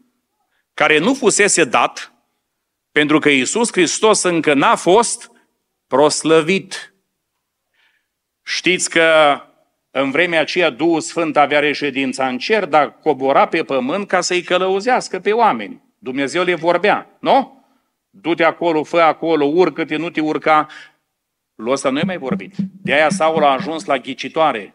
care 0.74 0.98
nu 0.98 1.14
fusese 1.14 1.64
dat, 1.64 2.12
pentru 2.92 3.18
că 3.18 3.28
Iisus 3.28 3.72
Hristos 3.72 4.22
încă 4.22 4.54
n-a 4.54 4.76
fost 4.76 5.30
proslăvit. 5.86 6.94
Știți 8.42 8.90
că 8.90 9.42
în 10.00 10.10
vremea 10.10 10.40
aceea 10.40 10.70
Duhul 10.70 11.00
Sfânt 11.00 11.36
avea 11.36 11.58
reședința 11.58 12.28
în 12.28 12.38
cer, 12.38 12.64
dar 12.64 12.98
cobora 12.98 13.48
pe 13.48 13.62
pământ 13.62 14.08
ca 14.08 14.20
să-i 14.20 14.42
călăuzească 14.42 15.20
pe 15.20 15.32
oameni. 15.32 15.82
Dumnezeu 15.98 16.42
le 16.42 16.54
vorbea, 16.54 17.16
nu? 17.20 17.66
Du-te 18.10 18.44
acolo, 18.44 18.84
fă 18.84 19.00
acolo, 19.00 19.44
urcă-te, 19.44 19.96
nu 19.96 20.10
te 20.10 20.20
urca. 20.20 20.66
Lui 21.54 21.72
ăsta 21.72 21.90
nu 21.90 22.00
mai 22.04 22.18
vorbit. 22.18 22.54
De 22.82 22.92
aia 22.92 23.08
Saul 23.08 23.44
a 23.44 23.52
ajuns 23.52 23.84
la 23.84 23.98
ghicitoare. 23.98 24.74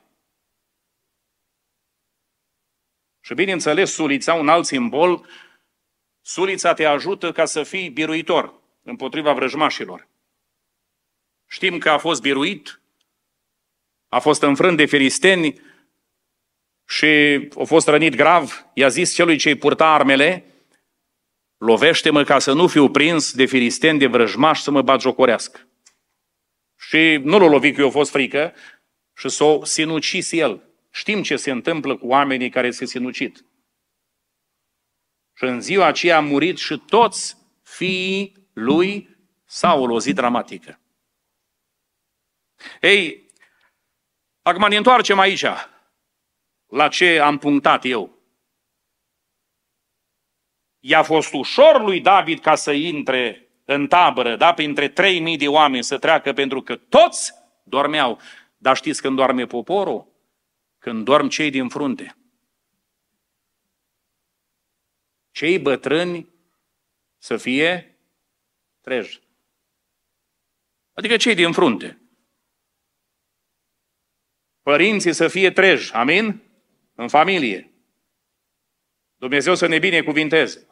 Și 3.21 3.33
bineînțeles, 3.33 3.93
sulița, 3.93 4.33
un 4.33 4.49
alt 4.49 4.65
simbol, 4.65 5.25
sulița 6.21 6.73
te 6.73 6.85
ajută 6.85 7.31
ca 7.31 7.45
să 7.45 7.63
fii 7.63 7.89
biruitor 7.89 8.53
împotriva 8.81 9.33
vrăjmașilor. 9.33 10.07
Știm 11.47 11.77
că 11.77 11.89
a 11.89 11.97
fost 11.97 12.21
biruit, 12.21 12.81
a 14.13 14.19
fost 14.19 14.41
înfrânt 14.41 14.77
de 14.77 14.85
filisteni 14.85 15.61
și 16.87 17.05
a 17.59 17.63
fost 17.63 17.87
rănit 17.87 18.15
grav. 18.15 18.65
I-a 18.73 18.87
zis 18.87 19.13
celui 19.13 19.37
ce-i 19.37 19.55
purta 19.55 19.87
armele, 19.87 20.45
lovește-mă 21.57 22.23
ca 22.23 22.39
să 22.39 22.53
nu 22.53 22.67
fiu 22.67 22.89
prins 22.89 23.33
de 23.33 23.45
filisteni, 23.45 23.99
de 23.99 24.07
vrăjmaș, 24.07 24.59
să 24.59 24.71
mă 24.71 24.81
bat 24.81 25.01
jocorească. 25.01 25.67
Și 26.79 27.19
nu 27.23 27.39
l-a 27.39 27.47
lovit 27.47 27.75
că 27.75 27.81
i-a 27.81 27.89
fost 27.89 28.11
frică 28.11 28.53
și 29.15 29.29
s-a 29.29 29.59
sinucis 29.63 30.31
el. 30.31 30.63
Știm 30.91 31.23
ce 31.23 31.35
se 31.35 31.51
întâmplă 31.51 31.97
cu 31.97 32.07
oamenii 32.07 32.49
care 32.49 32.71
se 32.71 32.85
sinucit. 32.85 33.45
Și 35.33 35.43
în 35.43 35.61
ziua 35.61 35.85
aceea 35.85 36.17
a 36.17 36.21
murit 36.21 36.57
și 36.57 36.77
toți 36.77 37.37
fiii 37.63 38.49
lui 38.53 39.17
Saul, 39.45 39.91
o 39.91 39.99
zi 39.99 40.13
dramatică. 40.13 40.79
Ei, 42.81 43.22
acum 44.43 44.67
ne 44.67 44.75
întoarcem 44.75 45.19
aici, 45.19 45.45
la 46.67 46.87
ce 46.87 47.19
am 47.19 47.37
punctat 47.37 47.85
eu. 47.85 48.17
I-a 50.79 51.03
fost 51.03 51.33
ușor 51.33 51.81
lui 51.81 52.01
David 52.01 52.39
ca 52.39 52.55
să 52.55 52.71
intre 52.71 53.47
în 53.65 53.87
tabără, 53.87 54.35
da, 54.35 54.53
printre 54.53 54.89
3000 54.89 55.37
de 55.37 55.47
oameni 55.47 55.83
să 55.83 55.97
treacă, 55.97 56.33
pentru 56.33 56.61
că 56.61 56.75
toți 56.75 57.33
dormeau. 57.63 58.19
Dar 58.57 58.75
știți 58.75 59.01
când 59.01 59.15
doarme 59.15 59.45
poporul? 59.45 60.07
Când 60.77 61.05
dorm 61.05 61.27
cei 61.27 61.49
din 61.49 61.69
frunte. 61.69 62.15
Cei 65.31 65.59
bătrâni 65.59 66.29
să 67.17 67.37
fie 67.37 67.99
treji. 68.81 69.21
Adică 70.93 71.17
cei 71.17 71.35
din 71.35 71.51
frunte. 71.51 72.02
Părinții 74.63 75.13
să 75.13 75.27
fie 75.27 75.51
treji. 75.51 75.93
Amin? 75.93 76.41
În 76.95 77.07
familie. 77.07 77.71
Dumnezeu 79.15 79.55
să 79.55 79.67
ne 79.67 79.79
binecuvinteze. 79.79 80.67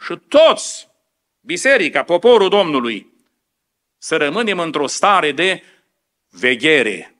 Și 0.00 0.20
toți 0.28 0.88
biserica, 1.40 2.02
poporul 2.02 2.48
Domnului, 2.48 3.12
să 3.98 4.16
rămânem 4.16 4.58
într-o 4.58 4.86
stare 4.86 5.32
de 5.32 5.62
veghere. 6.30 7.14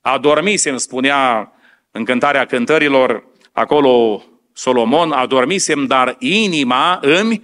Adormisem, 0.00 0.76
spunea 0.76 1.52
în 1.90 2.04
cântarea 2.04 2.46
cântărilor, 2.46 3.24
acolo 3.52 4.24
Solomon, 4.52 5.12
adormisem, 5.12 5.86
dar 5.86 6.16
inima 6.18 6.98
îmi 7.02 7.42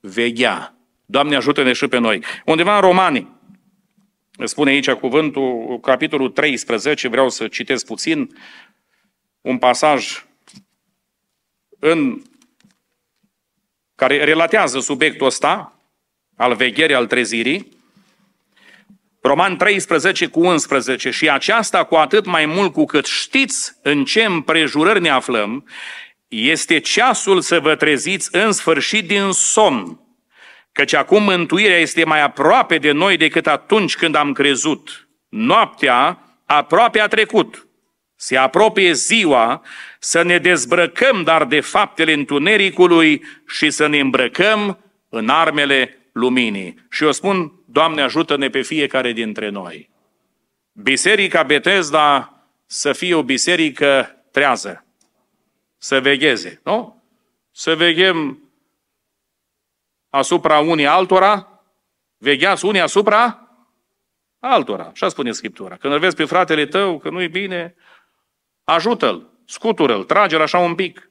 veghea. 0.00 0.74
Doamne 1.06 1.36
ajută-ne 1.36 1.72
și 1.72 1.88
pe 1.88 1.98
noi. 1.98 2.24
Undeva 2.44 2.74
în 2.74 2.80
Romani, 2.80 3.39
spune 4.46 4.70
aici 4.70 4.90
cuvântul, 4.90 5.78
capitolul 5.82 6.30
13, 6.30 7.08
vreau 7.08 7.28
să 7.28 7.48
citesc 7.48 7.86
puțin, 7.86 8.36
un 9.40 9.58
pasaj 9.58 10.24
în 11.78 12.22
care 13.94 14.24
relatează 14.24 14.80
subiectul 14.80 15.26
ăsta, 15.26 15.80
al 16.36 16.54
vegherii, 16.54 16.94
al 16.94 17.06
trezirii, 17.06 17.78
Roman 19.22 19.56
13 19.56 20.26
cu 20.26 20.40
11, 20.40 21.10
și 21.10 21.30
aceasta 21.30 21.84
cu 21.84 21.94
atât 21.94 22.24
mai 22.24 22.46
mult 22.46 22.72
cu 22.72 22.84
cât 22.84 23.06
știți 23.06 23.72
în 23.82 24.04
ce 24.04 24.24
împrejurări 24.24 25.00
ne 25.00 25.08
aflăm, 25.08 25.64
este 26.28 26.78
ceasul 26.78 27.40
să 27.40 27.60
vă 27.60 27.74
treziți 27.74 28.28
în 28.32 28.52
sfârșit 28.52 29.06
din 29.06 29.30
somn, 29.32 29.99
căci 30.80 30.92
acum 30.92 31.22
mântuirea 31.22 31.78
este 31.78 32.04
mai 32.04 32.22
aproape 32.22 32.78
de 32.78 32.92
noi 32.92 33.16
decât 33.16 33.46
atunci 33.46 33.96
când 33.96 34.14
am 34.14 34.32
crezut. 34.32 35.08
Noaptea 35.28 36.18
aproape 36.46 37.00
a 37.00 37.06
trecut. 37.06 37.66
Se 38.16 38.36
apropie 38.36 38.92
ziua 38.92 39.62
să 39.98 40.22
ne 40.22 40.38
dezbrăcăm 40.38 41.22
dar 41.22 41.44
de 41.44 41.60
faptele 41.60 42.12
întunericului 42.12 43.24
și 43.46 43.70
să 43.70 43.86
ne 43.86 43.98
îmbrăcăm 43.98 44.78
în 45.08 45.28
armele 45.28 45.98
luminii. 46.12 46.86
Și 46.90 47.04
eu 47.04 47.12
spun, 47.12 47.52
Doamne 47.66 48.02
ajută-ne 48.02 48.48
pe 48.48 48.62
fiecare 48.62 49.12
dintre 49.12 49.48
noi. 49.48 49.90
Biserica 50.72 51.42
Betesda 51.42 52.34
să 52.66 52.92
fie 52.92 53.14
o 53.14 53.22
biserică 53.22 54.16
trează, 54.30 54.84
să 55.78 56.00
vegheze, 56.00 56.60
nu? 56.64 57.02
Să 57.50 57.74
veghem 57.76 58.49
asupra 60.10 60.58
unii 60.58 60.86
altora, 60.86 61.62
vegheați 62.16 62.64
unii 62.64 62.80
asupra 62.80 63.48
altora. 64.38 64.84
Așa 64.84 65.08
spune 65.08 65.32
Scriptura. 65.32 65.76
Când 65.76 65.92
îl 65.92 65.98
vezi 65.98 66.16
pe 66.16 66.24
fratele 66.24 66.66
tău 66.66 66.98
că 66.98 67.10
nu-i 67.10 67.28
bine, 67.28 67.74
ajută-l, 68.64 69.30
scutură-l, 69.46 70.04
trage-l 70.04 70.40
așa 70.40 70.58
un 70.58 70.74
pic. 70.74 71.10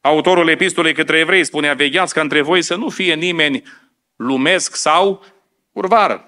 Autorul 0.00 0.48
epistolei 0.48 0.94
către 0.94 1.18
evrei 1.18 1.44
spunea, 1.44 1.74
vegheați 1.74 2.14
ca 2.14 2.20
între 2.20 2.40
voi 2.40 2.62
să 2.62 2.74
nu 2.74 2.88
fie 2.88 3.14
nimeni 3.14 3.62
lumesc 4.16 4.74
sau 4.74 5.24
curvar. 5.72 6.24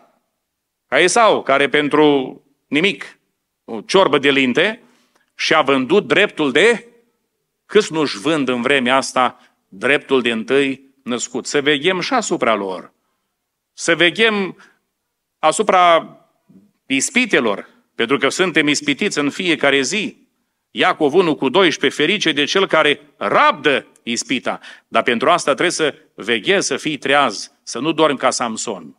Ca 0.87 0.99
Esau, 0.99 1.43
care 1.43 1.69
pentru 1.69 2.41
nimic, 2.67 3.19
o 3.65 3.81
ciorbă 3.81 4.19
de 4.19 4.31
linte, 4.31 4.83
și-a 5.35 5.63
vândut 5.63 6.07
dreptul 6.07 6.53
de, 6.53 6.87
câți 7.67 7.93
nu-și 7.93 8.19
vând 8.19 8.49
în 8.49 8.63
vremea 8.63 8.97
asta 8.97 9.39
dreptul 9.79 10.23
de 10.23 10.31
întâi 10.31 10.95
născut. 11.03 11.47
Să 11.47 11.61
veghem 11.61 12.01
și 12.01 12.13
asupra 12.13 12.55
lor. 12.55 12.93
Să 13.73 13.95
veghem 13.95 14.57
asupra 15.39 16.17
ispitelor, 16.87 17.69
pentru 17.95 18.17
că 18.17 18.29
suntem 18.29 18.69
ispitiți 18.69 19.19
în 19.19 19.31
fiecare 19.31 19.81
zi. 19.81 20.17
Iacov 20.71 21.15
1 21.15 21.35
cu 21.35 21.49
12, 21.49 22.01
ferice 22.01 22.33
de 22.33 22.45
cel 22.45 22.67
care 22.67 23.01
rabdă 23.17 23.87
ispita. 24.03 24.61
Dar 24.89 25.03
pentru 25.03 25.31
asta 25.31 25.51
trebuie 25.51 25.71
să 25.71 25.95
veghezi, 26.15 26.67
să 26.67 26.77
fii 26.77 26.99
treaz, 26.99 27.53
să 27.63 27.79
nu 27.79 27.93
dormi 27.93 28.19
ca 28.19 28.31
Samson. 28.31 28.97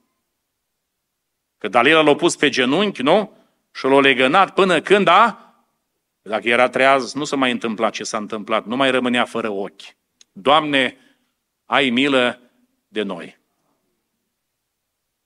Că 1.58 1.68
Dalila 1.68 2.02
l-a 2.02 2.16
pus 2.16 2.36
pe 2.36 2.50
genunchi, 2.50 3.02
nu? 3.02 3.38
Și 3.74 3.86
l-a 3.86 4.00
legănat 4.00 4.54
până 4.54 4.82
când 4.82 5.08
a... 5.08 5.42
Dacă 6.22 6.50
era 6.50 6.70
treaz, 6.70 7.14
nu 7.14 7.24
se 7.24 7.36
mai 7.36 7.52
întâmpla 7.52 7.90
ce 7.90 8.04
s-a 8.04 8.18
întâmplat, 8.18 8.66
nu 8.66 8.76
mai 8.76 8.92
rămânea 8.92 9.26
fără 9.26 9.50
ochi. 9.50 9.96
Doamne, 10.40 10.98
ai 11.66 11.90
milă 11.90 12.40
de 12.88 13.02
noi. 13.02 13.38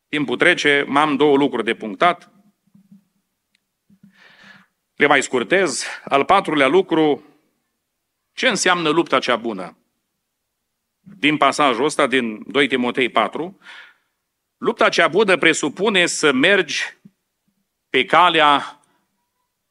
Timpul 0.08 0.38
trece, 0.38 0.86
m-am 0.88 1.16
două 1.16 1.38
lucruri 1.38 1.64
de 1.64 1.74
punctat. 1.74 2.32
Le 4.96 5.08
mai 5.08 5.24
scurtez. 5.24 5.84
Al 6.06 6.26
patrulea 6.26 6.68
lucru, 6.68 7.24
ce 8.34 8.48
înseamnă 8.48 8.90
lupta 8.90 9.20
cea 9.20 9.36
bună? 9.36 9.78
Din 11.00 11.38
pasajul 11.38 11.86
ăsta, 11.86 12.08
din 12.08 12.52
2 12.52 12.68
Timotei 12.68 13.10
4, 13.10 13.58
lupta 14.58 14.90
cea 14.90 15.08
bună 15.08 15.38
presupune 15.38 16.06
să 16.06 16.32
mergi 16.32 16.84
pe 17.90 18.06
calea 18.06 18.82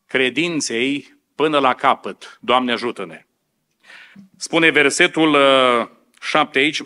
credinței 0.06 1.20
până 1.34 1.58
la 1.58 1.74
capăt. 1.74 2.38
Doamne 2.40 2.72
ajută-ne! 2.72 3.24
Spune 4.36 4.70
versetul 4.70 5.36
7 6.20 6.58
uh, 6.58 6.64
aici, 6.64 6.82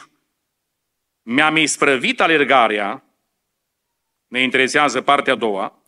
mi-am 1.22 1.56
isprăvit 1.56 2.20
alergarea, 2.20 3.04
ne 4.26 4.40
interesează 4.40 5.00
partea 5.00 5.32
a 5.32 5.36
doua, 5.36 5.82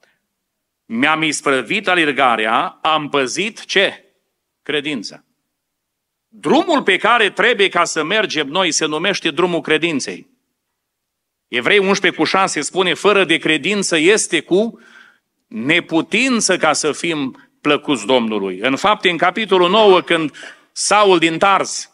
mi-am 0.84 1.22
isprăvit 1.22 1.88
alergarea, 1.88 2.78
am 2.82 3.08
păzit 3.08 3.64
ce? 3.64 4.04
Credința. 4.62 5.24
Drumul 6.28 6.82
pe 6.82 6.96
care 6.96 7.30
trebuie 7.30 7.68
ca 7.68 7.84
să 7.84 8.04
mergem 8.04 8.46
noi 8.46 8.72
se 8.72 8.86
numește 8.86 9.30
drumul 9.30 9.60
credinței. 9.60 10.26
Evrei 11.48 11.78
11 11.78 12.20
cu 12.20 12.26
6 12.26 12.60
spune, 12.60 12.94
fără 12.94 13.24
de 13.24 13.36
credință 13.36 13.96
este 13.96 14.40
cu 14.40 14.80
neputință 15.46 16.56
ca 16.56 16.72
să 16.72 16.92
fim 16.92 17.48
plăcuți 17.60 18.06
Domnului. 18.06 18.58
În 18.58 18.76
fapt, 18.76 19.04
în 19.04 19.16
capitolul 19.16 19.70
9, 19.70 20.00
când 20.00 20.32
Saul 20.78 21.18
din 21.18 21.38
Tars 21.38 21.90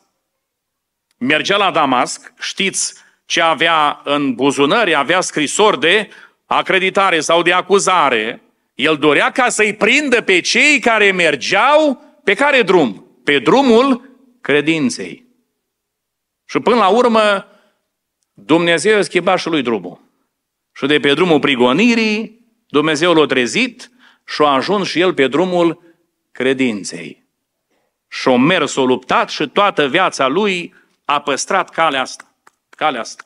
mergea 1.18 1.56
la 1.56 1.70
Damasc, 1.70 2.32
știți 2.38 2.94
ce 3.24 3.40
avea 3.40 4.00
în 4.04 4.34
buzunări, 4.34 4.94
avea 4.94 5.20
scrisori 5.20 5.80
de 5.80 6.08
acreditare 6.46 7.20
sau 7.20 7.42
de 7.42 7.52
acuzare, 7.52 8.42
el 8.74 8.96
dorea 8.96 9.30
ca 9.30 9.48
să-i 9.48 9.74
prindă 9.74 10.22
pe 10.22 10.40
cei 10.40 10.78
care 10.78 11.12
mergeau 11.12 12.02
pe 12.24 12.34
care 12.34 12.62
drum? 12.62 13.06
Pe 13.24 13.38
drumul 13.38 14.10
credinței. 14.40 15.26
Și 16.44 16.58
până 16.58 16.76
la 16.76 16.88
urmă, 16.88 17.46
Dumnezeu 18.32 18.98
a 18.98 19.02
schimbat 19.02 19.38
și 19.38 19.48
lui 19.48 19.62
drumul. 19.62 20.00
Și 20.72 20.86
de 20.86 21.00
pe 21.00 21.14
drumul 21.14 21.40
prigonirii, 21.40 22.46
Dumnezeu 22.68 23.12
l-a 23.12 23.26
trezit 23.26 23.90
și 24.26 24.42
a 24.42 24.46
ajuns 24.46 24.88
și 24.88 25.00
el 25.00 25.14
pe 25.14 25.26
drumul 25.26 25.96
credinței. 26.32 27.21
Și 28.12 28.28
a 28.28 28.36
mers, 28.36 28.76
a 28.76 28.80
luptat 28.80 29.30
și 29.30 29.48
toată 29.48 29.88
viața 29.88 30.26
lui 30.26 30.74
a 31.04 31.20
păstrat 31.20 31.70
calea 31.70 32.00
asta. 32.00 32.34
Calea 32.70 33.00
asta. 33.00 33.24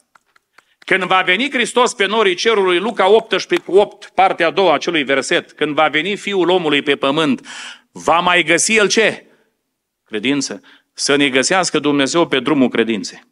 Când 0.79 1.03
va 1.03 1.23
veni 1.23 1.51
Hristos 1.51 1.95
pe 1.95 2.07
norii 2.07 2.35
cerului, 2.35 2.79
Luca 2.79 3.09
18 3.09 3.71
cu 3.71 3.77
8, 3.77 4.11
partea 4.15 4.47
a 4.47 4.51
doua 4.51 4.75
acelui 4.75 5.03
verset, 5.03 5.53
când 5.53 5.75
va 5.75 5.89
veni 5.89 6.17
Fiul 6.17 6.49
omului 6.49 6.83
pe 6.83 6.97
pământ, 6.97 7.47
va 7.93 8.21
mai 8.21 8.43
găsi 8.43 8.77
El 8.77 8.89
ce? 8.89 9.27
Credință. 10.05 10.61
Să 10.93 11.17
ne 11.17 11.29
găsească 11.29 11.79
Dumnezeu 11.79 12.27
pe 12.27 12.41
drumul 12.41 12.69
credinței. 12.69 13.23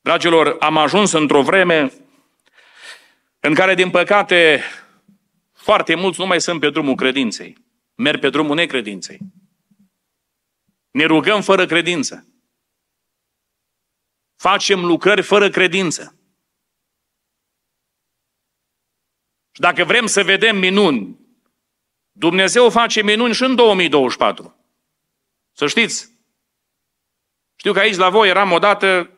Dragilor, 0.00 0.56
am 0.58 0.76
ajuns 0.76 1.12
într-o 1.12 1.42
vreme 1.42 1.92
în 3.40 3.54
care, 3.54 3.74
din 3.74 3.90
păcate, 3.90 4.62
foarte 5.52 5.94
mulți 5.94 6.20
nu 6.20 6.26
mai 6.26 6.40
sunt 6.40 6.60
pe 6.60 6.70
drumul 6.70 6.94
credinței. 6.94 7.56
Merg 7.94 8.20
pe 8.20 8.30
drumul 8.30 8.54
necredinței. 8.54 9.18
Ne 10.98 11.04
rugăm 11.04 11.42
fără 11.42 11.66
credință. 11.66 12.26
Facem 14.36 14.84
lucrări 14.84 15.22
fără 15.22 15.50
credință. 15.50 16.18
Și 19.50 19.60
dacă 19.60 19.84
vrem 19.84 20.06
să 20.06 20.22
vedem 20.22 20.56
minuni, 20.56 21.18
Dumnezeu 22.12 22.70
face 22.70 23.02
minuni 23.02 23.34
și 23.34 23.42
în 23.42 23.54
2024. 23.54 24.56
Să 25.52 25.66
știți. 25.66 26.12
Știu 27.56 27.72
că 27.72 27.78
aici 27.78 27.96
la 27.96 28.10
voi 28.10 28.28
eram 28.28 28.52
odată, 28.52 29.10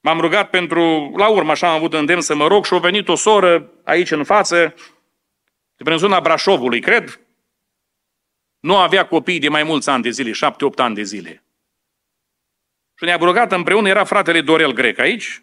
m-am 0.00 0.20
rugat 0.20 0.50
pentru, 0.50 1.12
la 1.16 1.28
urmă 1.28 1.50
așa 1.50 1.68
am 1.68 1.74
avut 1.74 1.92
îndemn 1.92 2.20
să 2.20 2.34
mă 2.34 2.46
rog 2.46 2.64
și 2.64 2.74
a 2.74 2.78
venit 2.78 3.08
o 3.08 3.14
soră 3.14 3.72
aici 3.84 4.10
în 4.10 4.24
față, 4.24 4.74
de 5.76 5.82
prin 5.84 5.96
zona 5.96 6.20
Brașovului, 6.20 6.80
cred, 6.80 7.25
nu 8.66 8.76
avea 8.76 9.06
copii 9.06 9.38
de 9.38 9.48
mai 9.48 9.62
mulți 9.62 9.88
ani 9.88 10.02
de 10.02 10.10
zile, 10.10 10.32
șapte-opt 10.32 10.80
ani 10.80 10.94
de 10.94 11.02
zile. 11.02 11.44
Și 12.94 13.04
ne-a 13.04 13.16
rugat 13.16 13.52
împreună, 13.52 13.88
era 13.88 14.04
fratele 14.04 14.40
Dorel 14.40 14.72
Grec 14.72 14.98
aici. 14.98 15.42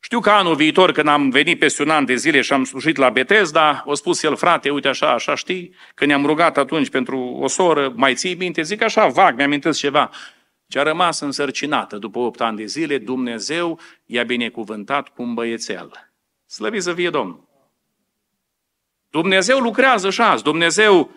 Știu 0.00 0.20
că 0.20 0.30
anul 0.30 0.54
viitor, 0.54 0.92
când 0.92 1.08
am 1.08 1.30
venit 1.30 1.58
peste 1.58 1.82
un 1.82 1.90
an 1.90 2.04
de 2.04 2.14
zile 2.14 2.40
și 2.40 2.52
am 2.52 2.64
slujit 2.64 2.96
la 2.96 3.10
Betesda, 3.10 3.84
a 3.86 3.94
spus 3.94 4.22
el, 4.22 4.36
frate, 4.36 4.70
uite 4.70 4.88
așa, 4.88 5.12
așa, 5.12 5.34
știi, 5.34 5.74
că 5.94 6.04
ne-am 6.04 6.26
rugat 6.26 6.56
atunci 6.56 6.90
pentru 6.90 7.18
o 7.18 7.46
soră, 7.46 7.92
mai 7.96 8.14
ții 8.14 8.34
minte? 8.34 8.62
Zic 8.62 8.82
așa, 8.82 9.06
vag, 9.06 9.36
mi-am 9.36 9.72
ceva. 9.72 10.10
Ce 10.66 10.78
a 10.78 10.82
rămas 10.82 11.20
însărcinată 11.20 11.96
după 11.96 12.18
8 12.18 12.40
ani 12.40 12.56
de 12.56 12.64
zile, 12.64 12.98
Dumnezeu 12.98 13.80
i-a 14.04 14.22
binecuvântat 14.22 15.08
cu 15.08 15.22
un 15.22 15.34
băiețel. 15.34 16.12
Slăvit 16.46 16.82
să 16.82 16.94
fie 16.94 17.10
Domnul! 17.10 17.48
Dumnezeu 19.10 19.58
lucrează 19.58 20.10
și 20.10 20.20
azi. 20.20 20.42
Dumnezeu 20.42 21.10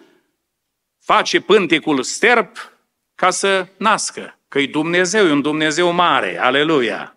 face 1.04 1.40
pântecul 1.40 2.04
sterp 2.04 2.72
ca 3.16 3.30
să 3.30 3.68
nască. 3.78 4.40
Că 4.48 4.60
e 4.60 4.68
Dumnezeu, 4.68 5.28
e 5.28 5.32
un 5.32 5.42
Dumnezeu 5.42 5.92
mare. 5.92 6.40
Aleluia! 6.40 7.16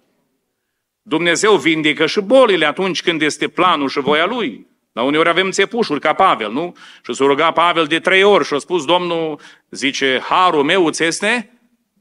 Dumnezeu 1.03 1.57
vindecă 1.57 2.07
și 2.07 2.20
bolile 2.20 2.66
atunci 2.66 3.03
când 3.03 3.22
este 3.22 3.49
planul 3.49 3.89
și 3.89 4.01
voia 4.01 4.26
Lui. 4.26 4.66
La 4.93 5.03
uneori 5.03 5.28
avem 5.28 5.51
țepușuri 5.51 6.01
ca 6.01 6.12
Pavel, 6.12 6.53
nu? 6.53 6.76
Și 7.05 7.14
s-a 7.14 7.24
rugat 7.24 7.53
Pavel 7.53 7.87
de 7.87 7.99
trei 7.99 8.22
ori 8.22 8.45
și 8.45 8.55
a 8.55 8.59
spus, 8.59 8.85
Domnul, 8.85 9.41
zice, 9.70 10.22
harul 10.28 10.62
meu 10.62 10.91
ți 10.91 11.05
este 11.05 11.53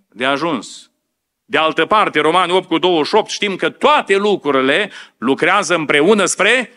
de 0.09 0.25
ajuns. 0.25 0.91
De 1.45 1.57
altă 1.57 1.85
parte, 1.85 2.19
Romani 2.19 2.51
8 2.51 2.67
cu 2.67 2.77
28, 2.77 3.29
știm 3.29 3.55
că 3.55 3.69
toate 3.69 4.15
lucrurile 4.15 4.91
lucrează 5.17 5.75
împreună 5.75 6.25
spre 6.25 6.71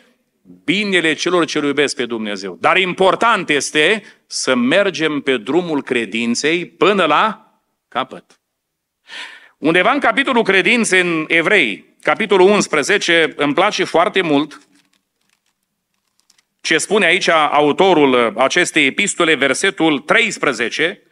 binele 0.65 1.13
celor 1.13 1.45
ce 1.45 1.59
iubesc 1.59 1.97
pe 1.97 2.07
Dumnezeu. 2.07 2.57
Dar 2.61 2.77
important 2.77 3.49
este 3.49 4.03
să 4.27 4.55
mergem 4.55 5.21
pe 5.21 5.37
drumul 5.37 5.83
credinței 5.83 6.67
până 6.67 7.05
la 7.05 7.51
capăt. 7.89 8.41
Undeva 9.59 9.93
în 9.93 9.99
capitolul 9.99 10.43
credinței 10.43 11.01
în 11.01 11.25
Evrei, 11.29 11.97
capitolul 12.03 12.49
11, 12.49 13.33
îmi 13.37 13.55
place 13.55 13.85
foarte 13.85 14.21
mult 14.21 14.61
ce 16.61 16.79
spune 16.79 17.07
aici 17.07 17.29
autorul 17.29 18.33
acestei 18.37 18.87
epistole, 18.87 19.35
versetul 19.35 19.99
13, 19.99 21.03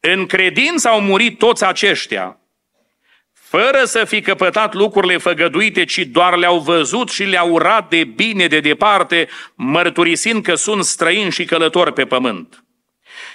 în 0.00 0.26
credință 0.26 0.88
au 0.88 1.00
murit 1.00 1.38
toți 1.38 1.64
aceștia, 1.64 2.40
fără 3.52 3.84
să 3.84 4.04
fi 4.04 4.20
căpătat 4.20 4.74
lucrurile 4.74 5.18
făgăduite, 5.18 5.84
ci 5.84 5.98
doar 5.98 6.36
le-au 6.36 6.58
văzut 6.58 7.10
și 7.10 7.22
le-au 7.22 7.50
urat 7.50 7.88
de 7.88 8.04
bine 8.04 8.46
de 8.46 8.60
departe, 8.60 9.28
mărturisind 9.54 10.42
că 10.42 10.54
sunt 10.54 10.84
străini 10.84 11.30
și 11.30 11.44
călători 11.44 11.92
pe 11.92 12.04
pământ. 12.04 12.64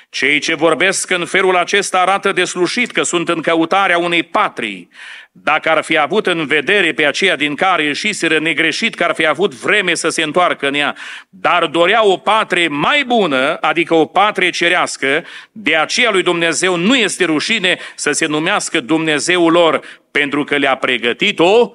Cei 0.09 0.39
ce 0.39 0.55
vorbesc 0.55 1.09
în 1.09 1.25
felul 1.25 1.55
acesta 1.55 1.99
arată 1.99 2.31
deslușit 2.31 2.91
că 2.91 3.03
sunt 3.03 3.29
în 3.29 3.41
căutarea 3.41 3.97
unei 3.97 4.23
patrii. 4.23 4.89
Dacă 5.31 5.69
ar 5.69 5.83
fi 5.83 5.97
avut 5.97 6.27
în 6.27 6.45
vedere 6.45 6.93
pe 6.93 7.05
aceea 7.05 7.35
din 7.35 7.55
care 7.55 7.83
ieșiseră 7.83 8.39
negreșit 8.39 8.95
că 8.95 9.03
ar 9.03 9.13
fi 9.13 9.27
avut 9.27 9.53
vreme 9.53 9.93
să 9.93 10.09
se 10.09 10.23
întoarcă 10.23 10.67
în 10.67 10.73
ea, 10.73 10.95
dar 11.29 11.65
dorea 11.65 12.05
o 12.05 12.17
patrie 12.17 12.67
mai 12.67 13.03
bună, 13.05 13.57
adică 13.61 13.93
o 13.93 14.05
patrie 14.05 14.49
cerească, 14.49 15.25
de 15.51 15.75
aceea 15.75 16.11
lui 16.11 16.23
Dumnezeu 16.23 16.75
nu 16.75 16.95
este 16.95 17.25
rușine 17.25 17.77
să 17.95 18.11
se 18.11 18.25
numească 18.25 18.79
Dumnezeul 18.79 19.51
lor, 19.51 19.81
pentru 20.11 20.43
că 20.43 20.57
le-a 20.57 20.75
pregătit 20.75 21.39
o 21.39 21.73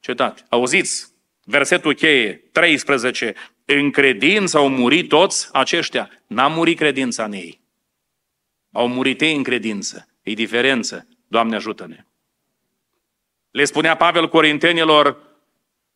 cetate. 0.00 0.42
Auziți? 0.48 1.06
Versetul 1.44 1.94
cheie, 1.94 2.42
13. 2.52 3.34
În 3.64 3.90
credință 3.90 4.56
au 4.56 4.68
murit 4.68 5.08
toți 5.08 5.48
aceștia. 5.52 6.10
N-a 6.26 6.46
murit 6.46 6.78
credința 6.78 7.24
în 7.24 7.32
ei. 7.32 7.60
Au 8.78 8.88
murit 8.88 9.20
ei 9.20 9.36
în 9.36 9.42
credință. 9.42 10.08
E 10.22 10.32
diferență. 10.32 11.08
Doamne 11.28 11.56
ajută-ne. 11.56 12.06
Le 13.50 13.64
spunea 13.64 13.96
Pavel 13.96 14.28
Corintenilor, 14.28 15.18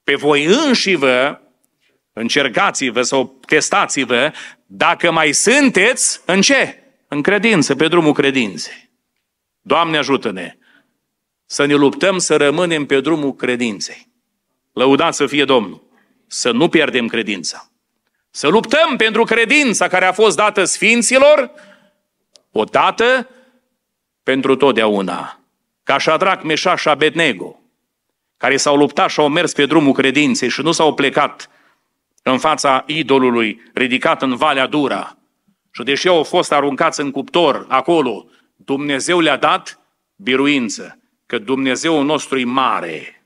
pe 0.05 0.15
voi 0.15 0.45
înși 0.45 0.95
vă, 0.95 1.41
încercați-vă 2.13 3.03
sau 3.03 3.41
testați-vă, 3.47 4.33
dacă 4.67 5.11
mai 5.11 5.33
sunteți 5.33 6.21
în 6.27 6.41
ce? 6.41 6.83
În 7.09 7.23
credință, 7.23 7.75
pe 7.75 7.89
drumul 7.89 8.13
credinței. 8.13 8.91
Doamne 9.61 9.97
ajută-ne 9.97 10.57
să 11.47 11.65
ne 11.65 11.75
luptăm 11.75 12.19
să 12.19 12.37
rămânem 12.37 12.87
pe 12.87 13.01
drumul 13.01 13.35
credinței. 13.35 14.09
Lăudați 14.73 15.17
să 15.17 15.27
fie 15.27 15.45
Domnul. 15.45 15.83
Să 16.27 16.51
nu 16.51 16.69
pierdem 16.69 17.07
credința. 17.07 17.71
Să 18.31 18.49
luptăm 18.49 18.97
pentru 18.97 19.25
credința 19.25 19.89
care 19.89 20.05
a 20.05 20.13
fost 20.13 20.37
dată 20.37 20.65
sfinților, 20.65 21.51
odată 22.53 23.29
pentru 24.23 24.57
totdeauna. 24.57 25.41
Ca 25.83 25.99
Șadrac, 25.99 26.43
Meșa 26.43 26.77
și 26.77 26.89
Abednego, 26.89 27.61
care 28.37 28.57
s-au 28.57 28.77
luptat 28.77 29.11
și 29.11 29.21
au 29.21 29.29
mers 29.29 29.53
pe 29.53 29.67
drumul 29.67 29.93
credinței 29.93 30.49
și 30.49 30.61
nu 30.61 30.73
s-au 30.73 30.95
plecat 30.95 31.51
în 32.23 32.39
fața 32.39 32.85
idolului 32.87 33.63
ridicat 33.75 34.23
în 34.23 34.37
Valea 34.37 34.67
Dura. 34.67 35.17
Și 35.71 35.83
deși 35.83 36.09
au 36.09 36.23
fost 36.23 36.53
aruncați 36.53 37.01
în 37.01 37.11
cuptor 37.11 37.65
acolo, 37.69 38.27
Dumnezeu 38.57 39.21
le-a 39.21 39.37
dat 39.37 39.81
biruință, 40.17 40.99
că 41.27 41.39
Dumnezeu 41.39 42.03
nostru 42.03 42.39
e 42.39 42.45
mare. 42.45 43.25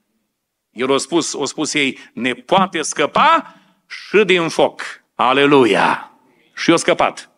El 0.70 0.92
a 0.92 0.96
spus, 0.96 1.34
a 1.34 1.44
spus 1.44 1.74
ei, 1.74 1.98
ne 2.12 2.32
poate 2.32 2.82
scăpa 2.82 3.54
și 3.86 4.24
din 4.24 4.48
foc. 4.48 4.82
Aleluia! 5.14 6.10
Și 6.54 6.70
eu 6.70 6.76
scăpat. 6.76 7.30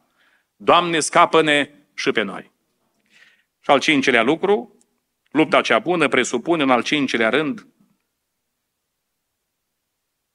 Doamne, 0.56 1.00
scapă-ne 1.00 1.70
și 1.98 2.12
pe 2.12 2.22
noi. 2.22 2.52
Și 3.60 3.70
al 3.70 3.80
cincilea 3.80 4.22
lucru, 4.22 4.76
lupta 5.30 5.60
cea 5.60 5.78
bună 5.78 6.08
presupune 6.08 6.62
în 6.62 6.70
al 6.70 6.82
cincilea 6.82 7.28
rând 7.28 7.66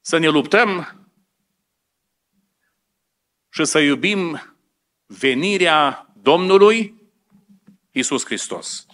să 0.01 0.18
ne 0.18 0.28
luptăm 0.28 0.97
și 3.49 3.66
să 3.66 3.80
iubim 3.80 4.41
venirea 5.05 6.09
Domnului 6.22 7.01
Isus 7.91 8.26
Hristos. 8.26 8.86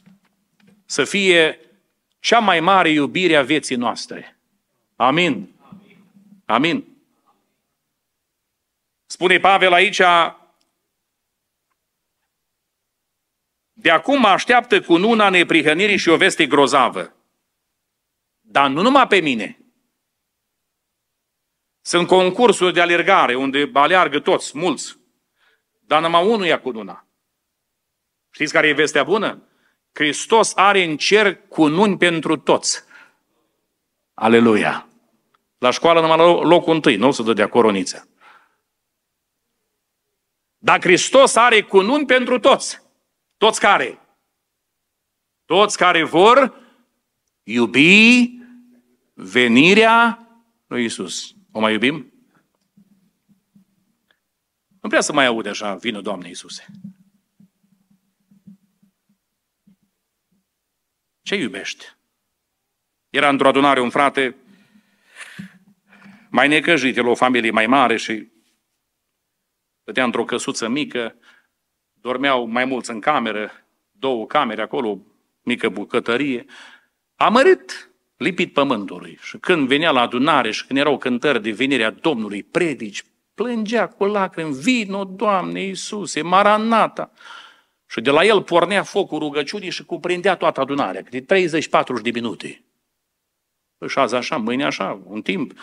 Să 0.86 1.04
fie 1.04 1.60
cea 2.20 2.40
mai 2.40 2.60
mare 2.60 2.90
iubire 2.90 3.36
a 3.36 3.44
vieții 3.44 3.76
noastre. 3.76 4.40
Amin. 4.96 5.56
Amin. 6.46 6.86
Spune 9.06 9.40
Pavel 9.40 9.74
aici, 9.74 10.02
de 13.82 13.90
acum 13.90 14.20
mă 14.20 14.28
așteaptă 14.28 14.82
cu 14.82 14.98
nuna 14.98 15.30
neprihănirii 15.30 15.98
și 15.98 16.10
o 16.10 16.18
veste 16.18 16.46
grozavă. 16.46 17.16
Dar 18.40 18.70
nu 18.70 18.82
numai 18.82 19.08
pe 19.08 19.20
mine. 19.20 19.60
Sunt 21.82 22.08
concursuri 22.08 22.74
de 22.74 22.82
alergare 22.82 23.36
unde 23.36 23.70
aleargă 23.74 24.20
toți, 24.20 24.58
mulți. 24.58 25.00
Dar 25.80 26.02
numai 26.02 26.28
unul 26.28 26.46
ia 26.46 26.60
cu 26.60 26.72
nuna. 26.72 27.08
Știți 28.32 28.54
care 28.54 28.68
e 28.68 28.74
vestea 28.74 29.04
bună? 29.04 29.44
Hristos 29.94 30.56
are 30.56 30.84
în 30.84 30.98
cer 30.98 31.36
cununi 31.48 31.98
pentru 31.98 32.38
toți. 32.38 32.84
Aleluia! 34.14 34.88
La 35.58 35.72
școală 35.72 36.02
numai 36.02 36.18
locul 36.50 36.74
întâi, 36.74 36.96
nu 36.96 37.12
se 37.12 37.24
dă 37.24 37.34
de 37.34 37.46
coroniță. 37.46 38.08
Dar 40.58 40.82
Hristos 40.82 41.36
are 41.36 41.62
cununi 41.62 42.06
pentru 42.06 42.40
toți. 42.40 42.89
Toți 43.40 43.60
care? 43.60 44.00
Toți 45.46 45.78
care 45.78 46.04
vor 46.04 46.68
iubi 47.44 48.30
venirea 49.14 50.28
lui 50.68 50.84
Isus. 50.84 51.36
O 51.52 51.60
mai 51.60 51.74
iubim? 51.74 52.14
Nu 54.82 54.90
prea 54.90 55.02
să 55.02 55.14
mai 55.14 55.26
aude 55.26 55.50
așa, 55.50 55.76
vină 55.76 56.02
Doamne 56.02 56.28
Iisuse. 56.28 56.66
Ce 61.22 61.36
iubești? 61.36 61.86
Era 63.10 63.30
într-o 63.30 63.48
adunare 63.48 63.82
un 63.82 63.90
frate 63.90 64.36
mai 66.30 66.48
necăjit, 66.48 66.98
el 66.98 67.08
o 67.08 67.16
familie 67.16 67.52
mai 67.52 67.68
mare 67.68 67.98
și 67.98 68.32
stătea 69.82 70.04
într-o 70.04 70.26
căsuță 70.26 70.68
mică, 70.68 71.16
dormeau 72.02 72.46
mai 72.46 72.66
mulți 72.66 72.92
în 72.92 73.00
cameră, 73.00 73.52
două 73.92 74.26
camere 74.26 74.62
acolo, 74.62 75.00
mică 75.42 75.70
bucătărie. 75.70 76.46
A 77.16 77.30
mărit 77.30 77.92
lipit 78.18 78.54
pământului. 78.54 79.18
Și 79.22 79.38
când 79.38 79.68
venea 79.68 79.92
la 79.92 80.02
adunare 80.02 80.52
și 80.52 80.66
când 80.66 80.80
erau 80.80 80.98
cântări 80.98 81.42
de 81.42 81.52
venirea 81.52 81.92
Domnului, 81.92 82.44
predici, 82.44 83.04
plângea 83.34 83.88
cu 83.88 84.06
lacrimi, 84.06 84.54
vino, 84.54 85.04
Doamne 85.04 85.62
Iisuse, 85.62 86.22
Maranata. 86.22 87.12
Și 87.86 88.02
de 88.02 88.10
la 88.10 88.26
el 88.26 88.44
pornea 88.44 88.84
focul 88.84 89.20
rugăciunii 89.20 89.70
și 89.70 89.86
cuprindea 89.86 90.36
toată 90.36 90.62
adunarea, 90.62 91.02
de 91.02 91.22
30-40 91.22 91.26
de 92.02 92.12
minute. 92.12 92.64
Păi 93.78 93.90
și 93.90 94.00
azi 94.00 94.16
așa, 94.16 94.38
mâine 94.38 94.66
așa, 94.66 95.02
un 95.06 95.22
timp. 95.22 95.54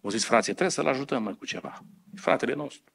O 0.00 0.10
zis, 0.10 0.24
frate, 0.24 0.44
trebuie 0.44 0.70
să-l 0.70 0.86
ajutăm 0.86 1.22
mă, 1.22 1.30
cu 1.30 1.46
ceva. 1.46 1.82
Fratele 2.14 2.54
nostru. 2.54 2.92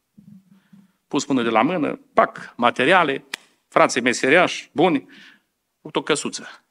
Pus 1.11 1.25
mână 1.25 1.43
de 1.43 1.49
la 1.49 1.61
mână, 1.61 1.99
pac, 2.13 2.53
materiale, 2.55 3.25
frații 3.67 4.01
meseriași, 4.01 4.69
buni, 4.71 5.07
o 5.81 6.01
căsuță. 6.01 6.63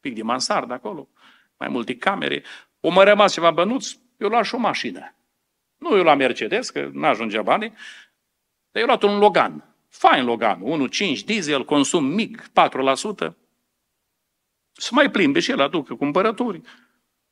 Pic 0.00 0.14
de 0.14 0.22
mansard 0.22 0.70
acolo, 0.70 1.08
mai 1.56 1.68
multe 1.68 1.96
camere. 1.96 2.42
O 2.80 2.90
mai 2.90 3.04
rămas 3.04 3.32
ceva 3.32 3.50
bănuți, 3.50 4.00
eu 4.16 4.28
luat 4.28 4.44
și 4.44 4.54
o 4.54 4.58
mașină. 4.58 5.14
Nu 5.76 5.96
eu 5.96 6.02
la 6.02 6.14
Mercedes, 6.14 6.70
că 6.70 6.90
n-ajungea 6.92 7.42
banii, 7.42 7.72
dar 8.70 8.82
eu 8.82 8.86
luat 8.86 9.02
un 9.02 9.18
Logan. 9.18 9.64
Fain 9.88 10.24
Logan, 10.24 10.88
1.5 10.88 11.24
diesel, 11.24 11.64
consum 11.64 12.04
mic, 12.04 12.42
4%. 12.42 13.34
Să 14.72 14.90
mai 14.92 15.10
plimbe 15.10 15.40
și 15.40 15.50
el 15.50 15.60
aducă 15.60 15.94
cumpărături, 15.94 16.60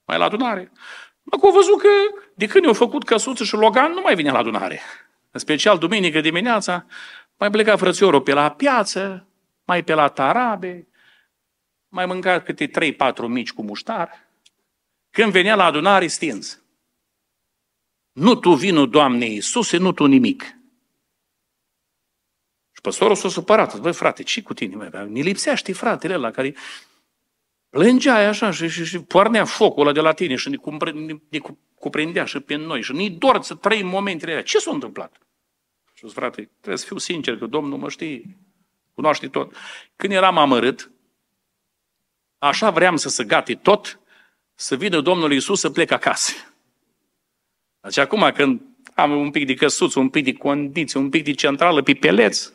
mai 0.04 0.18
la 0.18 0.24
adunare. 0.24 0.72
Acum 1.30 1.48
au 1.48 1.54
văzut 1.54 1.80
că 1.80 1.88
de 2.34 2.46
când 2.46 2.64
i-au 2.64 2.74
făcut 2.74 3.04
căsuță 3.04 3.44
și 3.44 3.54
Logan, 3.54 3.92
nu 3.92 4.00
mai 4.00 4.14
vine 4.14 4.30
la 4.30 4.38
adunare. 4.38 4.80
În 5.34 5.40
special 5.40 5.78
duminică 5.78 6.20
dimineața, 6.20 6.86
mai 7.38 7.50
pleca 7.50 7.76
frățiorul 7.76 8.20
pe 8.20 8.32
la 8.32 8.50
piață, 8.50 9.26
mai 9.64 9.84
pe 9.84 9.94
la 9.94 10.08
tarabe, 10.08 10.88
mai 11.88 12.06
mânca 12.06 12.40
câte 12.40 12.68
3-4 12.68 12.70
mici 13.26 13.52
cu 13.52 13.62
muștar. 13.62 14.28
Când 15.10 15.32
venea 15.32 15.54
la 15.54 15.64
adunare, 15.64 16.06
stins. 16.06 16.62
Nu 18.12 18.34
tu 18.34 18.54
vinul, 18.54 18.90
Doamne 18.90 19.26
Iisuse, 19.26 19.76
nu 19.76 19.92
tu 19.92 20.04
nimic. 20.04 20.42
Și 22.72 22.80
păstorul 22.82 23.16
s-a 23.16 23.28
supărat. 23.28 23.80
Băi, 23.80 23.92
frate, 23.92 24.22
ce 24.22 24.42
cu 24.42 24.54
tine? 24.54 24.74
Mă? 24.74 25.06
Ne 25.08 25.20
lipsește 25.20 25.72
fratele 25.72 26.14
ăla 26.14 26.30
care 26.30 26.54
plângea 27.68 28.28
așa 28.28 28.50
și, 28.50 28.68
și, 28.68 28.84
și 28.84 28.98
pornea 28.98 29.44
focul 29.44 29.82
ăla 29.82 29.92
de 29.92 30.00
la 30.00 30.12
tine 30.12 30.36
și 30.36 30.48
ne, 30.48 30.56
cumpre, 30.56 30.90
ne, 30.90 31.14
ne 31.28 31.38
cuprindea 31.74 32.24
și 32.24 32.40
pe 32.40 32.54
noi 32.54 32.82
și 32.82 32.92
ne 32.92 33.08
dor 33.08 33.42
să 33.42 33.54
trăim 33.54 33.86
momentele 33.86 34.30
alea. 34.30 34.44
Ce 34.44 34.58
s-a 34.58 34.70
întâmplat? 34.70 35.23
Și 35.94 36.06
frate, 36.08 36.50
trebuie 36.56 36.78
să 36.78 36.86
fiu 36.86 36.98
sincer 36.98 37.38
că 37.38 37.46
Domnul 37.46 37.78
mă 37.78 37.88
știe, 37.88 38.36
cunoaște 38.94 39.28
tot. 39.28 39.54
Când 39.96 40.12
eram 40.12 40.38
amărât, 40.38 40.90
așa 42.38 42.70
vreau 42.70 42.96
să 42.96 43.08
se 43.08 43.24
gate 43.24 43.54
tot, 43.54 44.00
să 44.54 44.76
vină 44.76 45.00
Domnul 45.00 45.32
Iisus 45.32 45.60
să 45.60 45.70
plec 45.70 45.90
acasă. 45.90 46.32
Deci 47.80 47.96
acum 47.96 48.30
când 48.34 48.60
am 48.94 49.16
un 49.16 49.30
pic 49.30 49.46
de 49.46 49.54
căsuț, 49.54 49.94
un 49.94 50.08
pic 50.08 50.24
de 50.24 50.32
condiții, 50.32 51.00
un 51.00 51.10
pic 51.10 51.24
de 51.24 51.32
centrală 51.32 51.82
pe 51.82 51.94
peleț, 51.94 52.52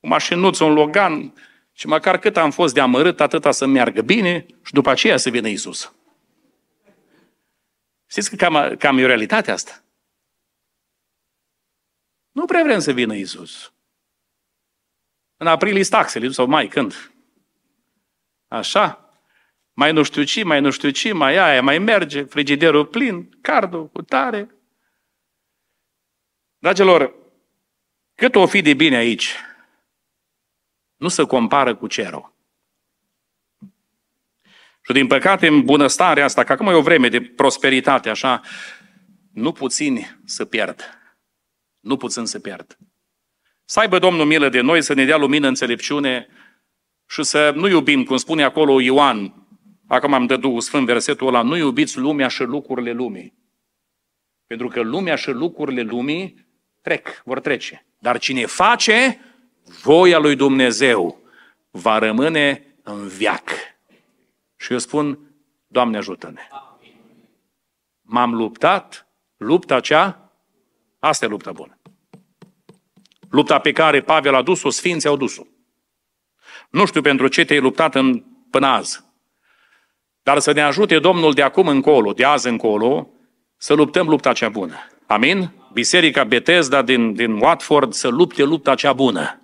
un 0.00 0.08
mașinuț, 0.08 0.58
un 0.58 0.72
Logan, 0.72 1.32
și 1.72 1.86
măcar 1.86 2.18
cât 2.18 2.36
am 2.36 2.50
fost 2.50 2.74
de 2.74 2.80
amărât, 2.80 3.20
atâta 3.20 3.50
să 3.50 3.66
meargă 3.66 4.02
bine 4.02 4.46
și 4.64 4.72
după 4.72 4.90
aceea 4.90 5.16
să 5.16 5.30
vină 5.30 5.48
Isus. 5.48 5.94
Știți 8.06 8.30
că 8.30 8.36
cam, 8.36 8.74
cam 8.78 8.98
e 8.98 9.04
o 9.04 9.06
realitate 9.06 9.50
asta. 9.50 9.85
Nu 12.56 12.62
prea 12.62 12.74
vrem 12.74 12.84
să 12.84 12.92
vină 12.92 13.14
Isus. 13.14 13.72
În 15.36 15.46
aprilie 15.46 15.82
taxele, 15.82 16.28
sau 16.28 16.46
mai 16.46 16.68
când. 16.68 17.12
Așa. 18.48 19.10
Mai 19.72 19.92
nu 19.92 20.02
știu 20.02 20.22
ce, 20.22 20.44
mai 20.44 20.60
nu 20.60 20.70
știu 20.70 20.90
ce, 20.90 21.12
mai 21.12 21.36
aia, 21.36 21.62
mai 21.62 21.78
merge, 21.78 22.22
frigiderul 22.22 22.86
plin, 22.86 23.38
cardul 23.40 23.88
cu 23.88 24.02
tare. 24.02 24.54
Dragilor, 26.58 27.14
cât 28.14 28.34
o 28.34 28.46
fi 28.46 28.62
de 28.62 28.74
bine 28.74 28.96
aici, 28.96 29.34
nu 30.96 31.08
se 31.08 31.24
compară 31.24 31.74
cu 31.76 31.86
cerul. 31.86 32.34
Și 34.82 34.92
din 34.92 35.06
păcate, 35.06 35.46
în 35.46 35.64
bunăstarea 35.64 36.24
asta, 36.24 36.44
că 36.44 36.52
acum 36.52 36.66
e 36.66 36.72
o 36.72 36.82
vreme 36.82 37.08
de 37.08 37.20
prosperitate, 37.20 38.08
așa, 38.10 38.40
nu 39.32 39.52
puțini 39.52 40.20
să 40.24 40.44
pierd. 40.44 40.96
Nu 41.86 41.96
puțin 41.96 42.24
să 42.24 42.38
pierd. 42.38 42.78
Să 43.64 43.80
aibă 43.80 43.98
Domnul 43.98 44.26
milă 44.26 44.48
de 44.48 44.60
noi, 44.60 44.82
să 44.82 44.94
ne 44.94 45.04
dea 45.04 45.16
lumină, 45.16 45.48
înțelepciune 45.48 46.28
și 47.08 47.22
să 47.22 47.52
nu 47.54 47.68
iubim, 47.68 48.04
cum 48.04 48.16
spune 48.16 48.42
acolo 48.42 48.80
Ioan, 48.80 49.46
acum 49.86 50.12
am 50.12 50.26
dădu 50.26 50.60
sfânt 50.60 50.86
versetul 50.86 51.26
ăla, 51.26 51.42
nu 51.42 51.56
iubiți 51.56 51.98
lumea 51.98 52.28
și 52.28 52.42
lucrurile 52.42 52.92
lumii. 52.92 53.34
Pentru 54.46 54.68
că 54.68 54.80
lumea 54.80 55.14
și 55.14 55.30
lucrurile 55.30 55.82
lumii 55.82 56.46
trec, 56.82 57.22
vor 57.24 57.40
trece. 57.40 57.86
Dar 57.98 58.18
cine 58.18 58.46
face 58.46 59.20
voia 59.82 60.18
lui 60.18 60.36
Dumnezeu 60.36 61.20
va 61.70 61.98
rămâne 61.98 62.76
în 62.82 63.08
viac. 63.08 63.50
Și 64.56 64.72
eu 64.72 64.78
spun, 64.78 65.18
Doamne 65.66 65.96
ajută-ne. 65.96 66.48
M-am 68.02 68.34
luptat, 68.34 69.08
lupta 69.36 69.80
cea, 69.80 70.25
asta 71.06 71.24
e 71.24 71.28
lupta 71.28 71.52
bună. 71.52 71.78
Lupta 73.30 73.58
pe 73.58 73.72
care 73.72 74.00
Pavel 74.00 74.34
a 74.34 74.42
dus-o, 74.42 74.70
Sfinții 74.70 75.08
au 75.08 75.16
dus-o. 75.16 75.42
Nu 76.70 76.86
știu 76.86 77.00
pentru 77.00 77.28
ce 77.28 77.44
te-ai 77.44 77.60
luptat 77.60 77.94
în, 77.94 78.24
până 78.50 78.66
azi. 78.66 79.04
Dar 80.22 80.38
să 80.38 80.52
ne 80.52 80.62
ajute 80.62 80.98
Domnul 80.98 81.32
de 81.32 81.42
acum 81.42 81.68
încolo, 81.68 82.12
de 82.12 82.24
azi 82.24 82.48
încolo, 82.48 83.10
să 83.56 83.74
luptăm 83.74 84.08
lupta 84.08 84.32
cea 84.32 84.48
bună. 84.48 84.74
Amin? 85.06 85.52
Biserica 85.72 86.24
Bethesda 86.24 86.82
din, 86.82 87.14
din 87.14 87.32
Watford 87.32 87.92
să 87.92 88.08
lupte 88.08 88.42
lupta 88.42 88.74
cea 88.74 88.92
bună. 88.92 89.40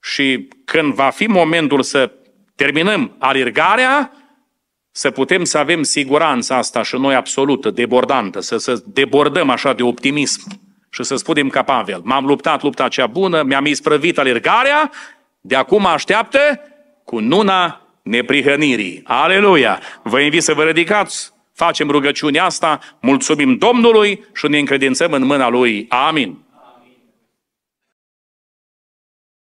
Și 0.00 0.48
când 0.64 0.94
va 0.94 1.10
fi 1.10 1.26
momentul 1.26 1.82
să 1.82 2.12
terminăm 2.54 3.16
alergarea, 3.18 4.12
să 4.98 5.10
putem 5.10 5.44
să 5.44 5.58
avem 5.58 5.82
siguranța 5.82 6.56
asta 6.56 6.82
și 6.82 6.96
noi 6.96 7.14
absolută, 7.14 7.70
debordantă, 7.70 8.40
să, 8.40 8.56
să 8.56 8.82
debordăm 8.86 9.50
așa 9.50 9.72
de 9.72 9.82
optimism 9.82 10.42
și 10.90 11.02
să 11.02 11.16
spunem 11.16 11.48
ca 11.48 11.62
Pavel, 11.62 12.00
m-am 12.04 12.26
luptat 12.26 12.62
lupta 12.62 12.88
cea 12.88 13.06
bună, 13.06 13.42
mi-am 13.42 13.64
isprăvit 13.64 14.18
alergarea, 14.18 14.90
de 15.40 15.54
acum 15.54 15.86
așteaptă 15.86 16.60
cu 17.04 17.18
nuna 17.18 17.80
neprihănirii. 18.02 19.00
Aleluia! 19.04 19.80
Vă 20.02 20.20
invit 20.20 20.42
să 20.42 20.54
vă 20.54 20.62
ridicați, 20.62 21.32
facem 21.54 21.90
rugăciunea 21.90 22.44
asta, 22.44 22.78
mulțumim 23.00 23.56
Domnului 23.56 24.24
și 24.34 24.48
ne 24.48 24.58
încredințăm 24.58 25.12
în 25.12 25.24
mâna 25.24 25.48
Lui. 25.48 25.86
Amin. 25.88 26.38